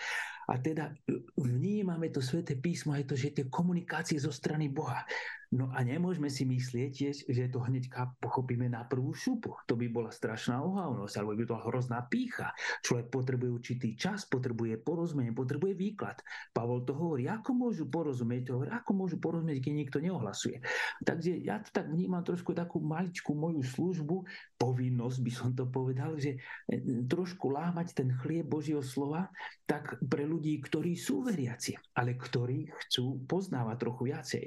A 0.50 0.58
teda 0.58 0.89
vnímame 1.38 2.10
to 2.10 2.26
Sveté 2.26 2.58
písmo 2.58 2.97
aj 2.97 3.06
to, 3.06 3.14
že 3.14 3.38
tie 3.38 3.45
komunikácie 3.45 4.18
zo 4.18 4.34
strany 4.34 4.66
Boha. 4.66 5.06
No 5.50 5.74
a 5.74 5.82
nemôžeme 5.82 6.30
si 6.30 6.45
myslieť 6.45 6.93
že 7.26 7.50
to 7.50 7.66
hneď 7.66 7.89
pochopíme 8.22 8.70
na 8.70 8.86
prvú 8.86 9.18
šupu. 9.18 9.58
To 9.66 9.74
by 9.74 9.89
bola 9.89 10.14
strašná 10.14 10.62
ohavnosť, 10.62 11.16
alebo 11.18 11.34
by 11.41 11.45
to 11.50 11.58
hrozná 11.58 12.06
pícha. 12.06 12.54
Človek 12.86 13.10
potrebuje 13.10 13.50
určitý 13.50 13.97
čas, 13.97 14.30
potrebuje 14.30 14.78
porozumieť, 14.78 15.34
potrebuje 15.34 15.74
výklad. 15.74 16.22
Pavol 16.54 16.86
to 16.86 16.93
hovorí, 16.93 17.26
ako 17.26 17.50
môžu 17.58 17.89
porozumieť, 17.89 18.41
to 18.45 18.52
hovorí, 18.62 18.70
ako 18.70 18.91
môžu 18.93 19.18
porozumieť, 19.18 19.58
keď 19.66 19.74
nikto 19.74 19.97
neohlasuje. 19.97 20.62
Takže 21.02 21.41
ja 21.41 21.58
to 21.66 21.74
tak 21.74 21.89
vnímam 21.89 22.22
trošku 22.22 22.54
takú 22.54 22.78
maličkú 22.78 23.34
moju 23.34 23.66
službu, 23.66 24.30
povinnosť 24.62 25.18
by 25.18 25.32
som 25.34 25.50
to 25.58 25.66
povedal, 25.66 26.14
že 26.22 26.38
e, 26.70 26.78
trošku 27.10 27.50
lámať 27.50 27.97
ten 27.97 28.14
chlieb 28.22 28.45
Božieho 28.45 28.86
slova, 28.86 29.34
tak 29.66 29.97
pre 30.06 30.30
ľudí, 30.30 30.38
ktorí 30.41 30.95
sú 30.95 31.21
veriaci, 31.27 31.75
ale 31.99 32.15
ktorí 32.15 32.71
chcú 32.87 33.23
poznávať 33.27 33.77
trochu 33.77 34.01
viacej 34.09 34.45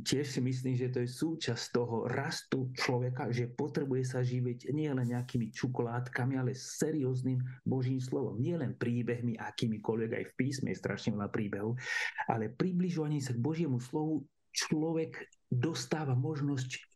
tiež 0.00 0.26
si 0.26 0.40
myslím, 0.40 0.74
že 0.76 0.88
to 0.90 1.04
je 1.04 1.10
súčasť 1.10 1.64
toho 1.76 2.08
rastu 2.08 2.72
človeka, 2.72 3.28
že 3.30 3.52
potrebuje 3.52 4.02
sa 4.16 4.20
živiť 4.24 4.72
nie 4.72 4.88
len 4.88 5.12
nejakými 5.12 5.52
čokoládkami, 5.52 6.40
ale 6.40 6.56
serióznym 6.56 7.40
Božím 7.64 8.00
slovom. 8.00 8.40
Nie 8.40 8.56
len 8.56 8.74
príbehmi, 8.76 9.36
akýmikoľvek 9.36 10.10
aj 10.16 10.24
v 10.32 10.36
písme 10.36 10.68
je 10.72 10.80
strašne 10.80 11.14
veľa 11.14 11.28
príbehov, 11.28 11.76
ale 12.26 12.52
približovaním 12.52 13.20
sa 13.20 13.36
k 13.36 13.44
Božiemu 13.44 13.78
slovu 13.78 14.24
človek 14.50 15.30
dostáva 15.50 16.18
možnosť 16.18 16.89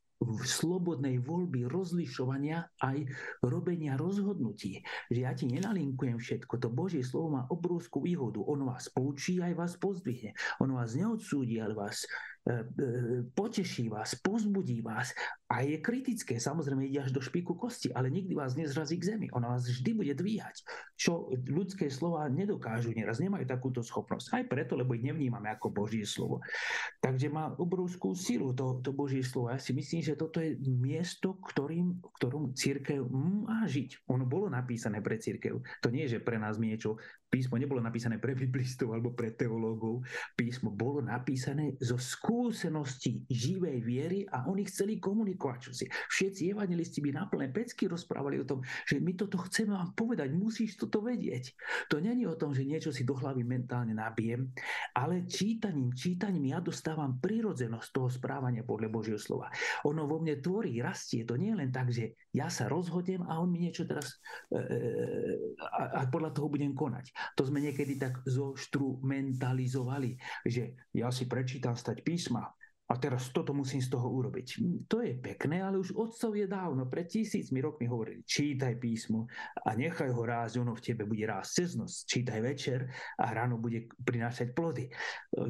slobodnej 0.44 1.20
voľby 1.20 1.66
rozlišovania 1.68 2.64
aj 2.80 3.08
robenia 3.44 3.98
rozhodnutí. 3.98 4.80
Že 5.10 5.20
ja 5.20 5.32
ti 5.34 5.50
nenalinkujem 5.50 6.18
všetko. 6.18 6.60
To 6.62 6.68
Božie 6.70 7.04
slovo 7.04 7.40
má 7.40 7.42
obrovskú 7.50 8.04
výhodu. 8.04 8.40
On 8.46 8.62
vás 8.64 8.88
poučí, 8.88 9.42
aj 9.42 9.54
vás 9.54 9.72
pozdvihne. 9.76 10.32
On 10.62 10.70
vás 10.70 10.96
neodsúdi, 10.96 11.60
ale 11.60 11.76
vás 11.76 12.06
poteší 13.32 13.88
vás, 13.88 14.12
pozbudí 14.20 14.84
vás 14.84 15.16
a 15.48 15.64
je 15.64 15.80
kritické. 15.80 16.36
Samozrejme 16.36 16.84
ide 16.84 17.00
až 17.00 17.16
do 17.16 17.24
špiku 17.24 17.56
kosti, 17.56 17.88
ale 17.96 18.12
nikdy 18.12 18.36
vás 18.36 18.52
nezrazí 18.52 19.00
k 19.00 19.16
zemi. 19.16 19.32
Ono 19.32 19.48
vás 19.48 19.64
vždy 19.64 19.90
bude 19.96 20.12
dvíhať, 20.12 20.60
čo 20.92 21.32
ľudské 21.48 21.88
slova 21.88 22.28
nedokážu 22.28 22.92
neraz, 22.92 23.16
nemajú 23.16 23.48
takúto 23.48 23.80
schopnosť. 23.80 24.36
Aj 24.36 24.44
preto, 24.44 24.76
lebo 24.76 24.92
ich 24.92 25.00
nevnímame 25.00 25.48
ako 25.56 25.72
Božie 25.72 26.04
slovo. 26.04 26.44
Takže 27.00 27.32
má 27.32 27.48
obrovskú 27.56 28.12
silu 28.12 28.52
to, 28.52 28.84
to 28.84 28.92
Božie 28.92 29.24
slovo. 29.24 29.48
Ja 29.48 29.56
si 29.56 29.72
myslím, 29.72 30.04
že 30.04 30.12
toto 30.12 30.44
je 30.44 30.60
miesto, 30.68 31.40
ktorým, 31.40 32.04
ktorom 32.20 32.52
církev 32.52 33.08
má 33.48 33.64
žiť. 33.64 34.04
Ono 34.12 34.28
bolo 34.28 34.52
napísané 34.52 35.00
pre 35.00 35.16
církev. 35.16 35.64
To 35.80 35.88
nie 35.88 36.04
je, 36.04 36.20
že 36.20 36.24
pre 36.24 36.36
nás 36.36 36.60
niečo 36.60 37.00
písmo 37.34 37.58
nebolo 37.58 37.82
napísané 37.82 38.22
pre 38.22 38.38
biblistov 38.38 38.94
alebo 38.94 39.10
pre 39.10 39.34
teológov. 39.34 40.06
Písmo 40.38 40.70
bolo 40.70 41.02
napísané 41.02 41.74
zo 41.82 41.98
skúseností 41.98 43.26
živej 43.26 43.82
viery 43.82 44.22
a 44.30 44.46
oni 44.46 44.62
chceli 44.70 45.02
komunikovať 45.02 45.58
čosi. 45.58 45.90
Všetci 45.90 46.54
evangelisti 46.54 47.02
by 47.02 47.10
na 47.10 47.26
plné 47.26 47.50
pecky 47.50 47.90
rozprávali 47.90 48.38
o 48.38 48.46
tom, 48.46 48.62
že 48.86 49.02
my 49.02 49.18
toto 49.18 49.42
chceme 49.50 49.74
vám 49.74 49.98
povedať, 49.98 50.30
musíš 50.30 50.78
toto 50.78 51.02
vedieť. 51.02 51.58
To 51.90 51.98
není 51.98 52.22
o 52.30 52.38
tom, 52.38 52.54
že 52.54 52.62
niečo 52.62 52.94
si 52.94 53.02
do 53.02 53.18
hlavy 53.18 53.42
mentálne 53.42 53.98
nabijem, 53.98 54.54
ale 54.94 55.26
čítaním, 55.26 55.90
čítaním 55.90 56.54
ja 56.54 56.62
dostávam 56.62 57.18
prirodzenosť 57.18 57.88
toho 57.90 58.06
správania 58.06 58.62
podľa 58.62 58.88
Božieho 58.94 59.18
slova. 59.18 59.50
Ono 59.90 60.06
vo 60.06 60.22
mne 60.22 60.38
tvorí, 60.38 60.78
rastie. 60.78 61.26
To 61.26 61.34
nie 61.34 61.50
je 61.50 61.58
len 61.58 61.70
tak, 61.74 61.90
že 61.90 62.14
ja 62.34 62.50
sa 62.50 62.66
rozhodnem 62.66 63.22
a 63.30 63.38
on 63.38 63.54
mi 63.54 63.62
niečo 63.62 63.86
teraz 63.86 64.18
e, 64.50 64.58
e 64.58 64.78
a, 65.62 66.02
a 66.02 66.10
podľa 66.10 66.34
toho 66.34 66.50
budem 66.50 66.74
konať. 66.74 67.14
To 67.38 67.46
sme 67.46 67.62
niekedy 67.62 67.94
tak 67.94 68.26
zoštrumentalizovali, 68.26 70.18
že 70.42 70.74
ja 70.90 71.14
si 71.14 71.30
prečítam 71.30 71.78
stať 71.78 72.02
písma, 72.02 72.50
a 72.94 73.02
teraz 73.02 73.34
toto 73.34 73.50
musím 73.50 73.82
z 73.82 73.90
toho 73.90 74.06
urobiť. 74.06 74.62
To 74.86 75.02
je 75.02 75.18
pekné, 75.18 75.58
ale 75.58 75.82
už 75.82 75.98
otcovie 75.98 76.46
dávno, 76.46 76.86
pred 76.86 77.10
tisícmi 77.10 77.58
rokmi 77.58 77.90
hovorili, 77.90 78.22
čítaj 78.22 78.78
písmo 78.78 79.26
a 79.66 79.74
nechaj 79.74 80.14
ho 80.14 80.22
rásť, 80.22 80.62
ono 80.62 80.78
v 80.78 80.84
tebe 80.86 81.02
bude 81.02 81.26
rásť 81.26 81.50
cez 81.50 81.70
noc. 81.74 81.90
Čítaj 81.90 82.38
večer 82.38 82.86
a 83.18 83.34
ráno 83.34 83.58
bude 83.58 83.90
prinášať 83.98 84.54
plody. 84.54 84.86
E, 84.86 84.92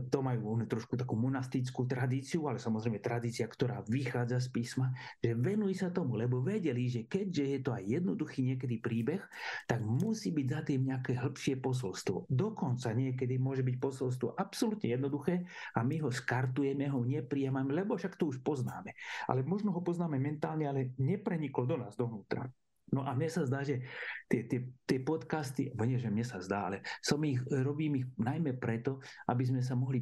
to 0.08 0.24
majú 0.24 0.56
oni 0.56 0.64
trošku 0.64 0.96
takú 0.96 1.20
monastickú 1.20 1.84
tradíciu, 1.84 2.48
ale 2.48 2.56
samozrejme 2.56 3.04
tradícia, 3.04 3.44
ktorá 3.44 3.84
vychádza 3.84 4.40
z 4.40 4.48
písma, 4.48 4.96
že 5.20 5.36
venuj 5.36 5.76
sa 5.76 5.92
tomu, 5.92 6.16
lebo 6.16 6.40
vedeli, 6.40 6.88
že 6.88 7.04
keďže 7.04 7.44
je 7.44 7.58
to 7.60 7.70
aj 7.76 7.84
jednoduchý 7.84 8.40
niekedy 8.40 8.80
príbeh, 8.80 9.20
tak 9.68 9.84
musí 9.84 10.32
byť 10.32 10.46
za 10.48 10.60
tým 10.64 10.80
nejaké 10.88 11.12
hĺbšie 11.20 11.60
posolstvo. 11.60 12.24
Dokonca 12.32 12.88
niekedy 12.96 13.36
môže 13.36 13.60
byť 13.60 13.76
posolstvo 13.76 14.32
absolútne 14.40 14.96
jednoduché 14.96 15.44
a 15.76 15.84
my 15.84 16.00
ho 16.00 16.08
skartujeme, 16.08 16.88
ho 16.88 17.04
nie 17.04 17.20
nepríjemame, 17.34 17.74
lebo 17.74 17.98
však 17.98 18.14
to 18.14 18.30
už 18.30 18.38
poznáme. 18.46 18.94
Ale 19.26 19.42
možno 19.42 19.74
ho 19.74 19.82
poznáme 19.82 20.22
mentálne, 20.22 20.70
ale 20.70 20.94
nepreniklo 21.02 21.66
do 21.66 21.74
nás 21.74 21.98
dovnútra. 21.98 22.46
No 22.94 23.02
a 23.02 23.10
mne 23.10 23.26
sa 23.26 23.42
zdá, 23.42 23.66
že 23.66 23.82
tie, 24.30 24.46
tie, 24.46 24.70
tie 24.86 25.02
podcasty, 25.02 25.74
nie, 25.82 25.98
že 25.98 26.14
mne 26.14 26.22
sa 26.22 26.38
zdá, 26.38 26.70
ale 26.70 26.86
som 27.02 27.18
ich, 27.26 27.42
robím 27.50 27.98
ich 27.98 28.06
najmä 28.14 28.54
preto, 28.54 29.02
aby 29.26 29.42
sme 29.42 29.66
sa 29.66 29.74
mohli 29.74 29.98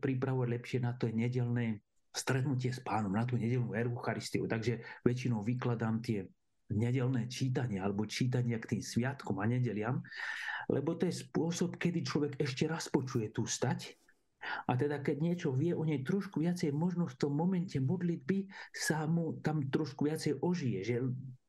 pripravovať 0.00 0.48
lepšie 0.48 0.78
na 0.80 0.96
to 0.96 1.12
nedelné 1.12 1.84
stretnutie 2.08 2.72
s 2.72 2.80
pánom, 2.80 3.12
na 3.12 3.28
tú 3.28 3.36
nedelnú 3.36 3.76
Eucharistiu. 3.76 4.48
Takže 4.48 5.04
väčšinou 5.04 5.44
vykladám 5.44 6.00
tie 6.00 6.24
nedelné 6.72 7.28
čítanie 7.28 7.76
alebo 7.76 8.08
čítania 8.08 8.56
k 8.56 8.78
tým 8.78 8.82
sviatkom 8.82 9.36
a 9.36 9.44
nedeliam, 9.44 10.00
lebo 10.70 10.96
to 10.96 11.10
je 11.10 11.20
spôsob, 11.26 11.76
kedy 11.76 12.06
človek 12.06 12.32
ešte 12.38 12.70
raz 12.70 12.86
počuje 12.88 13.34
tú 13.34 13.42
stať 13.44 14.00
a 14.42 14.72
teda 14.76 15.04
keď 15.04 15.16
niečo 15.20 15.48
vie 15.52 15.76
o 15.76 15.84
nej 15.84 16.00
trošku 16.02 16.40
viacej, 16.40 16.72
možno 16.72 17.06
v 17.06 17.18
tom 17.20 17.32
momente 17.36 17.76
modlitby 17.78 18.48
sa 18.72 19.04
mu 19.04 19.38
tam 19.44 19.68
trošku 19.68 20.08
viacej 20.08 20.40
ožije, 20.40 20.80
že 20.84 20.96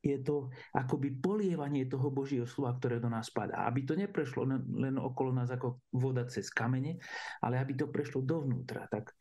je 0.01 0.17
to 0.25 0.49
akoby 0.73 1.13
polievanie 1.13 1.85
toho 1.85 2.09
Božieho 2.09 2.49
slova, 2.49 2.73
ktoré 2.81 2.97
do 2.97 3.07
nás 3.07 3.29
padá. 3.29 3.69
Aby 3.69 3.85
to 3.85 3.93
neprešlo 3.93 4.49
len 4.73 4.97
okolo 4.97 5.29
nás 5.29 5.53
ako 5.53 5.85
voda 5.93 6.25
cez 6.25 6.49
kamene, 6.49 6.97
ale 7.45 7.61
aby 7.61 7.77
to 7.77 7.85
prešlo 7.93 8.25
dovnútra. 8.25 8.89
Tak 8.89 9.13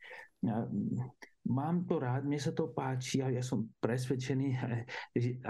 mám 1.49 1.85
to 1.89 1.97
rád, 1.97 2.25
mne 2.25 2.37
sa 2.37 2.53
to 2.53 2.69
páči 2.69 3.25
a 3.25 3.33
ja 3.33 3.41
som 3.41 3.65
presvedčený, 3.81 4.47
že 5.21 5.41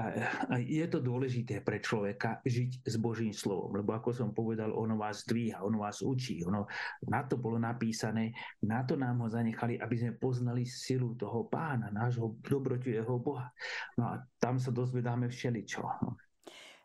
je 0.64 0.86
to 0.88 1.00
dôležité 1.04 1.60
pre 1.64 1.84
človeka 1.84 2.40
žiť 2.44 2.88
s 2.88 2.96
Božím 2.96 3.36
slovom, 3.36 3.76
lebo 3.76 3.92
ako 3.92 4.16
som 4.16 4.30
povedal, 4.32 4.72
ono 4.72 4.96
vás 4.96 5.28
dvíha, 5.28 5.64
ono 5.64 5.84
vás 5.84 6.00
učí, 6.00 6.44
ono, 6.48 6.68
na 7.08 7.28
to 7.28 7.36
bolo 7.36 7.60
napísané, 7.60 8.32
na 8.64 8.84
to 8.88 8.96
nám 8.96 9.20
ho 9.24 9.28
zanechali, 9.28 9.80
aby 9.80 9.96
sme 10.00 10.12
poznali 10.16 10.64
silu 10.64 11.16
toho 11.20 11.48
pána, 11.52 11.92
nášho 11.92 12.40
dobrotivého 12.40 13.20
Boha. 13.20 13.52
No 14.00 14.16
a 14.16 14.24
tam 14.40 14.60
sa 14.60 14.72
dozvedáme 14.72 15.28
všeličo. 15.28 15.84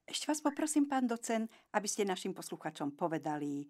Ešte 0.06 0.30
vás 0.30 0.38
poprosím, 0.38 0.86
pán 0.86 1.10
docen, 1.10 1.50
aby 1.74 1.90
ste 1.90 2.06
našim 2.06 2.30
posluchačom 2.30 2.94
povedali, 2.94 3.66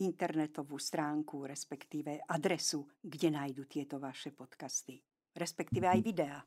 internetovú 0.00 0.80
stránku, 0.80 1.44
respektíve 1.44 2.24
adresu, 2.24 2.88
kde 3.04 3.36
nájdu 3.36 3.68
tieto 3.68 4.00
vaše 4.00 4.32
podcasty, 4.32 4.96
respektíve 5.36 5.84
aj 5.84 6.00
videá. 6.00 6.40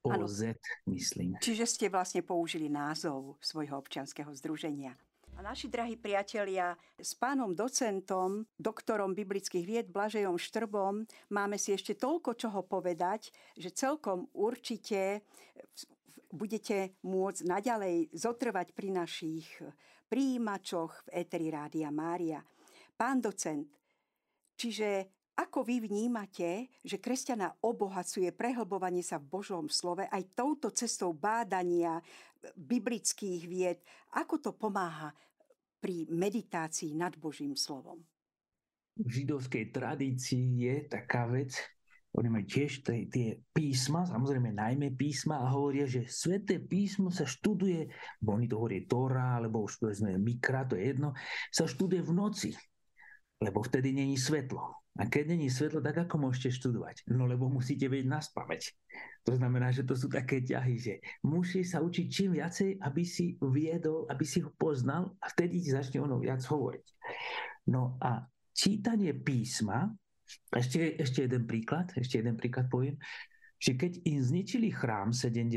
OZ, 0.04 0.56
myslím. 0.88 1.36
Čiže 1.43 1.66
ste 1.68 1.86
vlastne 1.91 2.24
použili 2.24 2.72
názov 2.72 3.36
svojho 3.43 3.76
občianského 3.76 4.32
združenia. 4.32 4.95
A 5.39 5.43
naši 5.43 5.72
drahí 5.72 5.95
priatelia, 5.95 6.76
s 7.00 7.16
pánom 7.16 7.56
docentom, 7.56 8.43
doktorom 8.60 9.16
biblických 9.16 9.64
vied 9.64 9.88
Blažejom 9.88 10.36
Štrbom 10.36 11.08
máme 11.32 11.56
si 11.56 11.72
ešte 11.72 11.95
toľko 11.95 12.36
čoho 12.36 12.60
povedať, 12.68 13.32
že 13.56 13.72
celkom 13.72 14.28
určite 14.36 15.24
budete 16.28 17.00
môcť 17.08 17.41
naďalej 17.47 18.12
zotrvať 18.12 18.68
pri 18.76 18.89
našich 18.91 19.47
príjimačoch 20.12 21.08
v 21.08 21.24
Eteri 21.24 21.47
Rádia 21.47 21.88
Mária. 21.88 22.43
Pán 23.00 23.24
docent, 23.24 23.64
čiže 24.60 25.18
ako 25.40 25.64
vy 25.64 25.88
vnímate, 25.88 26.68
že 26.84 27.00
kresťana 27.00 27.64
obohacuje 27.64 28.28
prehlbovanie 28.36 29.00
sa 29.00 29.16
v 29.16 29.40
Božom 29.40 29.72
slove 29.72 30.04
aj 30.04 30.36
touto 30.36 30.68
cestou 30.76 31.16
bádania 31.16 32.04
biblických 32.60 33.44
vied? 33.48 33.80
Ako 34.20 34.44
to 34.44 34.52
pomáha 34.52 35.16
pri 35.80 36.04
meditácii 36.12 36.92
nad 36.92 37.16
Božím 37.16 37.56
slovom? 37.56 38.04
V 39.00 39.08
židovskej 39.08 39.72
tradícii 39.72 40.68
je 40.68 40.76
taká 40.92 41.24
vec, 41.32 41.56
oni 42.20 42.28
majú 42.28 42.44
tiež 42.44 42.84
tie, 42.84 43.08
tie 43.08 43.40
písma, 43.56 44.04
samozrejme 44.04 44.52
najmä 44.52 44.92
písma 44.92 45.40
a 45.40 45.54
hovoria, 45.56 45.88
že 45.88 46.10
sveté 46.10 46.60
písmo 46.60 47.14
sa 47.14 47.24
študuje, 47.24 47.88
bo 48.20 48.36
oni 48.36 48.52
to 48.52 48.60
hovorí 48.60 48.84
Tóra, 48.90 49.40
alebo 49.40 49.64
už 49.64 49.80
povedzme 49.80 50.20
Mikra, 50.20 50.68
to 50.68 50.76
je 50.76 50.92
jedno, 50.92 51.16
sa 51.48 51.64
študuje 51.64 52.04
v 52.04 52.12
noci, 52.12 52.50
lebo 53.40 53.64
vtedy 53.64 53.96
není 53.96 54.20
svetlo. 54.20 54.74
A 55.00 55.08
keď 55.08 55.32
není 55.32 55.47
svetlo, 55.47 55.80
tak 55.80 55.95
ako 55.95 56.28
môžete 56.28 56.60
študovať? 56.60 57.08
No 57.16 57.24
lebo 57.24 57.47
musíte 57.47 57.88
vedieť 57.88 58.12
na 58.12 58.20
spameť. 58.20 58.76
To 59.24 59.32
znamená, 59.32 59.72
že 59.72 59.88
to 59.88 59.95
sú 59.95 60.12
také 60.12 60.43
ťahy, 60.43 60.76
že 60.76 60.93
musíš 61.24 61.72
sa 61.72 61.80
učiť 61.80 62.06
čím 62.12 62.36
viacej, 62.36 62.84
aby 62.84 63.04
si 63.08 63.39
viedol, 63.39 64.04
aby 64.12 64.28
si 64.28 64.43
ho 64.43 64.52
poznal 64.60 65.16
a 65.24 65.32
vtedy 65.32 65.64
ti 65.64 65.72
začne 65.72 66.04
ono 66.04 66.20
viac 66.20 66.43
hovoriť. 66.43 66.86
No 67.72 67.95
a 68.04 68.28
čítanie 68.52 69.16
písma, 69.16 69.88
ešte, 70.52 71.00
ešte 71.00 71.32
jeden 71.32 71.47
príklad, 71.47 71.95
ešte 71.95 72.20
jeden 72.20 72.36
príklad 72.36 72.68
poviem, 72.68 73.00
že 73.60 73.76
keď 73.76 74.04
im 74.08 74.20
zničili 74.24 74.72
chrám 74.72 75.12
70. 75.12 75.52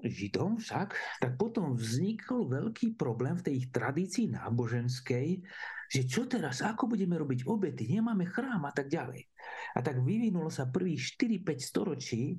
Židom 0.00 0.60
však, 0.60 0.88
tak 1.20 1.32
potom 1.36 1.76
vznikol 1.76 2.48
veľký 2.48 2.96
problém 2.96 3.36
v 3.36 3.44
tej 3.44 3.54
ich 3.64 3.68
tradícii 3.68 4.32
náboženskej, 4.32 5.44
že 5.88 6.04
čo 6.04 6.28
teraz, 6.28 6.60
ako 6.60 6.92
budeme 6.92 7.16
robiť 7.16 7.48
obety, 7.48 7.88
nemáme 7.88 8.28
chrám 8.28 8.68
a 8.68 8.72
tak 8.72 8.92
ďalej. 8.92 9.24
A 9.74 9.82
tak 9.82 10.04
vyvinulo 10.04 10.52
sa 10.52 10.68
prvých 10.68 11.16
4-5 11.16 11.58
storočí 11.58 12.38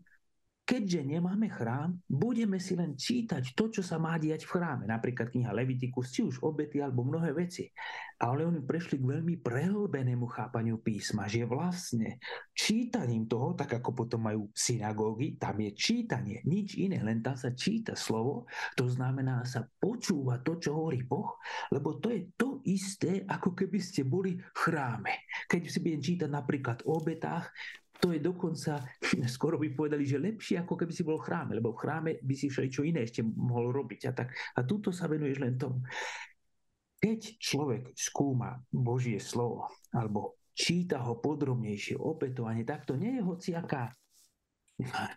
keďže 0.69 1.01
nemáme 1.01 1.49
chrám, 1.49 1.97
budeme 2.05 2.61
si 2.61 2.77
len 2.77 2.93
čítať 2.93 3.57
to, 3.57 3.73
čo 3.73 3.81
sa 3.81 3.97
má 3.97 4.21
diať 4.21 4.45
v 4.45 4.53
chráme. 4.53 4.85
Napríklad 4.85 5.33
kniha 5.33 5.49
Levitikus, 5.49 6.13
či 6.13 6.21
už 6.21 6.45
obety 6.45 6.77
alebo 6.77 7.01
mnohé 7.01 7.33
veci. 7.33 7.73
Ale 8.21 8.45
oni 8.45 8.61
prešli 8.61 9.01
k 9.01 9.09
veľmi 9.17 9.41
prehlbenému 9.41 10.29
chápaniu 10.29 10.77
písma, 10.77 11.25
že 11.25 11.49
vlastne 11.49 12.21
čítaním 12.53 13.25
toho, 13.25 13.57
tak 13.57 13.81
ako 13.81 13.97
potom 13.97 14.29
majú 14.29 14.53
synagógy, 14.53 15.41
tam 15.41 15.57
je 15.57 15.73
čítanie, 15.73 16.45
nič 16.45 16.77
iné, 16.77 17.01
len 17.01 17.25
tam 17.25 17.33
sa 17.33 17.49
číta 17.57 17.97
slovo, 17.97 18.45
to 18.77 18.85
znamená 18.85 19.41
sa 19.49 19.65
počúva 19.65 20.37
to, 20.45 20.61
čo 20.61 20.77
hovorí 20.77 21.01
Boh, 21.01 21.33
lebo 21.73 21.97
to 21.97 22.13
je 22.13 22.29
to, 22.37 22.48
to 22.59 22.67
isté, 22.67 23.23
ako 23.23 23.55
keby 23.55 23.79
ste 23.79 24.03
boli 24.03 24.35
v 24.35 24.59
chráme. 24.59 25.31
Keď 25.47 25.61
si 25.71 25.79
budem 25.79 26.03
čítať 26.03 26.27
napríklad 26.27 26.83
o 26.83 26.99
obetách, 26.99 27.47
to 28.03 28.11
je 28.11 28.19
dokonca, 28.19 28.83
skoro 29.31 29.55
by 29.55 29.71
povedali, 29.71 30.03
že 30.03 30.19
lepšie, 30.19 30.59
ako 30.59 30.75
keby 30.75 30.91
si 30.91 31.07
bol 31.07 31.23
v 31.23 31.31
chráme, 31.31 31.55
lebo 31.55 31.71
v 31.71 31.79
chráme 31.79 32.11
by 32.19 32.35
si 32.35 32.51
čo 32.51 32.83
iné 32.83 33.07
ešte 33.07 33.23
mohol 33.23 33.71
robiť. 33.71 34.01
A, 34.07 34.11
tak, 34.11 34.35
a 34.35 34.59
túto 34.67 34.91
sa 34.91 35.07
venuješ 35.07 35.39
len 35.39 35.55
tomu. 35.55 35.79
Keď 36.99 37.39
človek 37.39 37.95
skúma 37.95 38.59
Božie 38.67 39.23
slovo, 39.23 39.71
alebo 39.95 40.43
číta 40.51 40.99
ho 40.99 41.15
podrobnejšie, 41.23 41.95
opätovane, 41.95 42.67
tak 42.67 42.83
to 42.83 42.99
nie 42.99 43.15
je 43.15 43.23
hociaká 43.23 43.95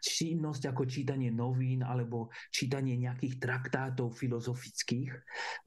činnosť 0.03 0.75
ako 0.75 0.83
čítanie 0.91 1.31
novín 1.31 1.87
alebo 1.87 2.35
čítanie 2.51 2.99
nejakých 2.99 3.39
traktátov 3.39 4.19
filozofických, 4.19 5.11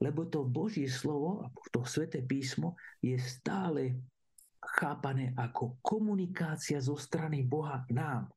lebo 0.04 0.28
to 0.28 0.44
Božie 0.44 0.88
slovo, 0.88 1.48
to 1.72 1.80
sveté 1.88 2.20
písmo 2.20 2.76
je 3.00 3.16
stále 3.16 3.96
chápané 4.60 5.32
ako 5.38 5.80
komunikácia 5.80 6.82
zo 6.82 6.98
strany 6.98 7.46
Boha 7.46 7.86
k 7.88 7.96
nám. 7.96 8.28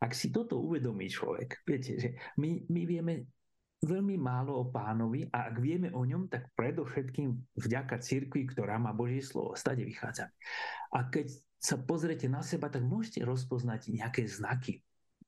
Ak 0.00 0.14
si 0.14 0.30
toto 0.30 0.62
uvedomí 0.62 1.10
človek, 1.10 1.66
viete, 1.66 1.98
že 1.98 2.08
my, 2.38 2.70
my 2.70 2.82
vieme 2.86 3.14
veľmi 3.82 4.16
málo 4.16 4.56
o 4.56 4.64
pánovi 4.72 5.28
a 5.28 5.52
ak 5.52 5.56
vieme 5.60 5.92
o 5.92 6.06
ňom, 6.06 6.30
tak 6.32 6.48
predovšetkým 6.56 7.58
vďaka 7.60 8.00
cirkvi, 8.00 8.48
ktorá 8.48 8.80
má 8.80 8.96
Božie 8.96 9.20
slovo. 9.20 9.58
Stade 9.58 9.84
vychádza. 9.84 10.32
A 10.94 11.04
keď 11.10 11.34
sa 11.60 11.76
pozriete 11.82 12.30
na 12.30 12.40
seba, 12.46 12.70
tak 12.70 12.86
môžete 12.86 13.26
rozpoznať 13.26 13.90
nejaké 13.90 14.24
znaky 14.24 14.85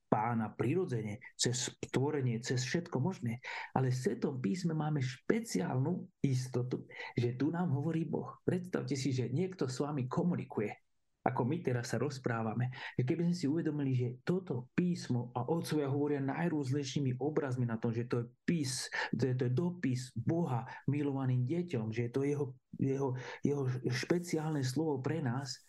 pána 0.09 0.51
prirodzene, 0.51 1.21
cez 1.37 1.69
tvorenie, 1.93 2.41
cez 2.41 2.65
všetko 2.65 2.97
možné. 2.97 3.39
Ale 3.77 3.93
v 3.93 3.99
Svetom 4.01 4.41
písme 4.41 4.73
máme 4.73 4.99
špeciálnu 4.99 6.09
istotu, 6.25 6.89
že 7.13 7.37
tu 7.37 7.53
nám 7.53 7.69
hovorí 7.71 8.03
Boh. 8.09 8.41
Predstavte 8.41 8.97
si, 8.97 9.13
že 9.13 9.29
niekto 9.29 9.69
s 9.69 9.79
vami 9.79 10.09
komunikuje 10.09 10.73
ako 11.19 11.45
my 11.45 11.59
teraz 11.59 11.91
sa 11.91 12.01
rozprávame. 12.01 12.71
Keby 12.95 13.29
sme 13.29 13.35
si 13.35 13.45
uvedomili, 13.45 13.91
že 13.93 14.17
toto 14.25 14.71
písmo 14.71 15.35
a 15.35 15.45
otcovia 15.45 15.91
hovoria 15.91 16.23
najrôznejšími 16.23 17.19
obrazmi 17.19 17.67
na 17.67 17.75
tom, 17.75 17.91
že 17.91 18.07
to 18.07 18.23
je 18.23 18.25
pís, 18.47 18.87
že 19.11 19.35
to 19.35 19.45
je 19.45 19.51
dopis 19.51 20.09
Boha 20.15 20.63
milovaným 20.87 21.43
deťom, 21.43 21.91
že 21.91 22.07
je 22.07 22.11
to 22.11 22.21
jeho, 22.23 22.45
jeho, 22.79 23.09
jeho 23.43 23.63
špeciálne 23.91 24.63
slovo 24.63 25.03
pre 25.03 25.19
nás, 25.19 25.59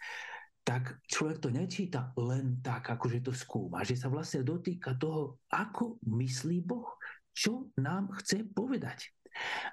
tak 0.71 1.03
človek 1.11 1.43
to 1.43 1.51
nečíta 1.51 2.15
len 2.15 2.63
tak, 2.63 2.95
akože 2.95 3.27
to 3.27 3.35
skúma, 3.35 3.83
že 3.83 3.99
sa 3.99 4.07
vlastne 4.07 4.47
dotýka 4.47 4.95
toho, 4.95 5.43
ako 5.51 5.99
myslí 6.07 6.63
Boh, 6.63 6.95
čo 7.35 7.75
nám 7.75 8.15
chce 8.23 8.47
povedať. 8.47 9.11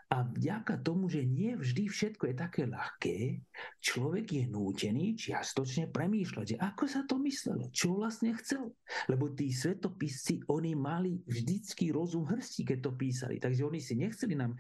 A 0.08 0.24
vďaka 0.24 0.80
tomu, 0.80 1.12
že 1.12 1.28
nie 1.28 1.58
vždy 1.60 1.92
všetko 1.92 2.32
je 2.32 2.36
také 2.38 2.64
ľahké, 2.64 3.18
človek 3.84 4.26
je 4.40 4.44
nútený 4.48 5.20
čiastočne 5.20 5.92
premýšľať, 5.92 6.46
že 6.56 6.58
ako 6.62 6.84
sa 6.88 7.04
to 7.04 7.20
myslelo, 7.28 7.68
čo 7.76 8.00
vlastne 8.00 8.32
chcel. 8.40 8.72
Lebo 9.12 9.34
tí 9.36 9.52
svetopisci, 9.52 10.48
oni 10.48 10.78
mali 10.80 11.20
vždycky 11.28 11.92
rozum 11.92 12.24
hrstí, 12.24 12.64
keď 12.64 12.88
to 12.88 12.92
písali. 12.96 13.36
Takže 13.42 13.68
oni 13.68 13.80
si 13.84 14.00
nechceli 14.00 14.40
nám 14.40 14.56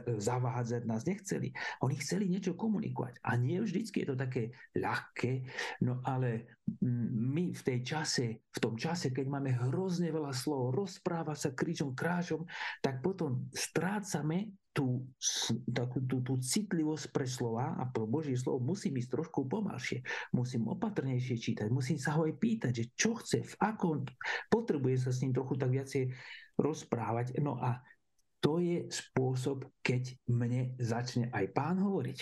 zavádzať, 0.00 0.80
nás 0.88 1.04
nechceli. 1.04 1.52
Oni 1.84 1.96
chceli 2.00 2.30
niečo 2.32 2.56
komunikovať. 2.56 3.20
A 3.20 3.36
nie 3.36 3.60
vždycky 3.60 4.04
je 4.04 4.08
to 4.12 4.16
také 4.16 4.54
ľahké, 4.72 5.44
no 5.84 6.00
ale 6.06 6.56
mm, 6.80 7.08
my 7.36 7.46
v 7.52 7.62
tej 7.62 7.78
čase, 7.84 8.40
v 8.48 8.58
tom 8.62 8.80
čase, 8.80 9.12
keď 9.12 9.26
máme 9.28 9.52
hrozne 9.68 10.08
veľa 10.08 10.32
slov, 10.32 10.72
rozpráva 10.72 11.36
sa 11.36 11.52
kričom, 11.52 11.92
krážom, 11.92 12.48
tak 12.80 13.04
potom 13.04 13.48
strácame 13.52 14.35
tú, 14.76 15.08
takú, 15.72 16.04
tú, 16.04 16.20
tú 16.20 16.36
citlivosť 16.36 17.08
pre 17.08 17.24
slova 17.24 17.80
a 17.80 17.88
pro 17.88 18.04
Božie 18.04 18.36
slovo 18.36 18.60
musím 18.76 19.00
ísť 19.00 19.16
trošku 19.16 19.48
pomalšie, 19.48 20.04
musím 20.36 20.68
opatrnejšie 20.68 21.40
čítať, 21.40 21.72
musím 21.72 21.96
sa 21.96 22.12
ho 22.20 22.28
aj 22.28 22.36
pýtať, 22.36 22.72
že 22.76 22.84
čo 22.92 23.16
chce, 23.16 23.40
v 23.40 23.54
akom, 23.56 24.04
potrebujem 24.52 25.00
sa 25.00 25.10
s 25.16 25.24
ním 25.24 25.32
trochu 25.32 25.56
tak 25.56 25.72
viacej 25.72 26.12
rozprávať. 26.60 27.40
No 27.40 27.56
a 27.56 27.80
to 28.44 28.60
je 28.60 28.84
spôsob, 28.92 29.64
keď 29.80 30.12
mne 30.28 30.76
začne 30.76 31.32
aj 31.32 31.56
pán 31.56 31.80
hovoriť. 31.80 32.18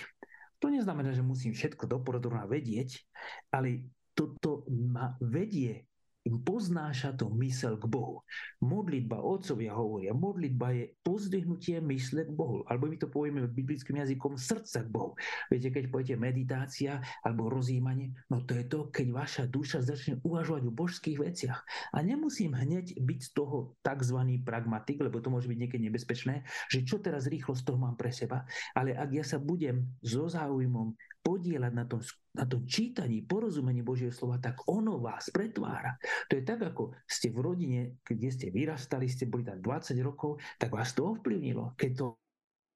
To 0.62 0.70
neznamená, 0.70 1.10
že 1.10 1.26
musím 1.26 1.58
všetko 1.58 1.90
dopodrobná 1.90 2.46
vedieť, 2.46 3.02
ale 3.50 3.90
toto 4.14 4.62
ma 4.70 5.18
vedie 5.18 5.90
poznáša 6.32 7.12
to 7.12 7.28
mysel 7.36 7.76
k 7.76 7.84
Bohu. 7.84 8.24
Modlitba, 8.64 9.20
otcovia 9.20 9.76
hovoria, 9.76 10.16
modlitba 10.16 10.72
je 10.72 10.84
pozdvihnutie 11.04 11.84
mysle 11.84 12.24
k 12.24 12.32
Bohu. 12.32 12.64
Alebo 12.64 12.88
my 12.88 12.96
to 12.96 13.12
povieme 13.12 13.44
biblickým 13.44 14.00
jazykom 14.00 14.40
srdca 14.40 14.84
k 14.84 14.88
Bohu. 14.88 15.12
Viete, 15.52 15.68
keď 15.68 15.92
poviete 15.92 16.16
meditácia 16.16 17.04
alebo 17.20 17.52
rozjímanie, 17.52 18.16
no 18.32 18.40
to 18.48 18.56
je 18.56 18.64
to, 18.64 18.88
keď 18.88 19.06
vaša 19.12 19.44
duša 19.52 19.84
začne 19.84 20.16
uvažovať 20.24 20.62
o 20.64 20.72
božských 20.72 21.20
veciach. 21.20 21.60
A 21.92 22.00
nemusím 22.00 22.56
hneď 22.56 22.96
byť 22.96 23.20
z 23.20 23.30
toho 23.36 23.76
tzv. 23.84 24.18
pragmatik, 24.40 25.04
lebo 25.04 25.20
to 25.20 25.28
môže 25.28 25.48
byť 25.50 25.58
niekedy 25.60 25.82
nebezpečné, 25.92 26.48
že 26.72 26.88
čo 26.88 27.04
teraz 27.04 27.28
rýchlo 27.28 27.52
z 27.52 27.62
toho 27.68 27.76
mám 27.76 28.00
pre 28.00 28.08
seba. 28.08 28.48
Ale 28.72 28.96
ak 28.96 29.10
ja 29.12 29.24
sa 29.24 29.36
budem 29.36 29.84
so 30.00 30.24
záujmom 30.24 30.96
podielať 31.24 31.72
na 31.72 31.88
tom, 31.88 32.04
na 32.36 32.44
tom 32.44 32.68
čítaní, 32.68 33.24
porozumení 33.24 33.80
Božieho 33.80 34.12
slova, 34.12 34.36
tak 34.36 34.60
ono 34.68 35.00
vás 35.00 35.32
pretvára. 35.32 35.96
To 36.28 36.36
je 36.36 36.44
tak, 36.44 36.60
ako 36.60 36.92
ste 37.08 37.32
v 37.32 37.40
rodine, 37.40 37.80
kde 38.04 38.28
ste 38.28 38.52
vyrastali, 38.52 39.08
ste 39.08 39.24
boli 39.24 39.48
tam 39.48 39.64
20 39.64 39.96
rokov, 40.04 40.36
tak 40.60 40.68
vás 40.76 40.92
to 40.92 41.16
ovplyvnilo. 41.16 41.72
Keď 41.80 41.90
to 41.96 42.20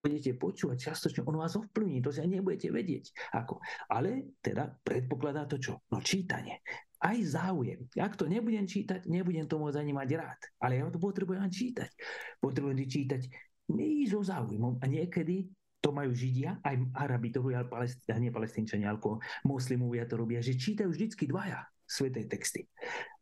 budete 0.01 0.33
počúvať 0.41 0.79
častočne, 0.91 1.29
ono 1.29 1.45
vás 1.45 1.61
ovplyvní, 1.61 2.01
to 2.01 2.09
si 2.09 2.25
aj 2.25 2.31
nebudete 2.33 2.73
vedieť. 2.73 3.37
Ako. 3.37 3.61
Ale 3.93 4.41
teda 4.41 4.81
predpokladá 4.81 5.45
to 5.45 5.61
čo? 5.61 5.85
No 5.93 6.01
čítanie. 6.01 6.65
Aj 6.99 7.19
záujem. 7.21 7.87
Ak 8.01 8.17
to 8.17 8.27
nebudem 8.27 8.65
čítať, 8.65 9.07
nebudem 9.07 9.45
to 9.45 9.61
môcť 9.61 9.79
ani 9.79 9.93
mať 9.93 10.09
rád. 10.17 10.41
Ale 10.65 10.81
ja 10.81 10.89
to 10.89 10.99
potrebujem 10.99 11.47
čítať. 11.47 11.91
Potrebujem 12.41 12.89
čítať 12.89 13.23
nie 13.69 14.09
so 14.09 14.25
záujmom 14.25 14.81
a 14.81 14.85
niekedy 14.89 15.45
to 15.79 15.95
majú 15.95 16.11
Židia, 16.11 16.59
aj 16.63 16.75
Arabi 16.95 17.31
to 17.31 17.39
robia, 17.39 17.63
Palest, 17.63 18.03
nie 18.19 18.35
palestínčania, 18.35 18.91
ako 18.93 19.23
moslimovia 19.47 20.05
to 20.11 20.19
robia, 20.19 20.43
že 20.43 20.59
čítajú 20.59 20.91
vždycky 20.91 21.31
dvaja 21.31 21.63
sveté 21.89 22.29
texty. 22.29 22.69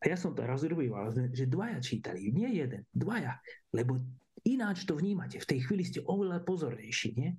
A 0.03 0.11
ja 0.11 0.17
som 0.19 0.35
to 0.35 0.43
rozhodoval, 0.43 1.15
že 1.31 1.47
dvaja 1.47 1.79
čítali, 1.79 2.35
nie 2.35 2.59
jeden, 2.59 2.83
dvaja, 2.91 3.39
lebo 3.71 4.01
ináč 4.43 4.83
to 4.89 4.99
vnímate. 4.99 5.39
V 5.39 5.47
tej 5.47 5.69
chvíli 5.69 5.85
ste 5.87 6.03
oveľa 6.03 6.43
pozornejší, 6.43 7.09
nie? 7.15 7.31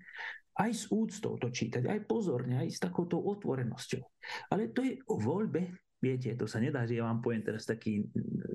Aj 0.57 0.72
s 0.74 0.89
úctou 0.89 1.38
to 1.38 1.53
čítať, 1.53 1.86
aj 1.86 2.09
pozorne, 2.09 2.65
aj 2.65 2.70
s 2.74 2.80
takouto 2.82 3.22
otvorenosťou. 3.22 4.01
Ale 4.49 4.74
to 4.74 4.82
je 4.82 4.97
o 5.05 5.22
voľbe, 5.22 5.70
viete, 6.01 6.34
to 6.34 6.49
sa 6.49 6.57
nedá, 6.57 6.86
že 6.86 6.97
ja 6.97 7.05
vám 7.05 7.22
poviem 7.22 7.45
teraz 7.45 7.65
taký 7.65 8.05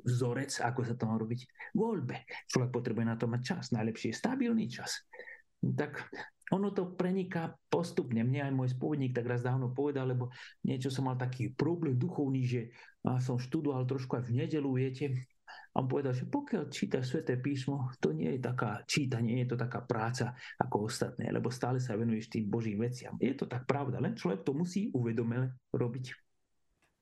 vzorec, 0.03 0.51
ako 0.63 0.81
sa 0.83 0.95
to 0.99 1.07
má 1.07 1.15
robiť. 1.15 1.47
Voľbe. 1.79 2.27
Človek 2.51 2.71
potrebuje 2.75 3.07
na 3.07 3.15
to 3.15 3.31
mať 3.31 3.41
čas. 3.43 3.71
Najlepšie 3.71 4.11
je 4.11 4.19
stabilný 4.19 4.67
čas. 4.67 5.07
Tak 5.63 6.11
ono 6.53 6.69
to 6.71 6.93
preniká 6.93 7.57
postupne. 7.73 8.21
Mne 8.21 8.47
aj 8.47 8.53
môj 8.53 8.69
spovedník 8.77 9.17
tak 9.17 9.25
raz 9.25 9.41
dávno 9.41 9.73
povedal, 9.73 10.13
lebo 10.13 10.29
niečo 10.69 10.93
som 10.93 11.09
mal 11.09 11.17
taký 11.17 11.57
problém 11.57 11.97
duchovný, 11.97 12.45
že 12.45 12.69
som 13.25 13.41
študoval 13.41 13.89
trošku 13.89 14.21
aj 14.21 14.29
v 14.29 14.45
nedelu, 14.45 14.71
viete, 14.71 15.27
a 15.73 15.81
on 15.81 15.89
povedal, 15.89 16.13
že 16.13 16.29
pokiaľ 16.29 16.69
čítaš 16.69 17.13
Sveté 17.13 17.41
písmo, 17.41 17.89
to 17.97 18.13
nie 18.13 18.37
je 18.37 18.41
taká 18.45 18.85
čítanie, 18.85 19.37
nie 19.37 19.45
je 19.49 19.57
to 19.57 19.61
taká 19.65 19.81
práca 19.85 20.37
ako 20.61 20.89
ostatné, 20.89 21.33
lebo 21.33 21.49
stále 21.49 21.81
sa 21.81 21.97
venuješ 21.97 22.29
tým 22.29 22.49
Božím 22.49 22.85
veciam. 22.85 23.17
Je 23.17 23.33
to 23.33 23.49
tak 23.49 23.65
pravda, 23.65 23.97
len 24.01 24.13
človek 24.13 24.45
to 24.45 24.53
musí 24.53 24.93
uvedomene 24.93 25.57
robiť. 25.73 26.32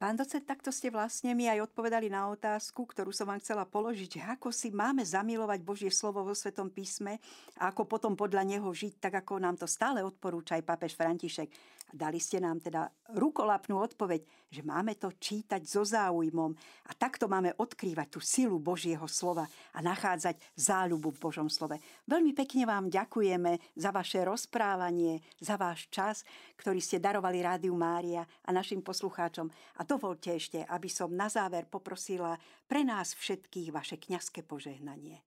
Pán 0.00 0.16
docent, 0.16 0.48
takto 0.48 0.72
ste 0.72 0.88
vlastne 0.88 1.36
mi 1.36 1.44
aj 1.44 1.68
odpovedali 1.68 2.08
na 2.08 2.32
otázku, 2.32 2.88
ktorú 2.88 3.12
som 3.12 3.28
vám 3.28 3.36
chcela 3.44 3.68
položiť, 3.68 4.32
ako 4.32 4.48
si 4.48 4.72
máme 4.72 5.04
zamilovať 5.04 5.60
Božie 5.60 5.92
slovo 5.92 6.24
vo 6.24 6.32
Svetom 6.32 6.72
písme 6.72 7.20
a 7.60 7.68
ako 7.68 7.84
potom 7.84 8.16
podľa 8.16 8.48
neho 8.48 8.64
žiť, 8.64 8.96
tak 8.96 9.20
ako 9.20 9.44
nám 9.44 9.60
to 9.60 9.68
stále 9.68 10.00
odporúča 10.00 10.56
aj 10.56 10.64
pápež 10.64 10.96
František. 10.96 11.52
Dali 11.90 12.22
ste 12.22 12.38
nám 12.38 12.62
teda 12.62 12.86
rukolapnú 13.18 13.82
odpoveď, 13.82 14.22
že 14.46 14.62
máme 14.62 14.94
to 14.94 15.10
čítať 15.10 15.58
so 15.66 15.82
záujmom 15.82 16.54
a 16.86 16.92
takto 16.94 17.26
máme 17.26 17.50
odkrývať 17.58 18.06
tú 18.14 18.20
silu 18.22 18.62
Božieho 18.62 19.02
slova 19.10 19.50
a 19.74 19.78
nachádzať 19.82 20.38
záľubu 20.54 21.10
v 21.10 21.22
Božom 21.22 21.48
slove. 21.50 21.82
Veľmi 22.06 22.30
pekne 22.30 22.62
vám 22.70 22.86
ďakujeme 22.86 23.58
za 23.74 23.90
vaše 23.90 24.22
rozprávanie, 24.22 25.18
za 25.42 25.58
váš 25.58 25.90
čas, 25.90 26.22
ktorý 26.54 26.78
ste 26.78 27.02
darovali 27.02 27.42
Rádiu 27.42 27.74
Mária 27.74 28.22
a 28.46 28.50
našim 28.54 28.86
poslucháčom. 28.86 29.50
A 29.78 29.82
dovolte 29.82 30.30
ešte, 30.30 30.62
aby 30.62 30.86
som 30.86 31.10
na 31.10 31.26
záver 31.26 31.66
poprosila 31.66 32.38
pre 32.70 32.86
nás 32.86 33.18
všetkých 33.18 33.74
vaše 33.74 33.98
kňazské 33.98 34.46
požehnanie. 34.46 35.26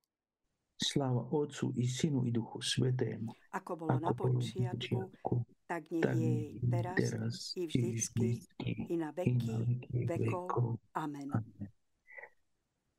Sláva 0.83 1.23
Otcu 1.31 1.71
i 1.79 1.87
Synu 1.87 2.27
i 2.27 2.31
Duchu 2.31 2.59
Svetému. 2.59 3.31
Ako 3.55 3.71
bolo 3.77 3.95
ako 3.95 4.03
na 4.03 4.11
počiatku, 4.11 5.33
tak 5.73 5.89
nech 5.89 6.09
je 6.13 6.33
teraz, 6.69 6.97
teraz 6.97 7.33
i 7.57 7.63
vždycky, 7.65 8.27
i 8.61 8.95
na 8.99 9.09
veky, 9.09 9.89
vekov. 10.05 10.77
Amen. 10.93 11.29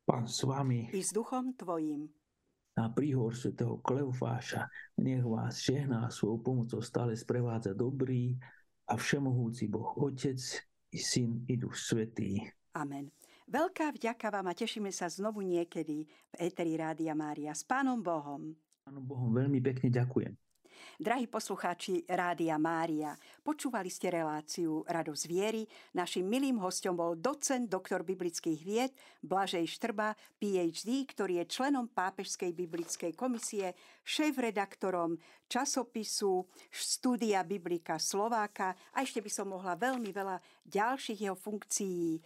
Pán 0.05 0.27
s 0.27 0.43
vami. 0.43 0.91
I 0.91 1.01
s 1.01 1.15
duchom 1.15 1.55
tvojim. 1.55 2.11
na 2.75 2.91
príhor 2.91 3.39
svätého 3.39 3.79
Kleofáša. 3.79 4.67
Nech 4.99 5.23
vás 5.23 5.63
žehná 5.63 6.11
svojou 6.11 6.43
pomocou 6.43 6.83
stále 6.83 7.15
sprevádza 7.15 7.71
dobrý 7.71 8.35
a 8.91 8.99
všemohúci 8.99 9.71
Boh 9.71 9.95
Otec 9.95 10.43
i 10.91 10.99
Syn 10.99 11.47
i 11.47 11.55
Duch 11.55 11.79
Svetý. 11.79 12.43
Amen. 12.75 13.15
Veľká 13.47 13.95
vďaka 13.95 14.27
vám 14.33 14.51
a 14.51 14.55
tešíme 14.59 14.91
sa 14.91 15.07
znovu 15.07 15.47
niekedy 15.47 16.05
v 16.05 16.35
Eteri 16.37 16.75
Rádia 16.75 17.15
Mária. 17.15 17.55
S 17.55 17.63
Pánom 17.63 18.03
Bohom. 18.03 18.57
Pánom 18.83 19.05
Bohom 19.07 19.31
veľmi 19.31 19.63
pekne 19.63 19.95
ďakujem. 19.95 20.44
Drahí 21.01 21.27
poslucháči 21.27 22.07
Rádia 22.07 22.55
Mária, 22.57 23.19
počúvali 23.43 23.91
ste 23.91 24.15
reláciu 24.15 24.87
Radosť 24.87 25.25
viery. 25.27 25.63
Našim 25.97 26.23
milým 26.23 26.61
hostom 26.63 26.95
bol 26.95 27.19
docent, 27.19 27.67
doktor 27.67 28.07
biblických 28.07 28.61
vied 28.63 28.93
Blažej 29.21 29.67
Štrba, 29.67 30.15
PhD, 30.39 31.05
ktorý 31.11 31.43
je 31.43 31.51
členom 31.51 31.91
Pápežskej 31.91 32.55
biblickej 32.55 33.13
komisie, 33.19 33.75
šéf-redaktorom 34.05 35.17
časopisu 35.51 36.47
Studia 36.71 37.43
Biblika 37.43 37.99
Slováka 37.99 38.73
a 38.93 39.03
ešte 39.03 39.21
by 39.25 39.31
som 39.33 39.51
mohla 39.51 39.77
veľmi 39.77 40.11
veľa 40.13 40.41
ďalších 40.69 41.27
jeho 41.27 41.37
funkcií 41.37 42.21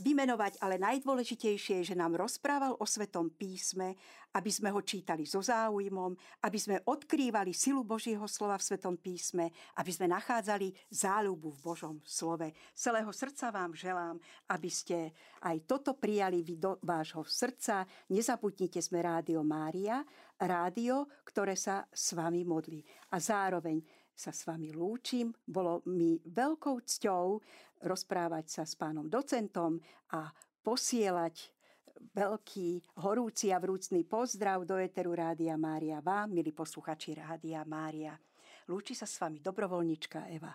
vymenovať, 0.00 0.58
ale 0.58 0.80
najdôležitejšie 0.80 1.82
je, 1.82 1.94
že 1.94 1.98
nám 1.98 2.18
rozprával 2.18 2.74
o 2.78 2.86
Svetom 2.86 3.30
písme, 3.30 3.94
aby 4.34 4.50
sme 4.50 4.74
ho 4.74 4.82
čítali 4.82 5.22
so 5.22 5.38
záujmom, 5.38 6.10
aby 6.42 6.58
sme 6.58 6.82
odkrývali 6.82 7.54
silu 7.54 7.86
Božieho 7.86 8.26
slova 8.26 8.58
v 8.58 8.66
Svetom 8.66 8.98
písme, 8.98 9.54
aby 9.78 9.90
sme 9.94 10.10
nachádzali 10.10 10.74
záľubu 10.90 11.54
v 11.54 11.62
Božom 11.62 11.96
slove. 12.02 12.50
Celého 12.74 13.10
srdca 13.14 13.54
vám 13.54 13.78
želám, 13.78 14.18
aby 14.50 14.70
ste 14.70 15.14
aj 15.46 15.62
toto 15.70 15.94
prijali 15.94 16.42
vy 16.42 16.58
do 16.58 16.82
vášho 16.82 17.22
srdca. 17.22 17.86
Nezabudnite, 18.10 18.82
sme 18.82 19.06
Rádio 19.06 19.46
Mária, 19.46 20.02
rádio, 20.42 21.06
ktoré 21.22 21.54
sa 21.54 21.86
s 21.94 22.18
vami 22.18 22.42
modlí. 22.42 22.82
A 23.14 23.22
zároveň 23.22 23.78
sa 24.14 24.30
s 24.30 24.46
vami 24.46 24.70
lúčim. 24.70 25.34
Bolo 25.42 25.82
mi 25.90 26.16
veľkou 26.22 26.78
cťou 26.80 27.26
rozprávať 27.84 28.46
sa 28.48 28.62
s 28.62 28.78
pánom 28.78 29.10
docentom 29.10 29.76
a 30.14 30.30
posielať 30.62 31.50
veľký, 32.14 33.02
horúci 33.02 33.50
a 33.50 33.58
vrúcný 33.58 34.06
pozdrav 34.06 34.62
do 34.62 34.78
Eteru 34.78 35.18
Rádia 35.18 35.58
Mária 35.58 35.98
vám, 35.98 36.30
milí 36.30 36.54
posluchači 36.54 37.18
Rádia 37.18 37.66
Mária. 37.66 38.14
Lúči 38.70 38.94
sa 38.96 39.04
s 39.04 39.18
vami 39.20 39.42
dobrovoľnička 39.42 40.30
Eva. 40.30 40.54